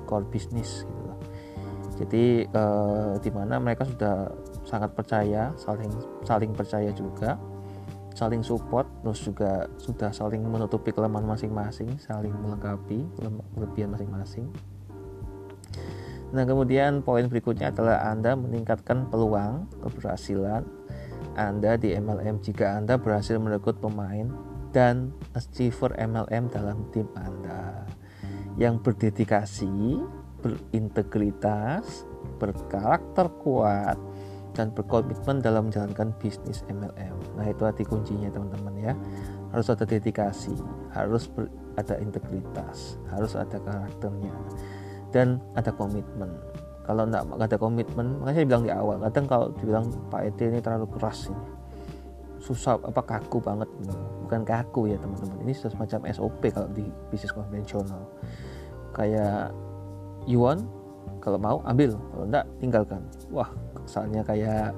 core 0.03 0.27
business 0.27 0.83
gitu 0.83 1.01
loh 1.07 1.19
jadi 1.95 2.25
eh, 2.43 3.13
di 3.23 3.31
mana 3.31 3.55
mereka 3.63 3.87
sudah 3.87 4.27
sangat 4.67 4.91
percaya 4.91 5.55
saling 5.55 5.89
saling 6.27 6.51
percaya 6.51 6.91
juga 6.91 7.39
saling 8.17 8.41
support 8.41 8.89
terus 9.05 9.21
juga 9.23 9.69
sudah 9.79 10.09
saling 10.09 10.41
menutupi 10.41 10.89
kelemahan 10.89 11.37
masing-masing 11.37 12.01
saling 12.01 12.33
melengkapi 12.33 13.05
kelebihan 13.53 13.93
masing-masing. 13.93 14.49
Nah 16.33 16.43
kemudian 16.43 17.05
poin 17.05 17.29
berikutnya 17.29 17.69
adalah 17.69 18.09
anda 18.09 18.33
meningkatkan 18.33 19.05
peluang 19.13 19.69
keberhasilan 19.85 20.65
anda 21.37 21.77
di 21.77 21.93
MLM 21.93 22.41
jika 22.41 22.75
anda 22.81 22.97
berhasil 22.97 23.37
merekrut 23.37 23.77
pemain 23.77 24.25
dan 24.73 25.13
achiever 25.37 25.93
MLM 25.95 26.49
dalam 26.49 26.89
tim 26.89 27.05
anda 27.13 27.85
yang 28.57 28.81
berdedikasi, 28.81 30.01
berintegritas, 30.41 32.05
berkarakter 32.41 33.29
kuat, 33.41 33.97
dan 34.57 34.73
berkomitmen 34.73 35.37
dalam 35.41 35.69
menjalankan 35.69 36.09
bisnis 36.17 36.65
MLM. 36.65 37.13
Nah 37.37 37.45
itu 37.45 37.61
arti 37.61 37.85
kuncinya 37.85 38.33
teman-teman 38.33 38.73
ya. 38.81 38.93
Harus 39.53 39.69
ada 39.69 39.85
dedikasi, 39.85 40.57
harus 40.91 41.29
ada 41.77 41.95
integritas, 42.01 42.97
harus 43.13 43.37
ada 43.37 43.61
karakternya, 43.61 44.33
dan 45.13 45.37
ada 45.53 45.69
komitmen. 45.69 46.33
Kalau 46.87 47.03
enggak 47.05 47.51
ada 47.53 47.57
komitmen, 47.59 48.17
makanya 48.23 48.35
saya 48.41 48.47
bilang 48.47 48.63
di 48.63 48.71
awal, 48.71 48.95
kadang 49.03 49.25
kalau 49.27 49.47
dibilang 49.59 49.85
Pak 50.07 50.21
Ede 50.23 50.55
ini 50.55 50.59
terlalu 50.63 50.87
keras 50.95 51.27
ini, 51.27 51.47
susah 52.47 52.79
apa 52.79 53.03
kaku 53.03 53.43
banget, 53.43 53.67
bukan 54.23 54.41
kaku 54.47 54.87
ya 54.87 54.95
teman-teman. 54.95 55.43
Ini 55.43 55.51
semacam 55.51 55.99
SOP 56.15 56.43
kalau 56.47 56.71
di 56.71 56.87
bisnis 57.11 57.35
konvensional. 57.35 58.07
Kayak 58.95 59.51
Yuan 60.23 60.63
kalau 61.19 61.35
mau 61.35 61.59
ambil. 61.67 61.99
Kalau 61.99 62.23
enggak 62.23 62.45
tinggalkan. 62.63 63.01
Wah 63.27 63.51
kesannya 63.83 64.23
kayak 64.23 64.71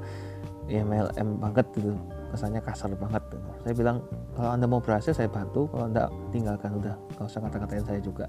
MLM 0.65 1.38
banget 1.38 1.65
gitu. 1.78 1.93
Kesannya 2.34 2.61
kasar 2.61 2.93
banget 2.93 3.22
saya 3.65 3.74
bilang 3.74 3.97
kalau 4.38 4.49
anda 4.53 4.65
mau 4.65 4.82
berhasil 4.82 5.13
saya 5.13 5.30
bantu. 5.30 5.70
Kalau 5.70 5.86
enggak 5.86 6.09
tinggalkan. 6.34 6.74
Udah 6.74 6.97
kalau 7.13 7.30
usah 7.30 7.41
kata-katain 7.45 7.86
saya 7.86 8.01
juga 8.01 8.26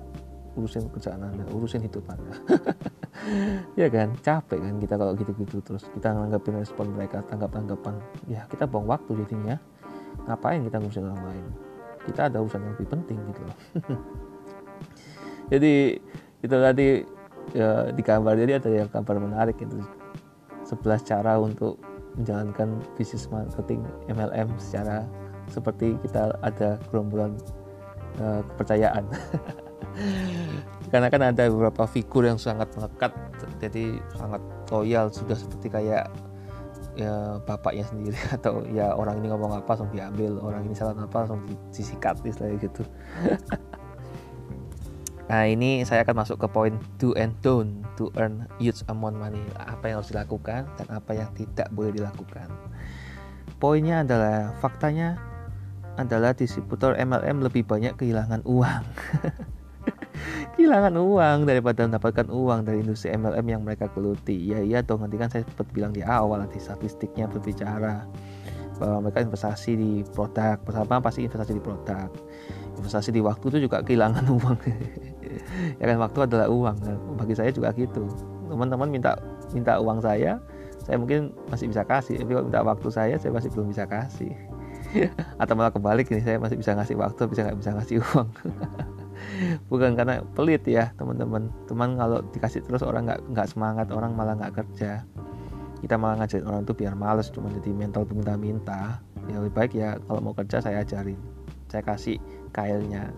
urusin 0.60 0.84
kerjaan 0.92 1.24
anda 1.24 1.44
urusin 1.50 1.80
hidup 1.80 2.04
anda. 2.12 2.36
Ya 3.76 3.92
kan? 3.92 4.16
Capek 4.24 4.58
kan 4.64 4.80
kita 4.80 4.94
kalau 4.96 5.12
gitu-gitu 5.12 5.60
terus. 5.60 5.84
Kita 5.92 6.16
nanggapin 6.16 6.56
respon 6.56 6.94
mereka 6.96 7.20
tanggap-tanggapan. 7.28 8.00
Ya 8.30 8.48
kita 8.48 8.64
buang 8.64 8.88
waktu 8.88 9.12
jadinya. 9.24 9.60
Ngapain 10.24 10.64
kita 10.64 10.80
ngurusin 10.80 11.04
orang 11.04 11.24
lain? 11.28 11.46
Kita 12.08 12.32
ada 12.32 12.40
urusan 12.40 12.64
yang 12.64 12.72
lebih 12.80 12.88
penting 12.88 13.18
gitu 13.28 13.40
loh. 13.44 13.56
Jadi 15.52 16.00
itu 16.40 16.56
tadi 16.56 16.88
ya, 17.52 17.92
di 17.92 18.02
kabar 18.06 18.38
jadi 18.38 18.56
ada 18.56 18.70
yang 18.72 18.88
kabar 18.88 19.20
menarik 19.20 19.58
itu. 19.60 19.76
11 20.64 21.02
cara 21.02 21.34
untuk 21.36 21.82
menjalankan 22.14 22.78
bisnis 22.94 23.26
marketing 23.28 23.82
MLM 24.06 24.48
secara 24.56 25.02
seperti 25.50 25.98
kita 26.06 26.38
ada 26.46 26.78
gerombolan 26.88 27.34
uh, 28.22 28.42
kepercayaan 28.54 29.04
karena 30.90 31.08
kan 31.10 31.22
ada 31.22 31.50
beberapa 31.50 31.86
figur 31.86 32.26
yang 32.26 32.38
sangat 32.38 32.70
melekat 32.74 33.12
jadi 33.62 33.98
sangat 34.16 34.42
loyal 34.70 35.10
sudah 35.10 35.36
seperti 35.38 35.70
kayak 35.70 36.10
ya 36.98 37.38
bapaknya 37.46 37.86
sendiri 37.86 38.18
atau 38.36 38.66
ya 38.70 38.92
orang 38.94 39.22
ini 39.22 39.30
ngomong 39.30 39.54
apa 39.54 39.78
langsung 39.78 39.90
diambil 39.94 40.38
orang 40.42 40.66
ini 40.66 40.74
salah 40.74 40.94
apa 40.98 41.26
langsung 41.26 41.42
disikat 41.70 42.18
istilahnya 42.26 42.58
gitu 42.62 42.82
Nah 45.30 45.46
ini 45.46 45.86
saya 45.86 46.02
akan 46.02 46.26
masuk 46.26 46.42
ke 46.42 46.50
poin 46.50 46.74
do 46.98 47.14
and 47.14 47.30
don't 47.38 47.86
to 47.94 48.10
earn 48.18 48.50
huge 48.58 48.82
amount 48.90 49.14
money. 49.14 49.38
Apa 49.62 49.86
yang 49.86 50.02
harus 50.02 50.10
dilakukan 50.10 50.66
dan 50.74 50.86
apa 50.90 51.14
yang 51.14 51.30
tidak 51.38 51.70
boleh 51.70 51.94
dilakukan. 51.94 52.50
Poinnya 53.62 54.02
adalah 54.02 54.58
faktanya 54.58 55.22
adalah 55.94 56.34
distributor 56.34 56.98
MLM 56.98 57.46
lebih 57.46 57.62
banyak 57.62 57.94
kehilangan 57.94 58.42
uang. 58.42 58.82
kehilangan 60.60 60.92
uang 60.92 61.48
daripada 61.48 61.88
mendapatkan 61.88 62.28
uang 62.28 62.68
dari 62.68 62.84
industri 62.84 63.16
MLM 63.16 63.46
yang 63.48 63.64
mereka 63.64 63.88
geluti. 63.96 64.52
Ya 64.52 64.60
iya 64.60 64.84
dong 64.84 65.00
nanti 65.00 65.16
kan 65.16 65.32
saya 65.32 65.48
sempat 65.48 65.64
bilang 65.72 65.96
di 65.96 66.04
awal 66.04 66.44
nanti 66.44 66.60
statistiknya 66.60 67.24
berbicara 67.32 68.04
bahwa 68.76 69.08
mereka 69.08 69.24
investasi 69.24 69.72
di 69.72 69.90
produk 70.12 70.60
pertama 70.60 71.00
pasti 71.00 71.24
investasi 71.24 71.56
di 71.56 71.64
produk. 71.64 72.12
Investasi 72.76 73.08
di 73.08 73.24
waktu 73.24 73.44
itu 73.56 73.58
juga 73.64 73.80
kehilangan 73.80 74.28
uang. 74.36 74.58
Ya 75.80 75.84
kan 75.88 75.96
waktu 75.96 76.18
adalah 76.28 76.52
uang. 76.52 76.76
Nah, 76.84 76.96
bagi 77.16 77.32
saya 77.32 77.48
juga 77.48 77.72
gitu. 77.72 78.04
Teman-teman 78.52 78.92
minta 78.92 79.16
minta 79.56 79.80
uang 79.80 80.04
saya 80.04 80.36
saya 80.84 81.00
mungkin 81.00 81.32
masih 81.48 81.72
bisa 81.72 81.88
kasih. 81.88 82.20
Tapi 82.20 82.36
kalau 82.36 82.44
minta 82.52 82.60
waktu 82.60 82.88
saya 82.92 83.16
saya 83.16 83.32
masih 83.32 83.48
belum 83.48 83.72
bisa 83.72 83.88
kasih. 83.88 84.36
Atau 85.40 85.56
malah 85.56 85.72
kebalik 85.72 86.12
ini 86.12 86.20
saya 86.20 86.36
masih 86.36 86.60
bisa 86.60 86.76
ngasih 86.76 87.00
waktu 87.00 87.24
bisa 87.32 87.48
nggak 87.48 87.58
bisa 87.64 87.70
ngasih 87.72 87.96
uang 88.12 88.28
bukan 89.70 89.96
karena 89.96 90.22
pelit 90.36 90.64
ya 90.66 90.92
teman-teman. 90.96 91.48
Teman 91.66 91.96
kalau 91.96 92.20
dikasih 92.32 92.64
terus 92.64 92.82
orang 92.84 93.08
nggak 93.08 93.20
nggak 93.32 93.48
semangat 93.48 93.86
orang 93.92 94.12
malah 94.14 94.36
nggak 94.36 94.64
kerja. 94.64 95.04
Kita 95.80 95.96
malah 95.96 96.20
ngajarin 96.20 96.46
orang 96.46 96.62
itu 96.68 96.74
biar 96.76 96.94
males 96.94 97.32
cuma 97.32 97.48
jadi 97.48 97.70
mental 97.72 98.04
peminta-minta. 98.04 99.00
Ya 99.28 99.40
lebih 99.40 99.54
baik 99.56 99.72
ya 99.76 99.96
kalau 100.04 100.20
mau 100.20 100.34
kerja 100.36 100.60
saya 100.60 100.84
ajarin. 100.84 101.16
Saya 101.72 101.82
kasih 101.84 102.20
kailnya. 102.52 103.08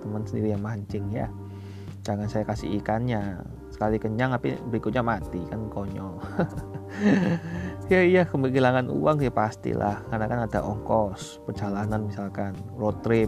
Teman 0.00 0.24
sendiri 0.24 0.52
yang 0.56 0.64
mancing 0.64 1.08
ya. 1.12 1.28
Jangan 2.04 2.28
saya 2.28 2.44
kasih 2.48 2.80
ikannya. 2.80 3.40
Sekali 3.72 3.96
kenyang 4.00 4.36
tapi 4.36 4.56
berikutnya 4.68 5.04
mati. 5.04 5.40
Kan 5.48 5.68
konyol. 5.72 6.16
Ya 7.90 8.06
iya 8.06 8.22
kehilangan 8.22 8.86
uang 8.86 9.18
ya 9.18 9.34
pastilah. 9.34 10.06
Karena 10.06 10.30
kan 10.30 10.46
ada 10.46 10.62
ongkos 10.62 11.42
perjalanan 11.42 12.06
misalkan 12.06 12.54
road 12.78 13.02
trip 13.02 13.26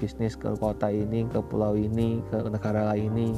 bisnis 0.00 0.32
ke 0.34 0.48
kota 0.56 0.88
ini 0.88 1.28
ke 1.28 1.44
pulau 1.44 1.76
ini 1.76 2.24
ke 2.32 2.40
negara 2.48 2.96
ini 2.96 3.36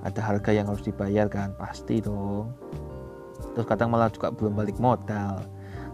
ada 0.00 0.20
harga 0.24 0.50
yang 0.54 0.66
harus 0.70 0.80
dibayar 0.80 1.28
kan? 1.28 1.52
Pasti 1.60 2.00
dong. 2.00 2.54
Terus 3.54 3.66
kadang 3.66 3.92
malah 3.92 4.08
juga 4.08 4.32
belum 4.32 4.56
balik 4.56 4.80
modal. 4.80 5.44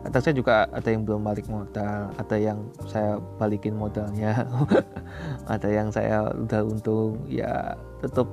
Kadang 0.05 0.21
saya 0.21 0.35
juga 0.37 0.69
ada 0.69 0.89
yang 0.93 1.09
belum 1.09 1.25
balik 1.25 1.49
modal 1.49 2.13
ada 2.21 2.37
yang 2.37 2.69
saya 2.87 3.17
balikin 3.41 3.73
modalnya. 3.75 4.45
Ada 5.55 5.69
yang 5.69 5.89
saya 5.93 6.33
udah 6.33 6.61
untung 6.65 7.21
ya 7.29 7.77
tetap 8.01 8.27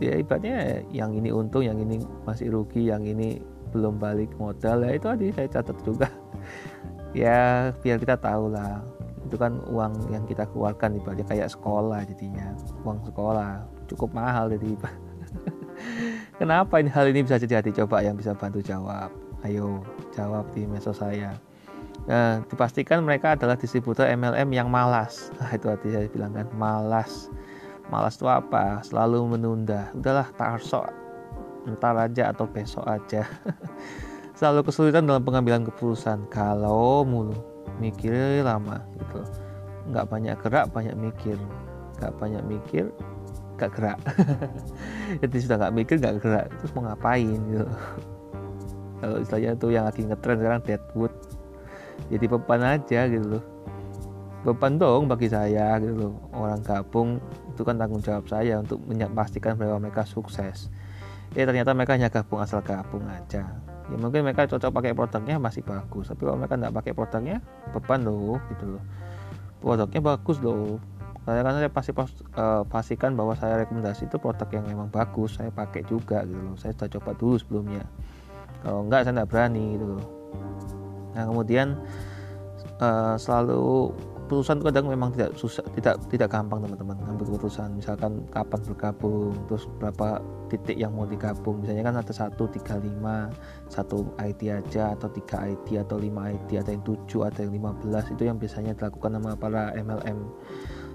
ya 0.00 0.16
ibaratnya 0.20 0.80
yang 0.90 1.12
ini 1.12 1.28
untung 1.30 1.64
yang 1.64 1.76
ini 1.76 2.00
masih 2.24 2.50
rugi 2.52 2.88
yang 2.88 3.04
ini 3.04 3.40
belum 3.72 3.96
balik 3.96 4.32
modal. 4.36 4.84
Ya 4.84 4.96
itu 4.96 5.06
tadi 5.08 5.26
saya 5.32 5.48
catat 5.48 5.76
juga. 5.82 6.08
Ya 7.14 7.70
biar 7.78 8.02
kita 8.02 8.18
tahu 8.18 8.50
lah 8.50 8.82
itu 9.34 9.42
kan 9.42 9.58
uang 9.66 10.14
yang 10.14 10.22
kita 10.30 10.46
keluarkan 10.54 10.94
ibaratnya 10.94 11.26
kayak 11.26 11.50
sekolah 11.50 12.06
jadinya 12.06 12.54
uang 12.86 13.02
sekolah 13.02 13.66
cukup 13.90 14.14
mahal 14.14 14.46
jadi 14.46 14.78
Kenapa 16.38 16.78
ini 16.78 16.90
hal 16.90 17.10
ini 17.10 17.26
bisa 17.26 17.38
terjadi? 17.38 17.82
Coba 17.84 18.02
yang 18.02 18.14
bisa 18.14 18.34
bantu 18.34 18.62
jawab. 18.62 19.10
Ayo 19.42 19.82
jawab 20.14 20.46
di 20.54 20.66
medsos 20.66 21.02
saya. 21.02 21.34
Nah, 22.04 22.42
dipastikan 22.46 23.00
mereka 23.02 23.34
adalah 23.34 23.58
distributor 23.58 24.06
MLM 24.06 24.50
yang 24.54 24.68
malas. 24.70 25.30
Nah, 25.42 25.50
itu 25.50 25.66
tadi 25.66 25.88
saya 25.90 26.06
bilang 26.10 26.32
kan, 26.34 26.46
malas. 26.54 27.30
Malas 27.90 28.14
itu 28.14 28.26
apa? 28.30 28.80
Selalu 28.86 29.36
menunda. 29.36 29.90
Udahlah, 29.94 30.30
tarsok. 30.38 30.88
Ntar 31.66 31.96
aja 31.98 32.30
atau 32.30 32.46
besok 32.46 32.84
aja. 32.86 33.26
Selalu 34.38 34.66
kesulitan 34.68 35.06
dalam 35.06 35.22
pengambilan 35.22 35.64
keputusan. 35.66 36.28
Kalau 36.28 37.06
mulu 37.06 37.53
mikir 37.78 38.44
lama 38.44 38.80
gitu. 38.96 39.20
Nggak 39.90 40.06
banyak 40.08 40.36
gerak, 40.40 40.66
banyak 40.72 40.96
mikir. 40.96 41.36
Nggak 42.00 42.12
banyak 42.18 42.42
mikir, 42.48 42.84
gak 43.60 43.70
gerak. 43.76 43.98
Jadi 45.22 45.36
sudah 45.38 45.56
nggak 45.60 45.74
mikir 45.74 45.96
nggak 46.00 46.16
gerak. 46.22 46.46
Terus 46.60 46.70
mau 46.74 46.88
ngapain 46.88 47.38
gitu? 47.50 47.68
Kalau 49.00 49.16
istilahnya 49.20 49.52
tuh 49.58 49.70
yang 49.74 49.84
lagi 49.84 50.02
ngetren 50.06 50.38
sekarang 50.40 50.60
deadwood. 50.64 51.12
Jadi 52.10 52.24
beban 52.26 52.62
aja 52.64 53.00
gitu 53.06 53.26
loh. 53.38 53.44
Beban 54.44 54.76
dong 54.76 55.08
bagi 55.08 55.28
saya 55.28 55.76
gitu 55.80 55.94
loh. 55.94 56.14
Orang 56.32 56.60
gabung 56.64 57.20
itu 57.52 57.62
kan 57.62 57.78
tanggung 57.78 58.02
jawab 58.02 58.26
saya 58.26 58.60
untuk 58.60 58.80
memastikan 58.84 59.54
bahwa 59.54 59.78
mereka 59.88 60.02
sukses. 60.08 60.72
Ya 61.36 61.44
ternyata 61.44 61.74
mereka 61.76 61.94
hanya 61.94 62.10
gabung 62.10 62.42
asal 62.42 62.62
gabung 62.62 63.04
aja 63.10 63.73
ya 63.84 63.96
mungkin 64.00 64.24
mereka 64.24 64.48
cocok 64.48 64.70
pakai 64.72 64.92
produknya 64.96 65.36
masih 65.36 65.60
bagus. 65.60 66.08
Tapi 66.08 66.24
kalau 66.24 66.40
mereka 66.40 66.56
nggak 66.56 66.74
pakai 66.74 66.92
produknya 66.96 67.36
beban 67.72 68.00
loh 68.04 68.40
gitu 68.52 68.76
loh. 68.76 68.82
Produknya 69.60 70.00
bagus 70.00 70.38
loh. 70.40 70.80
Saya 71.24 71.40
kan 71.40 71.56
saya 71.56 71.72
pasti 71.72 71.90
uh, 71.96 72.62
pastikan 72.68 73.16
bahwa 73.16 73.32
saya 73.32 73.64
rekomendasi 73.64 74.12
itu 74.12 74.20
produk 74.20 74.44
yang 74.52 74.64
memang 74.68 74.92
bagus 74.92 75.40
saya 75.40 75.48
pakai 75.48 75.84
juga 75.88 76.24
gitu 76.24 76.40
loh. 76.40 76.56
Saya 76.60 76.76
sudah 76.76 76.88
coba 77.00 77.10
dulu 77.16 77.36
sebelumnya. 77.40 77.84
Kalau 78.64 78.84
enggak 78.84 79.08
saya 79.08 79.20
tidak 79.20 79.28
berani 79.32 79.64
gitu 79.76 79.86
loh. 79.96 80.04
Nah 81.16 81.24
kemudian 81.28 81.80
uh, 82.80 83.16
selalu 83.16 83.92
keputusan 84.24 84.64
kadang 84.64 84.88
memang 84.88 85.12
tidak 85.12 85.36
susah 85.36 85.60
tidak 85.76 86.00
tidak 86.08 86.32
gampang 86.32 86.64
teman-teman. 86.64 86.96
Ambil 87.04 87.28
keputusan 87.28 87.76
misalkan 87.76 88.24
kapan 88.32 88.60
bergabung 88.64 89.36
terus 89.44 89.68
berapa 89.76 90.24
titik 90.48 90.80
yang 90.80 90.96
mau 90.96 91.04
digabung. 91.04 91.60
Misalnya 91.60 91.84
kan 91.84 91.96
ada 92.00 92.12
satu 92.12 92.48
tiga 92.48 92.80
lima 92.80 93.28
satu 93.68 94.16
IT 94.16 94.40
aja 94.48 94.96
atau 94.96 95.12
tiga 95.12 95.44
IT 95.44 95.76
atau 95.76 96.00
lima 96.00 96.32
IT 96.32 96.56
ada 96.56 96.72
yang 96.72 96.80
tujuh 96.82 97.28
ada 97.28 97.44
yang 97.44 97.52
lima 97.52 97.76
belas. 97.76 98.08
Itu 98.08 98.24
yang 98.24 98.40
biasanya 98.40 98.72
dilakukan 98.72 99.20
sama 99.20 99.36
para 99.36 99.76
MLM 99.76 100.18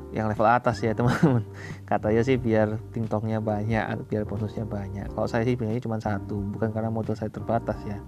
yang 0.09 0.25
level 0.25 0.49
atas 0.49 0.81
ya 0.81 0.91
teman-teman. 0.97 1.45
Katanya 1.85 2.21
sih 2.25 2.41
biar 2.41 2.81
tingtongnya 2.89 3.37
banyak 3.37 4.09
biar 4.09 4.25
bonusnya 4.25 4.65
banyak. 4.65 5.13
Kalau 5.13 5.29
saya 5.29 5.45
sih 5.45 5.53
biasanya 5.53 5.81
cuma 5.85 6.01
satu 6.01 6.41
bukan 6.57 6.73
karena 6.73 6.89
modal 6.89 7.13
saya 7.13 7.29
terbatas 7.29 7.77
ya 7.85 8.01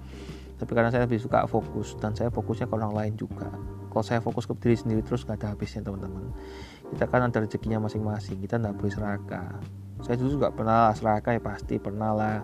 tapi 0.62 0.78
karena 0.78 0.94
saya 0.94 1.10
lebih 1.10 1.18
suka 1.18 1.50
fokus 1.50 1.98
dan 1.98 2.14
saya 2.14 2.30
fokusnya 2.30 2.70
ke 2.70 2.74
orang 2.78 2.94
lain 2.94 3.14
juga. 3.18 3.50
Kalau 3.90 4.06
saya 4.06 4.22
fokus 4.22 4.46
ke 4.46 4.54
diri 4.62 4.78
sendiri 4.78 5.02
terus 5.02 5.26
nggak 5.26 5.42
ada 5.42 5.58
habisnya 5.58 5.82
teman-teman. 5.82 6.30
Kita 6.94 7.10
kan 7.10 7.26
ada 7.26 7.42
rezekinya 7.42 7.82
masing-masing 7.90 8.38
kita 8.46 8.62
nggak 8.62 8.78
boleh 8.78 8.94
serakah 8.94 9.58
saya 10.02 10.18
dulu 10.18 10.42
juga 10.42 10.50
pernah 10.50 10.90
serakah 10.98 11.38
ya 11.38 11.42
pasti 11.42 11.78
pernah 11.78 12.12
lah. 12.12 12.38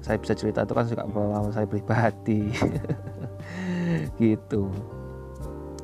Saya 0.00 0.16
bisa 0.16 0.32
cerita 0.32 0.64
itu 0.64 0.72
kan 0.72 0.88
juga 0.88 1.04
pengalaman 1.04 1.52
saya 1.52 1.68
pribadi. 1.68 2.48
Gitu. 4.20 4.62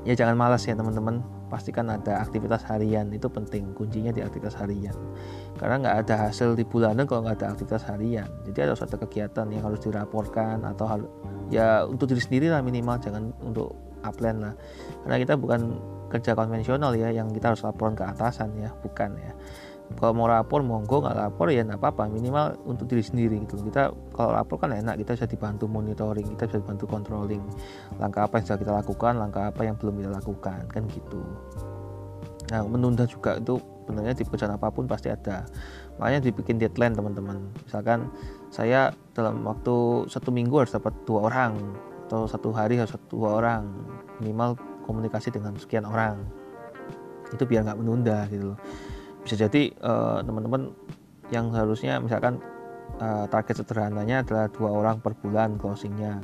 Ya 0.09 0.16
jangan 0.16 0.41
malas 0.41 0.64
ya 0.64 0.72
teman-teman 0.72 1.20
pastikan 1.49 1.88
ada 1.88 2.20
aktivitas 2.20 2.64
harian 2.68 3.09
itu 3.11 3.26
penting 3.26 3.72
kuncinya 3.72 4.12
di 4.12 4.20
aktivitas 4.20 4.57
harian. 4.61 4.94
Karena 5.57 5.80
nggak 5.80 5.96
ada 6.07 6.14
hasil 6.28 6.55
di 6.55 6.64
bulanan 6.64 7.09
kalau 7.09 7.24
nggak 7.24 7.42
ada 7.42 7.57
aktivitas 7.57 7.88
harian. 7.88 8.28
Jadi 8.46 8.59
ada 8.68 8.76
suatu 8.76 9.01
kegiatan 9.01 9.49
yang 9.49 9.64
harus 9.64 9.80
dilaporkan 9.82 10.62
atau 10.62 10.84
hal 10.86 11.01
ya 11.49 11.88
untuk 11.88 12.12
diri 12.12 12.20
sendiri 12.20 12.46
lah 12.53 12.61
minimal 12.61 13.01
jangan 13.01 13.32
untuk 13.42 13.74
upline 14.07 14.38
lah. 14.44 14.55
Karena 15.03 15.16
kita 15.18 15.34
bukan 15.34 15.61
kerja 16.09 16.32
konvensional 16.32 16.96
ya 16.96 17.12
yang 17.12 17.28
kita 17.32 17.53
harus 17.53 17.62
laporan 17.64 17.92
ke 17.92 18.05
atasan 18.05 18.57
ya 18.57 18.72
bukan 18.80 19.12
ya 19.20 19.32
kalau 19.97 20.12
mau 20.12 20.28
lapor 20.28 20.61
monggo. 20.61 21.01
Nggak 21.01 21.16
lapor 21.16 21.49
ya 21.49 21.64
nggak 21.64 21.80
apa-apa. 21.80 22.12
Minimal 22.12 22.61
untuk 22.68 22.93
diri 22.93 23.01
sendiri 23.01 23.41
gitu 23.49 23.57
kita 23.64 23.95
kalau 24.12 24.36
lapor 24.36 24.61
kan 24.61 24.76
enak. 24.76 25.01
Kita 25.01 25.16
bisa 25.16 25.26
dibantu 25.30 25.64
monitoring. 25.64 26.28
Kita 26.36 26.45
bisa 26.45 26.59
dibantu 26.61 26.84
controlling 26.84 27.41
langkah 27.97 28.28
apa 28.28 28.41
yang 28.41 28.45
sudah 28.45 28.61
kita 28.61 28.72
lakukan 28.84 29.12
langkah 29.16 29.49
apa 29.49 29.61
yang 29.64 29.80
belum 29.80 30.05
kita 30.05 30.11
lakukan. 30.12 30.61
Kan 30.68 30.82
gitu. 30.93 31.20
Nah 32.53 32.61
menunda 32.68 33.09
juga 33.09 33.41
itu 33.41 33.57
sebenarnya 33.89 34.12
di 34.12 34.24
pekerjaan 34.28 34.53
apa 34.53 34.68
pun 34.68 34.84
pasti 34.84 35.09
ada. 35.09 35.49
Makanya 35.97 36.20
dibikin 36.28 36.61
deadline 36.61 36.93
teman-teman. 36.93 37.49
Misalkan 37.64 38.12
saya 38.53 38.93
dalam 39.16 39.41
waktu 39.49 40.05
satu 40.12 40.28
minggu 40.28 40.61
harus 40.61 40.72
dapat 40.72 40.93
dua 41.09 41.32
orang 41.32 41.57
atau 42.09 42.24
satu 42.28 42.53
hari 42.53 42.76
harus 42.76 42.93
dua 43.09 43.41
orang. 43.41 43.72
Minimal 44.20 44.61
komunikasi 44.84 45.32
dengan 45.32 45.57
sekian 45.57 45.89
orang. 45.89 46.20
Itu 47.28 47.45
biar 47.45 47.64
nggak 47.64 47.80
menunda 47.80 48.24
gitu 48.32 48.57
loh 48.57 48.61
bisa 49.29 49.45
jadi 49.45 49.68
uh, 49.85 50.24
teman-teman 50.24 50.72
yang 51.29 51.53
harusnya 51.53 52.01
misalkan 52.01 52.41
uh, 52.97 53.29
target 53.29 53.61
sederhananya 53.61 54.24
adalah 54.24 54.49
dua 54.49 54.72
orang 54.72 55.05
per 55.05 55.12
bulan 55.20 55.61
closingnya. 55.61 56.16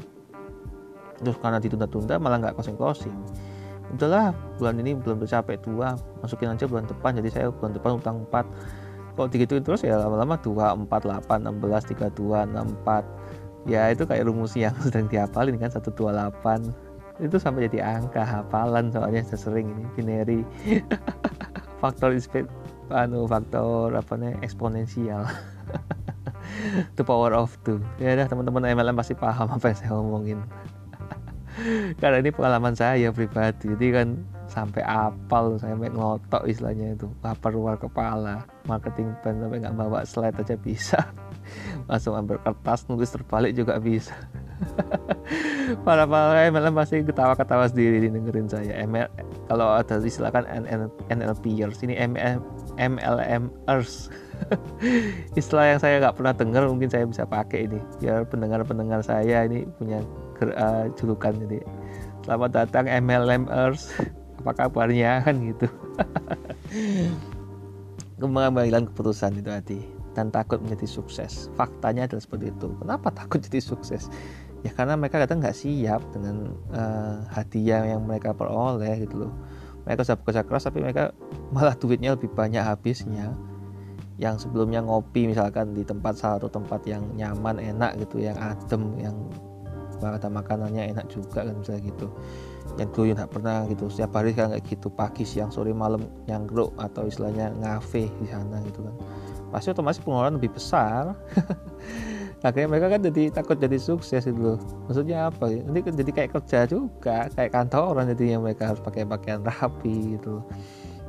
Terus 1.21 1.37
karena 1.45 1.61
ditunda-tunda 1.61 2.17
malah 2.17 2.41
nggak 2.41 2.57
closing 2.57 2.81
closing. 2.81 3.13
Udahlah 3.93 4.33
bulan 4.57 4.81
ini 4.81 4.97
belum 4.97 5.21
tercapai 5.21 5.61
dua 5.61 6.01
masukin 6.25 6.57
aja 6.57 6.65
bulan 6.65 6.89
depan. 6.89 7.13
Jadi 7.21 7.29
saya 7.29 7.53
bulan 7.53 7.77
depan 7.77 8.01
utang 8.01 8.25
4 8.33 8.41
kalau 9.15 9.31
digituin 9.31 9.63
terus 9.63 9.87
ya 9.87 9.95
lama-lama 9.95 10.35
2, 10.43 10.91
4, 10.91 10.91
8, 10.91 11.47
16, 11.47 12.11
32, 12.11 12.51
64 12.51 13.71
ya 13.71 13.95
itu 13.95 14.03
kayak 14.05 14.27
rumus 14.27 14.59
yang 14.59 14.75
sedang 14.85 15.07
dihafalin 15.07 15.55
kan 15.55 15.71
128 15.71 17.23
itu 17.23 17.37
sampai 17.39 17.71
jadi 17.71 18.03
angka 18.03 18.27
hafalan 18.27 18.91
soalnya 18.91 19.23
saya 19.23 19.39
sering 19.39 19.71
ini 19.71 19.87
binary. 19.95 20.41
Faktor 21.81 22.11
anu 22.93 23.25
faktor 23.25 23.95
apa 23.95 24.13
nih 24.19 24.37
eksponensial. 24.45 25.25
The 26.97 27.03
power 27.03 27.33
of 27.35 27.57
two. 27.65 27.81
Ya 27.97 28.17
dah 28.17 28.29
teman-teman 28.29 28.65
MLM 28.75 28.97
pasti 28.97 29.17
paham 29.17 29.49
apa 29.49 29.73
yang 29.73 29.79
saya 29.79 29.91
ngomongin 29.97 30.41
karena 32.03 32.19
ini 32.21 32.31
pengalaman 32.35 32.75
saya 32.75 33.11
pribadi. 33.15 33.71
Jadi 33.75 33.87
kan 33.95 34.09
sampai 34.51 34.83
apal 34.87 35.59
sampai 35.59 35.91
ngotok 35.91 36.47
istilahnya 36.47 36.95
itu. 36.99 37.07
Lapar 37.23 37.55
luar 37.55 37.77
kepala. 37.79 38.47
Marketing 38.67 39.15
plan 39.23 39.39
sampai 39.39 39.59
nggak 39.63 39.77
bawa 39.77 40.03
slide 40.07 40.39
aja 40.39 40.57
bisa. 40.59 41.01
Langsung 41.91 42.17
ambil 42.17 42.41
kertas 42.43 42.87
nulis 42.89 43.13
terbalik 43.13 43.55
juga 43.55 43.79
bisa. 43.79 44.15
Para 45.85 46.05
para 46.05 46.47
MLM 46.49 46.77
pasti 46.77 47.03
ketawa-ketawa 47.03 47.69
sendiri 47.69 48.05
dengerin 48.07 48.49
saya. 48.49 48.85
ML 48.85 49.09
kalau 49.49 49.77
ada 49.77 50.01
istilahkan 50.01 50.45
NL, 50.49 50.89
NLPers 51.13 51.85
ini 51.85 51.97
ML, 52.01 52.41
MLMers 52.77 54.11
istilah 55.41 55.75
yang 55.75 55.81
saya 55.81 56.03
nggak 56.03 56.17
pernah 56.19 56.35
dengar 56.35 56.63
mungkin 56.67 56.91
saya 56.91 57.07
bisa 57.07 57.25
pakai 57.25 57.71
ini 57.71 57.79
biar 58.03 58.27
pendengar-pendengar 58.27 59.01
saya 59.01 59.47
ini 59.47 59.65
punya 59.79 60.03
uh, 60.59 60.91
julukan 60.99 61.33
jadi 61.47 61.63
selamat 62.25 62.51
datang 62.53 62.85
MLMers 62.89 63.93
apa 64.45 64.69
kabarnya? 64.69 65.21
Kan 65.25 65.41
gitu. 65.41 65.67
Pengambilan 68.21 68.93
keputusan 68.93 69.41
itu 69.41 69.49
tadi 69.49 69.81
dan 70.13 70.29
takut 70.29 70.61
menjadi 70.61 70.85
sukses. 70.85 71.49
Faktanya 71.57 72.05
adalah 72.05 72.23
seperti 72.23 72.53
itu. 72.53 72.69
Kenapa 72.77 73.09
takut 73.09 73.41
jadi 73.41 73.65
sukses? 73.65 74.13
Ya 74.61 74.73
karena 74.77 75.01
mereka 75.01 75.25
kadang 75.25 75.41
nggak 75.41 75.57
siap 75.57 76.05
dengan 76.13 76.53
uh, 76.73 77.25
hadiah 77.33 77.97
yang 77.97 78.05
mereka 78.05 78.37
peroleh 78.37 79.05
gitu 79.05 79.29
loh 79.29 79.33
mereka 79.85 80.01
sudah 80.05 80.19
bekerja 80.21 80.43
keras 80.45 80.65
tapi 80.67 80.81
mereka 80.81 81.13
malah 81.53 81.77
duitnya 81.77 82.17
lebih 82.17 82.33
banyak 82.33 82.61
habisnya. 82.61 83.37
Yang 84.17 84.47
sebelumnya 84.47 84.79
ngopi 84.81 85.27
misalkan 85.27 85.75
di 85.75 85.83
tempat 85.83 86.17
salah 86.17 86.39
satu 86.39 86.49
tempat 86.49 86.87
yang 86.87 87.03
nyaman 87.19 87.59
enak 87.59 87.99
gitu 87.99 88.23
yang 88.23 88.39
adem 88.39 88.95
yang 88.99 89.17
ada 90.05 90.29
makanannya 90.29 90.93
enak 90.93 91.09
juga 91.09 91.45
kan 91.45 91.57
misalnya 91.57 91.83
gitu. 91.89 92.07
Yang 92.77 92.89
dulu 92.93 93.05
nggak 93.17 93.33
pernah 93.33 93.59
gitu. 93.69 93.85
Setiap 93.89 94.13
hari 94.21 94.37
kan 94.37 94.53
kayak 94.53 94.65
gitu 94.69 94.89
pagi 94.93 95.25
siang 95.25 95.49
sore 95.49 95.73
malam 95.73 96.05
nyangkruk 96.29 96.77
atau 96.77 97.09
istilahnya 97.09 97.53
ngafe 97.61 98.09
di 98.21 98.27
sana 98.29 98.61
gitu 98.65 98.85
kan. 98.85 98.95
Pasti 99.53 99.71
otomatis 99.71 100.03
pengeluaran 100.03 100.37
lebih 100.37 100.57
besar 100.57 101.15
akhirnya 102.45 102.69
mereka 102.69 102.87
kan 102.93 103.01
jadi 103.01 103.23
takut 103.33 103.57
jadi 103.57 103.79
sukses 103.81 104.29
itu 104.29 104.37
loh. 104.37 104.61
Maksudnya 104.87 105.33
apa 105.33 105.49
ya? 105.49 105.65
Kan 105.65 105.97
jadi 105.97 106.11
kayak 106.13 106.31
kerja 106.37 106.59
juga 106.69 107.33
kayak 107.33 107.51
kantoran 107.57 108.13
jadi 108.13 108.37
yang 108.37 108.45
mereka 108.45 108.71
harus 108.71 108.85
pakai 108.85 109.09
pakaian 109.09 109.41
rapi 109.41 110.21
gitu 110.21 110.45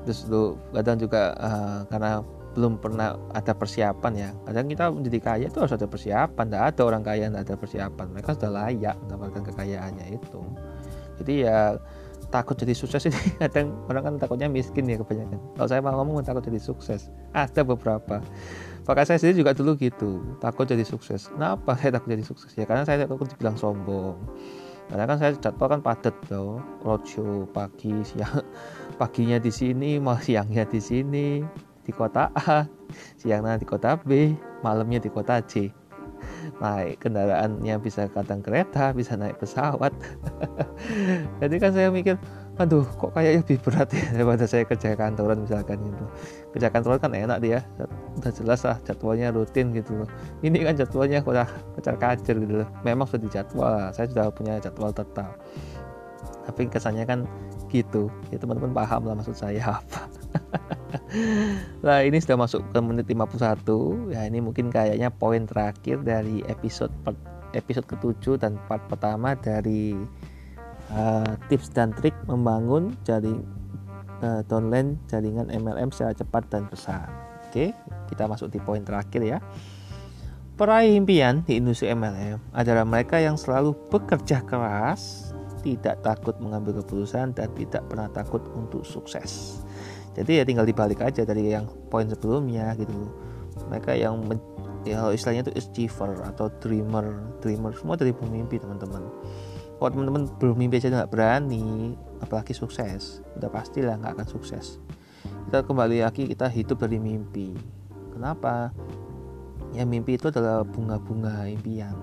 terus 0.05 0.29
lo 0.29 0.55
kadang 0.71 1.01
juga 1.01 1.33
uh, 1.41 1.81
karena 1.89 2.21
belum 2.55 2.79
pernah 2.79 3.19
ada 3.35 3.51
persiapan 3.51 4.13
ya 4.15 4.29
kadang 4.47 4.71
kita 4.71 4.87
menjadi 4.87 5.19
kaya 5.19 5.45
itu 5.51 5.59
harus 5.59 5.75
ada 5.75 5.89
persiapan. 5.91 6.45
Tidak 6.47 6.63
ada 6.63 6.81
orang 6.87 7.03
kaya 7.03 7.27
tidak 7.27 7.43
ada 7.51 7.55
persiapan. 7.59 8.05
Mereka 8.15 8.29
sudah 8.39 8.51
layak 8.53 8.95
mendapatkan 9.03 9.43
kekayaannya 9.51 10.05
itu. 10.15 10.39
Jadi 11.19 11.33
ya 11.43 11.75
takut 12.31 12.55
jadi 12.55 12.71
sukses 12.71 13.11
ini 13.11 13.19
kadang 13.43 13.75
orang 13.91 14.07
kan 14.07 14.13
takutnya 14.23 14.47
miskin 14.47 14.87
ya 14.87 14.95
kebanyakan. 15.03 15.35
Kalau 15.59 15.67
saya 15.67 15.83
mau 15.83 15.99
ngomong 15.99 16.23
takut 16.23 16.47
jadi 16.47 16.61
sukses. 16.63 17.11
Ada 17.35 17.67
beberapa 17.67 18.23
Maka 18.85 19.01
saya 19.01 19.17
sendiri 19.17 19.41
juga 19.41 19.51
dulu 19.57 19.73
gitu. 19.81 20.21
Takut 20.37 20.69
jadi 20.69 20.85
sukses. 20.85 21.33
Kenapa 21.33 21.73
saya 21.73 21.97
takut 21.97 22.13
jadi 22.13 22.25
sukses? 22.25 22.53
Ya 22.53 22.69
karena 22.69 22.85
saya 22.85 23.09
takut 23.09 23.25
dibilang 23.25 23.57
sombong. 23.57 24.17
Karena 24.85 25.09
kan 25.09 25.17
saya 25.17 25.33
jadwal 25.33 25.67
kan 25.73 25.81
padat 25.81 26.13
loh 26.29 26.61
roadshow 26.85 27.49
pagi 27.49 28.05
siang. 28.05 28.45
Paginya 29.01 29.41
di 29.41 29.49
sini 29.49 29.97
mau 29.97 30.13
siangnya 30.21 30.69
di 30.69 30.77
sini. 30.77 31.41
Di 31.81 31.91
kota 31.93 32.29
A 32.37 32.65
siangnya 33.21 33.57
di 33.57 33.65
kota 33.65 33.97
B 33.97 34.37
malamnya 34.61 35.01
di 35.01 35.09
kota 35.09 35.41
C. 35.41 35.73
Naik 36.61 37.01
kendaraan 37.01 37.65
yang 37.65 37.81
bisa 37.81 38.05
kadang 38.13 38.45
kereta 38.45 38.93
bisa 38.93 39.17
naik 39.17 39.41
pesawat. 39.41 39.91
Jadi 41.41 41.55
kan 41.57 41.73
saya 41.73 41.89
mikir 41.89 42.21
aduh 42.55 42.87
kok 42.87 43.11
kayaknya 43.11 43.43
lebih 43.43 43.59
berat 43.67 43.89
ya 43.91 44.05
daripada 44.15 44.47
saya 44.47 44.63
kerja 44.63 44.95
kantoran 44.95 45.43
misalkan 45.43 45.77
gitu. 45.83 46.05
Kerja 46.55 46.67
kantoran 46.71 46.99
kan 47.03 47.11
enak 47.11 47.37
dia 47.43 47.59
udah 48.15 48.31
jelas 48.31 48.63
lah 48.63 48.79
jadwalnya 48.87 49.35
rutin 49.35 49.75
gitu 49.75 50.03
loh. 50.03 50.09
Ini 50.39 50.63
kan 50.63 50.79
jadwalnya 50.79 51.19
udah 51.27 51.47
kecar 51.75 51.99
kacir 51.99 52.39
gitu 52.39 52.63
loh. 52.63 52.69
Memang 52.87 53.11
sudah 53.11 53.27
dijadwal 53.27 53.91
saya 53.91 54.07
sudah 54.07 54.31
punya 54.31 54.55
jadwal 54.63 54.95
tetap. 54.95 55.35
Tapi 56.47 56.71
kesannya 56.71 57.03
kan 57.03 57.19
gitu. 57.67 58.07
Ya 58.31 58.39
teman-teman 58.39 58.71
paham 58.71 59.03
lah 59.03 59.19
maksud 59.19 59.35
saya 59.35 59.79
apa. 59.79 59.99
Nah 61.85 62.03
ini 62.03 62.19
sudah 62.19 62.35
masuk 62.39 62.65
ke 62.71 62.79
menit 62.81 63.07
51 63.07 64.11
ya 64.11 64.21
ini 64.27 64.39
mungkin 64.43 64.67
kayaknya 64.67 65.11
poin 65.11 65.47
terakhir 65.47 66.01
dari 66.03 66.43
episode 66.47 66.91
episode 67.55 67.87
ketujuh 67.87 68.35
dan 68.35 68.59
part 68.67 68.83
pertama 68.91 69.33
dari 69.39 69.95
uh, 70.95 71.35
tips 71.51 71.69
dan 71.75 71.91
trik 71.93 72.15
membangun 72.25 72.95
jaring 73.03 73.43
uh, 74.23 74.41
downline 74.47 74.95
jaringan 75.11 75.51
MLM 75.51 75.91
secara 75.91 76.15
cepat 76.15 76.43
dan 76.49 76.63
besar. 76.71 77.11
Oke 77.51 77.75
kita 78.07 78.29
masuk 78.29 78.53
di 78.53 78.59
poin 78.61 78.81
terakhir 78.81 79.21
ya. 79.21 79.39
Peraih 80.55 80.95
impian 80.95 81.43
di 81.43 81.59
industri 81.59 81.91
MLM 81.91 82.39
adalah 82.55 82.87
mereka 82.87 83.19
yang 83.19 83.35
selalu 83.35 83.75
bekerja 83.91 84.39
keras, 84.47 85.35
tidak 85.59 85.99
takut 85.99 86.39
mengambil 86.39 86.79
keputusan, 86.79 87.35
dan 87.35 87.51
tidak 87.59 87.83
pernah 87.91 88.07
takut 88.07 88.39
untuk 88.55 88.87
sukses. 88.87 89.59
Jadi 90.15 90.39
ya 90.39 90.43
tinggal 90.47 90.63
dibalik 90.63 91.03
aja 91.03 91.27
dari 91.27 91.51
yang 91.51 91.67
poin 91.91 92.07
sebelumnya 92.07 92.71
gitu. 92.79 93.11
Mereka 93.67 93.99
yang 93.99 94.23
ya 94.87 95.11
istilahnya 95.11 95.51
itu 95.51 95.59
achiever 95.59 96.23
atau 96.23 96.47
dreamer 96.63 97.35
dreamer 97.43 97.75
semua 97.75 97.99
dari 97.99 98.15
pemimpi 98.15 98.61
teman-teman 98.61 99.01
kalau 99.75 99.89
teman-teman 99.91 100.31
belum 100.39 100.55
mimpi 100.55 100.79
aja 100.79 100.87
nggak 100.87 101.11
berani 101.11 101.95
apalagi 102.23 102.55
sukses 102.55 103.19
udah 103.35 103.51
pastilah 103.51 103.99
nggak 103.99 104.15
akan 104.15 104.27
sukses. 104.27 104.79
Kita 105.45 105.67
kembali 105.67 106.01
lagi 106.01 106.25
kita 106.31 106.47
hidup 106.47 106.79
dari 106.87 106.97
mimpi. 106.97 107.51
Kenapa? 108.15 108.71
Ya 109.75 109.83
mimpi 109.83 110.15
itu 110.15 110.31
adalah 110.31 110.63
bunga-bunga 110.63 111.51
impian. 111.51 111.95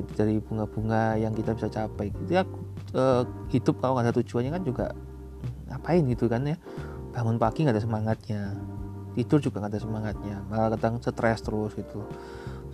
Itu 0.00 0.08
dari 0.16 0.40
bunga-bunga 0.40 1.20
yang 1.20 1.36
kita 1.36 1.52
bisa 1.52 1.68
capai. 1.68 2.08
Kita 2.10 2.48
uh, 2.96 3.22
hidup 3.52 3.76
kalau 3.78 4.00
nggak 4.00 4.08
ada 4.08 4.14
tujuannya 4.16 4.50
kan 4.56 4.62
juga 4.64 4.86
ngapain 5.68 6.02
gitu 6.08 6.26
kan 6.32 6.48
ya? 6.48 6.56
Bangun 7.12 7.36
pagi 7.36 7.68
nggak 7.68 7.76
ada 7.76 7.84
semangatnya. 7.84 8.42
Tidur 9.12 9.38
juga 9.44 9.60
nggak 9.60 9.72
ada 9.76 9.82
semangatnya. 9.84 10.36
Malah 10.48 10.68
kadang 10.76 10.96
stres 11.04 11.44
terus 11.44 11.76
gitu 11.76 12.00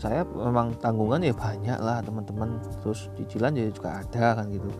saya 0.00 0.24
memang 0.24 0.74
tanggungan 0.80 1.20
ya 1.22 1.34
banyak 1.34 1.78
lah 1.78 2.00
teman-teman. 2.02 2.60
Terus 2.82 3.10
cicilan 3.18 3.54
ya 3.56 3.68
juga 3.70 4.00
ada 4.04 4.40
kan 4.40 4.46
gitu. 4.48 4.70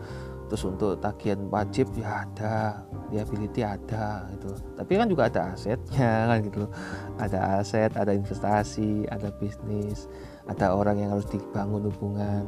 Terus 0.51 0.63
untuk 0.69 1.01
tagihan 1.01 1.49
wajib 1.49 1.89
ya 1.97 2.27
ada 2.27 2.83
liability 3.09 3.65
ada 3.65 4.27
gitu. 4.37 4.53
Tapi 4.77 4.91
kan 4.99 5.07
juga 5.09 5.29
ada 5.31 5.55
asetnya 5.55 6.11
kan 6.29 6.39
gitu. 6.45 6.63
Ada 7.17 7.39
aset 7.63 7.91
ada 7.95 8.11
investasi 8.13 9.07
ada 9.09 9.29
bisnis 9.37 10.09
ada 10.47 10.75
orang 10.75 10.99
yang 10.99 11.09
harus 11.15 11.27
dibangun 11.31 11.87
hubungan. 11.87 12.43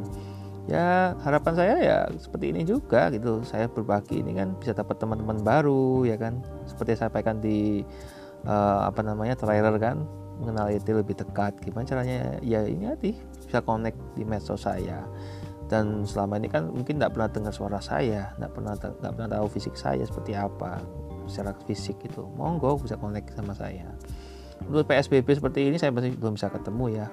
Ya 0.66 1.14
harapan 1.22 1.54
saya 1.54 1.76
ya 1.78 1.98
seperti 2.18 2.52
ini 2.52 2.62
juga 2.66 3.14
gitu. 3.14 3.46
Saya 3.46 3.70
berbagi 3.70 4.20
ini 4.26 4.36
kan 4.36 4.58
bisa 4.58 4.74
dapat 4.74 4.98
teman-teman 4.98 5.40
baru 5.46 6.04
ya 6.04 6.18
kan. 6.18 6.42
Seperti 6.68 6.98
saya 6.98 7.08
sampaikan 7.08 7.40
di 7.40 7.86
uh, 8.46 8.90
apa 8.90 9.02
namanya 9.06 9.38
trailer 9.38 9.78
kan 9.78 10.25
mengenal 10.42 10.68
itu 10.72 10.92
lebih 10.92 11.16
dekat. 11.16 11.56
Gimana 11.64 11.88
caranya? 11.88 12.40
Ya 12.44 12.64
ini 12.66 12.88
nanti 12.88 13.16
bisa 13.46 13.62
connect 13.64 13.98
di 14.16 14.24
medsos 14.28 14.68
saya. 14.68 15.04
Dan 15.66 16.06
selama 16.06 16.38
ini 16.38 16.46
kan 16.46 16.70
mungkin 16.70 17.02
tidak 17.02 17.18
pernah 17.18 17.30
dengar 17.34 17.54
suara 17.54 17.82
saya 17.82 18.30
tidak 18.38 18.54
pernah 18.54 18.78
nggak 18.78 19.14
pernah 19.18 19.30
tahu 19.34 19.46
fisik 19.50 19.74
saya 19.74 20.06
seperti 20.06 20.38
apa 20.38 20.78
secara 21.26 21.58
fisik 21.66 21.98
itu 22.06 22.22
monggo 22.38 22.78
bisa 22.78 22.94
connect 23.02 23.34
sama 23.34 23.58
saya. 23.58 23.90
Menurut 24.70 24.86
PSBB 24.88 25.26
seperti 25.26 25.68
ini 25.68 25.82
saya 25.82 25.90
masih 25.90 26.14
belum 26.16 26.38
bisa 26.38 26.54
ketemu 26.54 27.02
ya. 27.02 27.08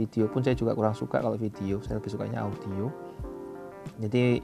Video 0.00 0.24
pun 0.32 0.40
saya 0.40 0.56
juga 0.56 0.72
kurang 0.72 0.96
suka 0.96 1.20
kalau 1.20 1.36
video 1.36 1.84
saya 1.84 2.00
lebih 2.00 2.10
sukanya 2.10 2.48
audio. 2.48 2.88
Jadi 4.00 4.40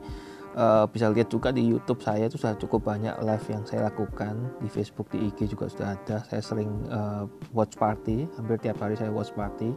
uh, 0.56 0.86
bisa 0.88 1.10
lihat 1.10 1.28
juga 1.30 1.50
di 1.50 1.62
YouTube 1.66 2.00
saya 2.02 2.26
itu 2.26 2.38
sudah 2.38 2.56
cukup 2.58 2.86
banyak 2.86 3.14
live 3.22 3.46
yang 3.50 3.62
saya 3.66 3.90
lakukan. 3.90 4.34
Di 4.62 4.68
Facebook 4.70 5.10
di 5.10 5.30
IG 5.30 5.54
juga 5.54 5.70
sudah 5.70 5.98
ada. 5.98 6.22
Saya 6.26 6.42
sering 6.42 6.70
uh, 6.90 7.26
watch 7.54 7.74
party. 7.78 8.26
Hampir 8.38 8.58
tiap 8.62 8.80
hari 8.82 8.94
saya 8.94 9.10
watch 9.10 9.34
party. 9.34 9.74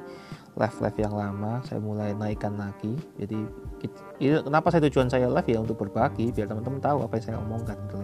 Live 0.57 0.77
live 0.81 0.97
yang 0.97 1.13
lama 1.13 1.61
saya 1.65 1.77
mulai 1.77 2.17
naikkan 2.17 2.57
lagi. 2.57 2.97
Jadi 3.21 3.37
itu 4.17 4.41
kenapa 4.41 4.73
saya 4.73 4.89
tujuan 4.89 5.09
saya 5.09 5.29
live? 5.29 5.45
Ya 5.45 5.61
untuk 5.61 5.77
berbagi 5.77 6.33
biar 6.33 6.49
teman-teman 6.49 6.81
tahu 6.81 7.05
apa 7.05 7.13
yang 7.21 7.25
saya 7.25 7.37
omongkan 7.41 7.77
gitu 7.89 8.01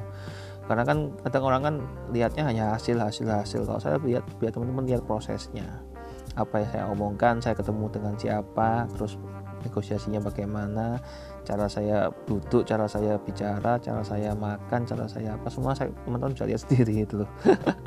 karena 0.63 0.83
kan 0.87 1.11
kadang 1.27 1.43
orang 1.43 1.61
kan 1.61 1.75
lihatnya 2.15 2.43
hanya 2.47 2.63
hasil 2.75 2.95
hasil 2.95 3.27
hasil. 3.27 3.61
Kalau 3.67 3.81
saya 3.83 3.99
lihat 3.99 4.23
biar 4.39 4.55
teman-teman 4.55 4.87
lihat 4.87 5.03
prosesnya. 5.03 5.83
Apa 6.39 6.63
yang 6.63 6.69
saya 6.71 6.85
omongkan 6.89 7.43
saya 7.43 7.53
ketemu 7.53 7.91
dengan 7.91 8.15
siapa 8.15 8.87
terus 8.95 9.19
negosiasinya 9.63 10.19
bagaimana 10.23 10.99
cara 11.43 11.67
saya 11.67 12.07
duduk 12.23 12.63
cara 12.63 12.87
saya 12.87 13.19
bicara 13.19 13.75
cara 13.79 14.01
saya 14.01 14.31
makan 14.31 14.87
cara 14.87 15.05
saya 15.11 15.35
apa 15.35 15.51
semua 15.51 15.75
saya 15.75 15.91
teman-teman 16.07 16.31
bisa 16.31 16.47
lihat 16.47 16.61
sendiri 16.65 17.03
itu 17.03 17.23
loh. 17.23 17.29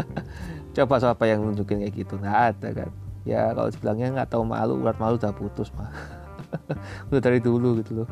Coba 0.77 1.01
siapa 1.01 1.25
yang 1.25 1.41
nunjukin 1.41 1.81
kayak 1.81 1.95
gitu? 1.97 2.21
Nggak 2.21 2.39
ada 2.53 2.69
kan? 2.85 2.91
Ya 3.25 3.51
kalau 3.57 3.69
dibilangnya 3.73 4.09
nggak 4.23 4.29
tahu 4.31 4.45
malu 4.45 4.79
urat 4.85 4.97
malu 5.01 5.17
udah 5.17 5.33
putus 5.35 5.73
mah 5.75 5.91
udah 7.11 7.21
dari 7.21 7.41
dulu 7.41 7.81
gitu 7.81 8.05
loh. 8.05 8.09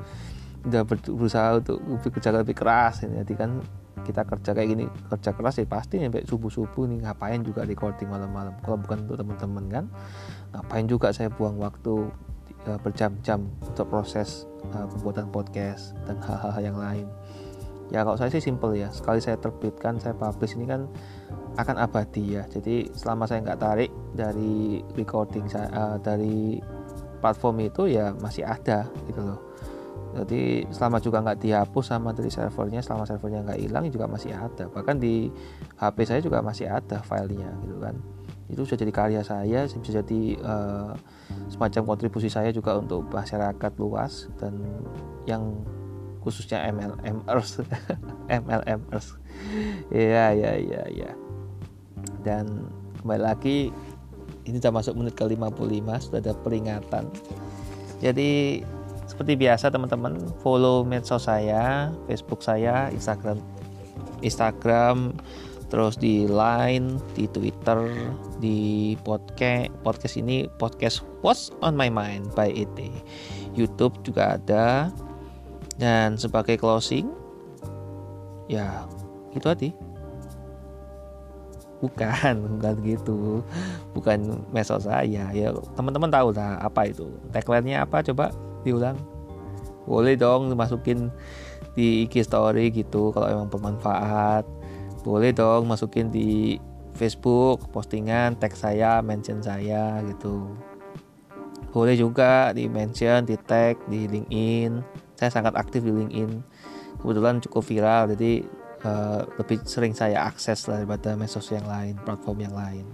Udah 0.65 0.81
berusaha 0.89 1.61
untuk 1.61 1.77
kerja 2.09 2.33
lebih 2.33 2.57
keras 2.57 3.05
ini. 3.05 3.21
Jadi 3.21 3.35
kan 3.37 3.61
kita 4.05 4.27
kerja 4.27 4.53
kayak 4.53 4.69
gini 4.69 4.85
kerja 5.09 5.33
keras 5.33 5.57
ya 5.57 5.65
pasti 5.65 5.97
sampai 5.97 6.29
subuh 6.29 6.53
subuh 6.53 6.85
nih 6.85 7.09
ngapain 7.09 7.41
juga 7.45 7.69
recording 7.69 8.09
malam-malam. 8.09 8.57
Kalau 8.65 8.81
bukan 8.81 9.05
untuk 9.09 9.17
teman-teman 9.21 9.65
kan 9.69 9.85
ngapain 10.57 10.89
juga 10.89 11.13
saya 11.13 11.29
buang 11.29 11.61
waktu 11.61 12.09
uh, 12.69 12.79
berjam-jam 12.81 13.49
untuk 13.61 13.87
proses 13.89 14.49
uh, 14.73 14.87
pembuatan 14.89 15.29
podcast 15.29 15.93
dan 16.09 16.17
hal-hal 16.25 16.63
yang 16.63 16.79
lain. 16.79 17.07
Ya 17.93 18.01
kalau 18.03 18.17
saya 18.17 18.33
sih 18.33 18.41
simple 18.41 18.73
ya. 18.79 18.89
Sekali 18.89 19.21
saya 19.21 19.37
terbitkan 19.37 20.01
saya 20.01 20.17
publish 20.17 20.57
ini 20.57 20.65
kan 20.65 20.89
akan 21.61 21.77
abadi 21.77 22.41
ya. 22.41 22.49
Jadi 22.49 22.89
selama 22.97 23.29
saya 23.29 23.45
nggak 23.45 23.61
tarik 23.61 23.91
dari 24.17 24.81
recording 24.97 25.47
saya 25.51 25.69
uh, 25.75 25.97
dari 26.01 26.59
platform 27.21 27.69
itu 27.69 27.89
ya 27.93 28.17
masih 28.17 28.45
ada 28.49 28.89
gitu 29.05 29.21
loh. 29.21 29.41
Jadi 30.15 30.63
selama 30.71 31.03
juga 31.03 31.19
nggak 31.27 31.43
dihapus 31.43 31.85
sama 31.91 32.15
dari 32.15 32.31
servernya 32.31 32.81
selama 32.81 33.03
servernya 33.03 33.43
nggak 33.51 33.61
hilang 33.61 33.85
juga 33.91 34.07
masih 34.07 34.31
ada. 34.33 34.71
Bahkan 34.71 34.97
di 35.03 35.29
HP 35.77 35.97
saya 36.07 36.21
juga 36.23 36.39
masih 36.41 36.71
ada 36.71 37.03
filenya 37.03 37.51
gitu 37.67 37.83
kan 37.83 38.14
itu 38.53 38.61
bisa 38.63 38.77
jadi 38.77 38.93
karya 38.93 39.23
saya 39.25 39.65
bisa 39.65 40.05
jadi 40.05 40.37
uh, 40.45 40.93
semacam 41.49 41.97
kontribusi 41.97 42.29
saya 42.29 42.53
juga 42.53 42.77
untuk 42.77 43.09
masyarakat 43.09 43.73
luas 43.81 44.29
dan 44.37 44.61
yang 45.25 45.65
khususnya 46.21 46.69
MLMers 46.73 47.65
MLMers 48.45 49.07
ya 49.93 50.33
ya 50.33 50.53
ya 50.57 50.83
ya 50.89 51.11
dan 52.25 52.69
kembali 53.01 53.23
lagi 53.23 53.69
ini 54.45 54.61
sudah 54.61 54.73
masuk 54.73 54.97
menit 54.97 55.17
ke 55.17 55.25
55 55.25 56.05
sudah 56.09 56.21
ada 56.21 56.33
peringatan. 56.37 57.05
Jadi 58.01 58.61
seperti 59.09 59.33
biasa 59.37 59.73
teman-teman 59.73 60.17
follow 60.41 60.85
medsos 60.85 61.29
saya 61.29 61.93
Facebook 62.09 62.41
saya 62.41 62.89
Instagram 62.93 63.41
Instagram 64.25 65.17
terus 65.75 65.99
di 65.99 66.31
Line 66.31 67.03
di 67.19 67.27
Twitter 67.27 67.83
di 68.39 68.95
podcast 69.03 69.75
podcast 69.83 70.15
ini 70.15 70.47
podcast 70.55 71.03
What's 71.19 71.51
on 71.67 71.75
My 71.75 71.91
Mind 71.91 72.31
by 72.39 72.47
ET 72.55 72.79
YouTube 73.59 73.99
juga 74.07 74.39
ada. 74.39 74.95
Dan 75.75 76.15
sebagai 76.15 76.55
closing 76.63 77.11
ya 78.47 78.87
itu 79.35 79.43
tadi 79.43 79.75
bukan 81.83 82.35
bukan 82.55 82.75
gitu. 82.87 83.43
Bukan 83.99 84.47
mesos 84.55 84.87
saya. 84.87 85.35
Ya 85.35 85.51
teman-teman 85.75 86.07
tahu 86.07 86.31
lah 86.39 86.55
apa 86.63 86.87
itu. 86.87 87.11
Tagline-nya 87.35 87.83
apa 87.83 87.99
coba 88.07 88.31
diulang. 88.63 88.95
Boleh 89.91 90.15
dong 90.15 90.55
masukin 90.55 91.11
di 91.75 92.07
IG 92.07 92.31
story 92.31 92.71
gitu 92.71 93.11
kalau 93.11 93.27
emang 93.27 93.51
bermanfaat 93.51 94.47
boleh 95.05 95.37
dong 95.37 95.69
masukin 95.69 96.09
di 96.09 96.57
Facebook 96.97 97.69
postingan 97.69 98.41
tag 98.41 98.57
saya 98.57 99.05
mention 99.05 99.45
saya 99.45 100.01
gitu. 100.09 100.57
Boleh 101.75 101.93
juga 101.99 102.57
di 102.57 102.71
mention 102.73 103.29
di 103.29 103.37
tag 103.37 103.77
di 103.85 104.09
LinkedIn. 104.09 104.81
Saya 105.21 105.31
sangat 105.31 105.61
aktif 105.61 105.85
di 105.85 105.93
LinkedIn. 105.93 106.41
Kebetulan 107.05 107.45
cukup 107.45 107.63
viral 107.69 108.17
jadi 108.17 108.49
uh, 108.89 109.29
lebih 109.37 109.61
sering 109.69 109.93
saya 109.93 110.25
akses 110.25 110.65
daripada 110.65 111.13
medsos 111.21 111.53
yang 111.53 111.69
lain 111.69 112.01
platform 112.01 112.49
yang 112.49 112.55
lain. 112.57 112.87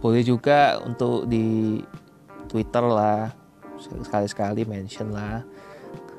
Boleh 0.00 0.24
juga 0.24 0.80
untuk 0.80 1.28
di 1.28 1.82
Twitter 2.48 2.84
lah 2.86 3.28
sekali-sekali 3.76 4.64
mention 4.64 5.12
lah. 5.12 5.44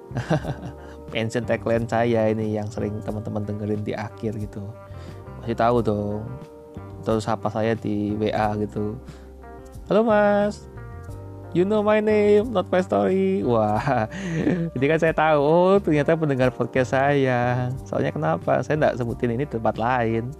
Mention 1.16 1.48
tagline 1.48 1.88
saya 1.88 2.32
ini 2.32 2.56
yang 2.56 2.68
sering 2.68 3.00
teman-teman 3.00 3.44
dengerin 3.48 3.84
di 3.84 3.96
akhir 3.96 4.36
gitu 4.40 4.64
masih 5.48 5.64
tahu 5.64 5.80
dong 5.80 6.28
terus 7.08 7.24
sapa 7.24 7.48
saya 7.48 7.72
di 7.72 8.12
WA 8.20 8.52
gitu. 8.60 9.00
Halo 9.88 10.04
mas. 10.04 10.68
You 11.56 11.64
know 11.64 11.80
my 11.80 12.04
name 12.04 12.52
not 12.52 12.68
my 12.68 12.84
story. 12.84 13.48
Wah. 13.48 14.12
Jadi 14.76 14.86
kan 14.92 15.00
saya 15.00 15.16
tahu 15.16 15.40
oh 15.40 15.80
ternyata 15.80 16.20
pendengar 16.20 16.52
podcast 16.52 16.92
saya. 16.92 17.72
Soalnya 17.88 18.12
kenapa? 18.12 18.60
Saya 18.60 18.76
tidak 18.76 19.00
sebutin 19.00 19.40
ini 19.40 19.48
tempat 19.48 19.80
lain. 19.80 20.36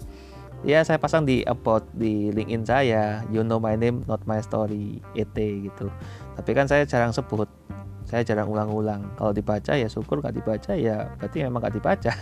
Ya 0.68 0.84
saya 0.84 1.00
pasang 1.00 1.24
di 1.24 1.40
about 1.48 1.88
di 1.96 2.28
linkin 2.36 2.68
saya 2.68 3.24
you 3.32 3.48
know 3.48 3.64
my 3.64 3.80
name 3.80 4.04
not 4.12 4.20
my 4.28 4.44
story 4.44 5.00
et 5.16 5.32
gitu. 5.40 5.88
Tapi 6.36 6.52
kan 6.52 6.68
saya 6.68 6.84
jarang 6.84 7.16
sebut 7.16 7.48
saya 8.08 8.24
jarang 8.24 8.48
ulang-ulang. 8.48 9.12
Kalau 9.20 9.36
dibaca 9.36 9.76
ya 9.76 9.92
syukur 9.92 10.24
nggak 10.24 10.40
dibaca 10.40 10.72
ya 10.74 11.12
berarti 11.20 11.44
memang 11.44 11.60
nggak 11.60 11.76
dibaca. 11.76 12.14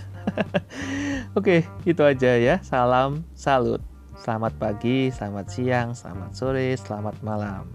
Oke 1.38 1.62
itu 1.86 2.02
aja 2.02 2.36
ya. 2.42 2.58
Salam 2.66 3.22
salut. 3.38 3.80
Selamat 4.18 4.58
pagi 4.58 5.14
selamat 5.14 5.46
siang 5.54 5.94
selamat 5.94 6.32
sore 6.34 6.74
selamat 6.74 7.22
malam. 7.22 7.70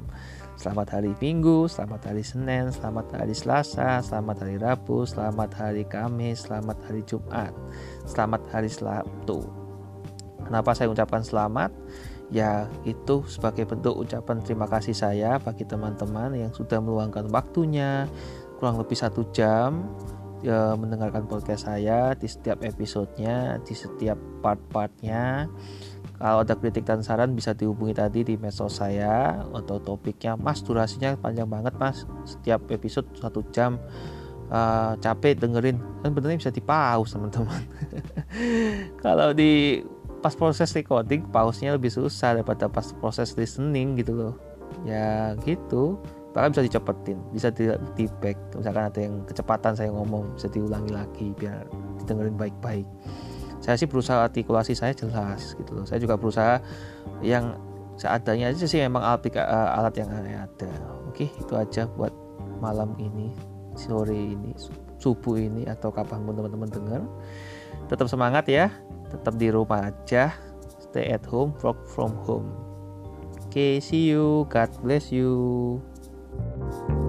Selamat 0.61 1.01
hari 1.01 1.17
Minggu, 1.17 1.73
selamat 1.73 2.13
hari 2.13 2.21
Senin, 2.21 2.69
selamat 2.69 3.17
hari 3.17 3.33
Selasa, 3.33 4.05
selamat 4.05 4.45
hari 4.45 4.61
Rabu, 4.61 5.09
selamat 5.09 5.57
hari 5.57 5.89
Kamis, 5.89 6.45
selamat 6.45 6.77
hari 6.85 7.01
Jumat, 7.09 7.57
selamat 8.05 8.45
hari 8.53 8.69
Sabtu. 8.69 9.41
Kenapa 10.45 10.77
saya 10.77 10.93
ucapkan 10.93 11.25
selamat? 11.25 11.73
Ya 12.31 12.71
itu 12.87 13.27
sebagai 13.27 13.67
bentuk 13.67 13.99
ucapan 13.99 14.39
terima 14.43 14.71
kasih 14.71 14.95
saya 14.95 15.43
bagi 15.43 15.67
teman-teman 15.67 16.31
yang 16.39 16.55
sudah 16.55 16.79
meluangkan 16.79 17.27
waktunya 17.31 18.07
kurang 18.63 18.79
lebih 18.79 18.95
satu 18.95 19.27
jam 19.35 19.83
ya, 20.45 20.77
mendengarkan 20.77 21.25
podcast 21.25 21.69
saya 21.69 22.13
di 22.17 22.29
setiap 22.29 22.61
episodenya 22.65 23.61
di 23.65 23.75
setiap 23.77 24.17
part-partnya. 24.45 25.49
Kalau 26.21 26.45
ada 26.45 26.53
kritik 26.53 26.85
dan 26.85 27.01
saran 27.01 27.33
bisa 27.33 27.57
dihubungi 27.57 27.97
tadi 27.97 28.21
di 28.21 28.37
medsos 28.37 28.77
saya 28.77 29.41
atau 29.57 29.81
topiknya. 29.81 30.37
Mas 30.37 30.61
durasinya 30.61 31.17
panjang 31.17 31.49
banget 31.49 31.73
mas. 31.81 32.05
Setiap 32.29 32.69
episode 32.69 33.09
satu 33.17 33.41
jam. 33.57 33.81
Uh, 34.53 34.99
capek 35.01 35.41
dengerin. 35.41 35.81
Kan 36.05 36.13
benernya 36.13 36.45
bisa 36.45 36.53
dipause 36.53 37.17
teman-teman. 37.17 37.65
Kalau 39.05 39.33
di 39.33 39.81
pas 40.21 40.37
proses 40.37 40.69
recording 40.77 41.25
pausnya 41.33 41.75
lebih 41.75 41.89
susah 41.89 42.37
daripada 42.37 42.69
pas 42.69 42.93
proses 43.01 43.33
listening 43.35 43.97
gitu 43.99 44.13
loh. 44.15 44.35
Ya 44.85 45.35
gitu. 45.45 45.99
Bahkan 46.31 46.55
bisa 46.55 46.63
dicepetin 46.63 47.19
bisa 47.35 47.49
di, 47.51 47.67
di 47.99 48.07
back. 48.23 48.39
Misalkan 48.55 48.85
ada 48.87 49.01
yang 49.01 49.25
kecepatan 49.27 49.73
saya 49.75 49.91
ngomong 49.91 50.39
bisa 50.39 50.47
diulangi 50.53 50.93
lagi 50.95 51.27
biar 51.35 51.67
didengerin 52.05 52.37
baik-baik. 52.39 52.87
Saya 53.61 53.77
sih 53.77 53.89
berusaha 53.91 54.25
artikulasi 54.25 54.73
saya 54.73 54.95
jelas 54.95 55.59
gitu 55.59 55.75
loh. 55.75 55.85
Saya 55.85 55.99
juga 55.99 56.15
berusaha 56.17 56.63
yang 57.21 57.59
seadanya 58.01 58.49
aja 58.49 58.65
sih 58.65 58.81
memang 58.81 59.05
alat, 59.05 59.29
eh, 59.29 59.43
alat 59.77 59.95
yang 59.99 60.09
ada. 60.09 60.73
Oke 61.11 61.29
itu 61.29 61.53
aja 61.53 61.85
buat 61.99 62.15
malam 62.61 62.95
ini 63.01 63.33
sore 63.75 64.37
ini 64.37 64.53
subuh 65.01 65.41
ini 65.41 65.65
atau 65.65 65.89
kapan 65.89 66.21
pun 66.29 66.37
teman-teman 66.37 66.69
dengar 66.69 67.03
tetap 67.89 68.07
semangat 68.07 68.45
ya 68.47 68.69
tetap 69.11 69.35
di 69.37 69.51
rumah 69.51 69.91
aja. 69.91 70.33
Stay 70.79 71.11
at 71.11 71.27
home 71.27 71.55
work 71.61 71.83
from 71.91 72.15
home. 72.25 72.51
Oke 73.51 73.59
okay, 73.59 73.73
see 73.83 74.07
you. 74.11 74.47
God 74.47 74.71
bless 74.81 75.11
you 75.11 75.83
thank 76.41 76.91
you. 76.91 77.00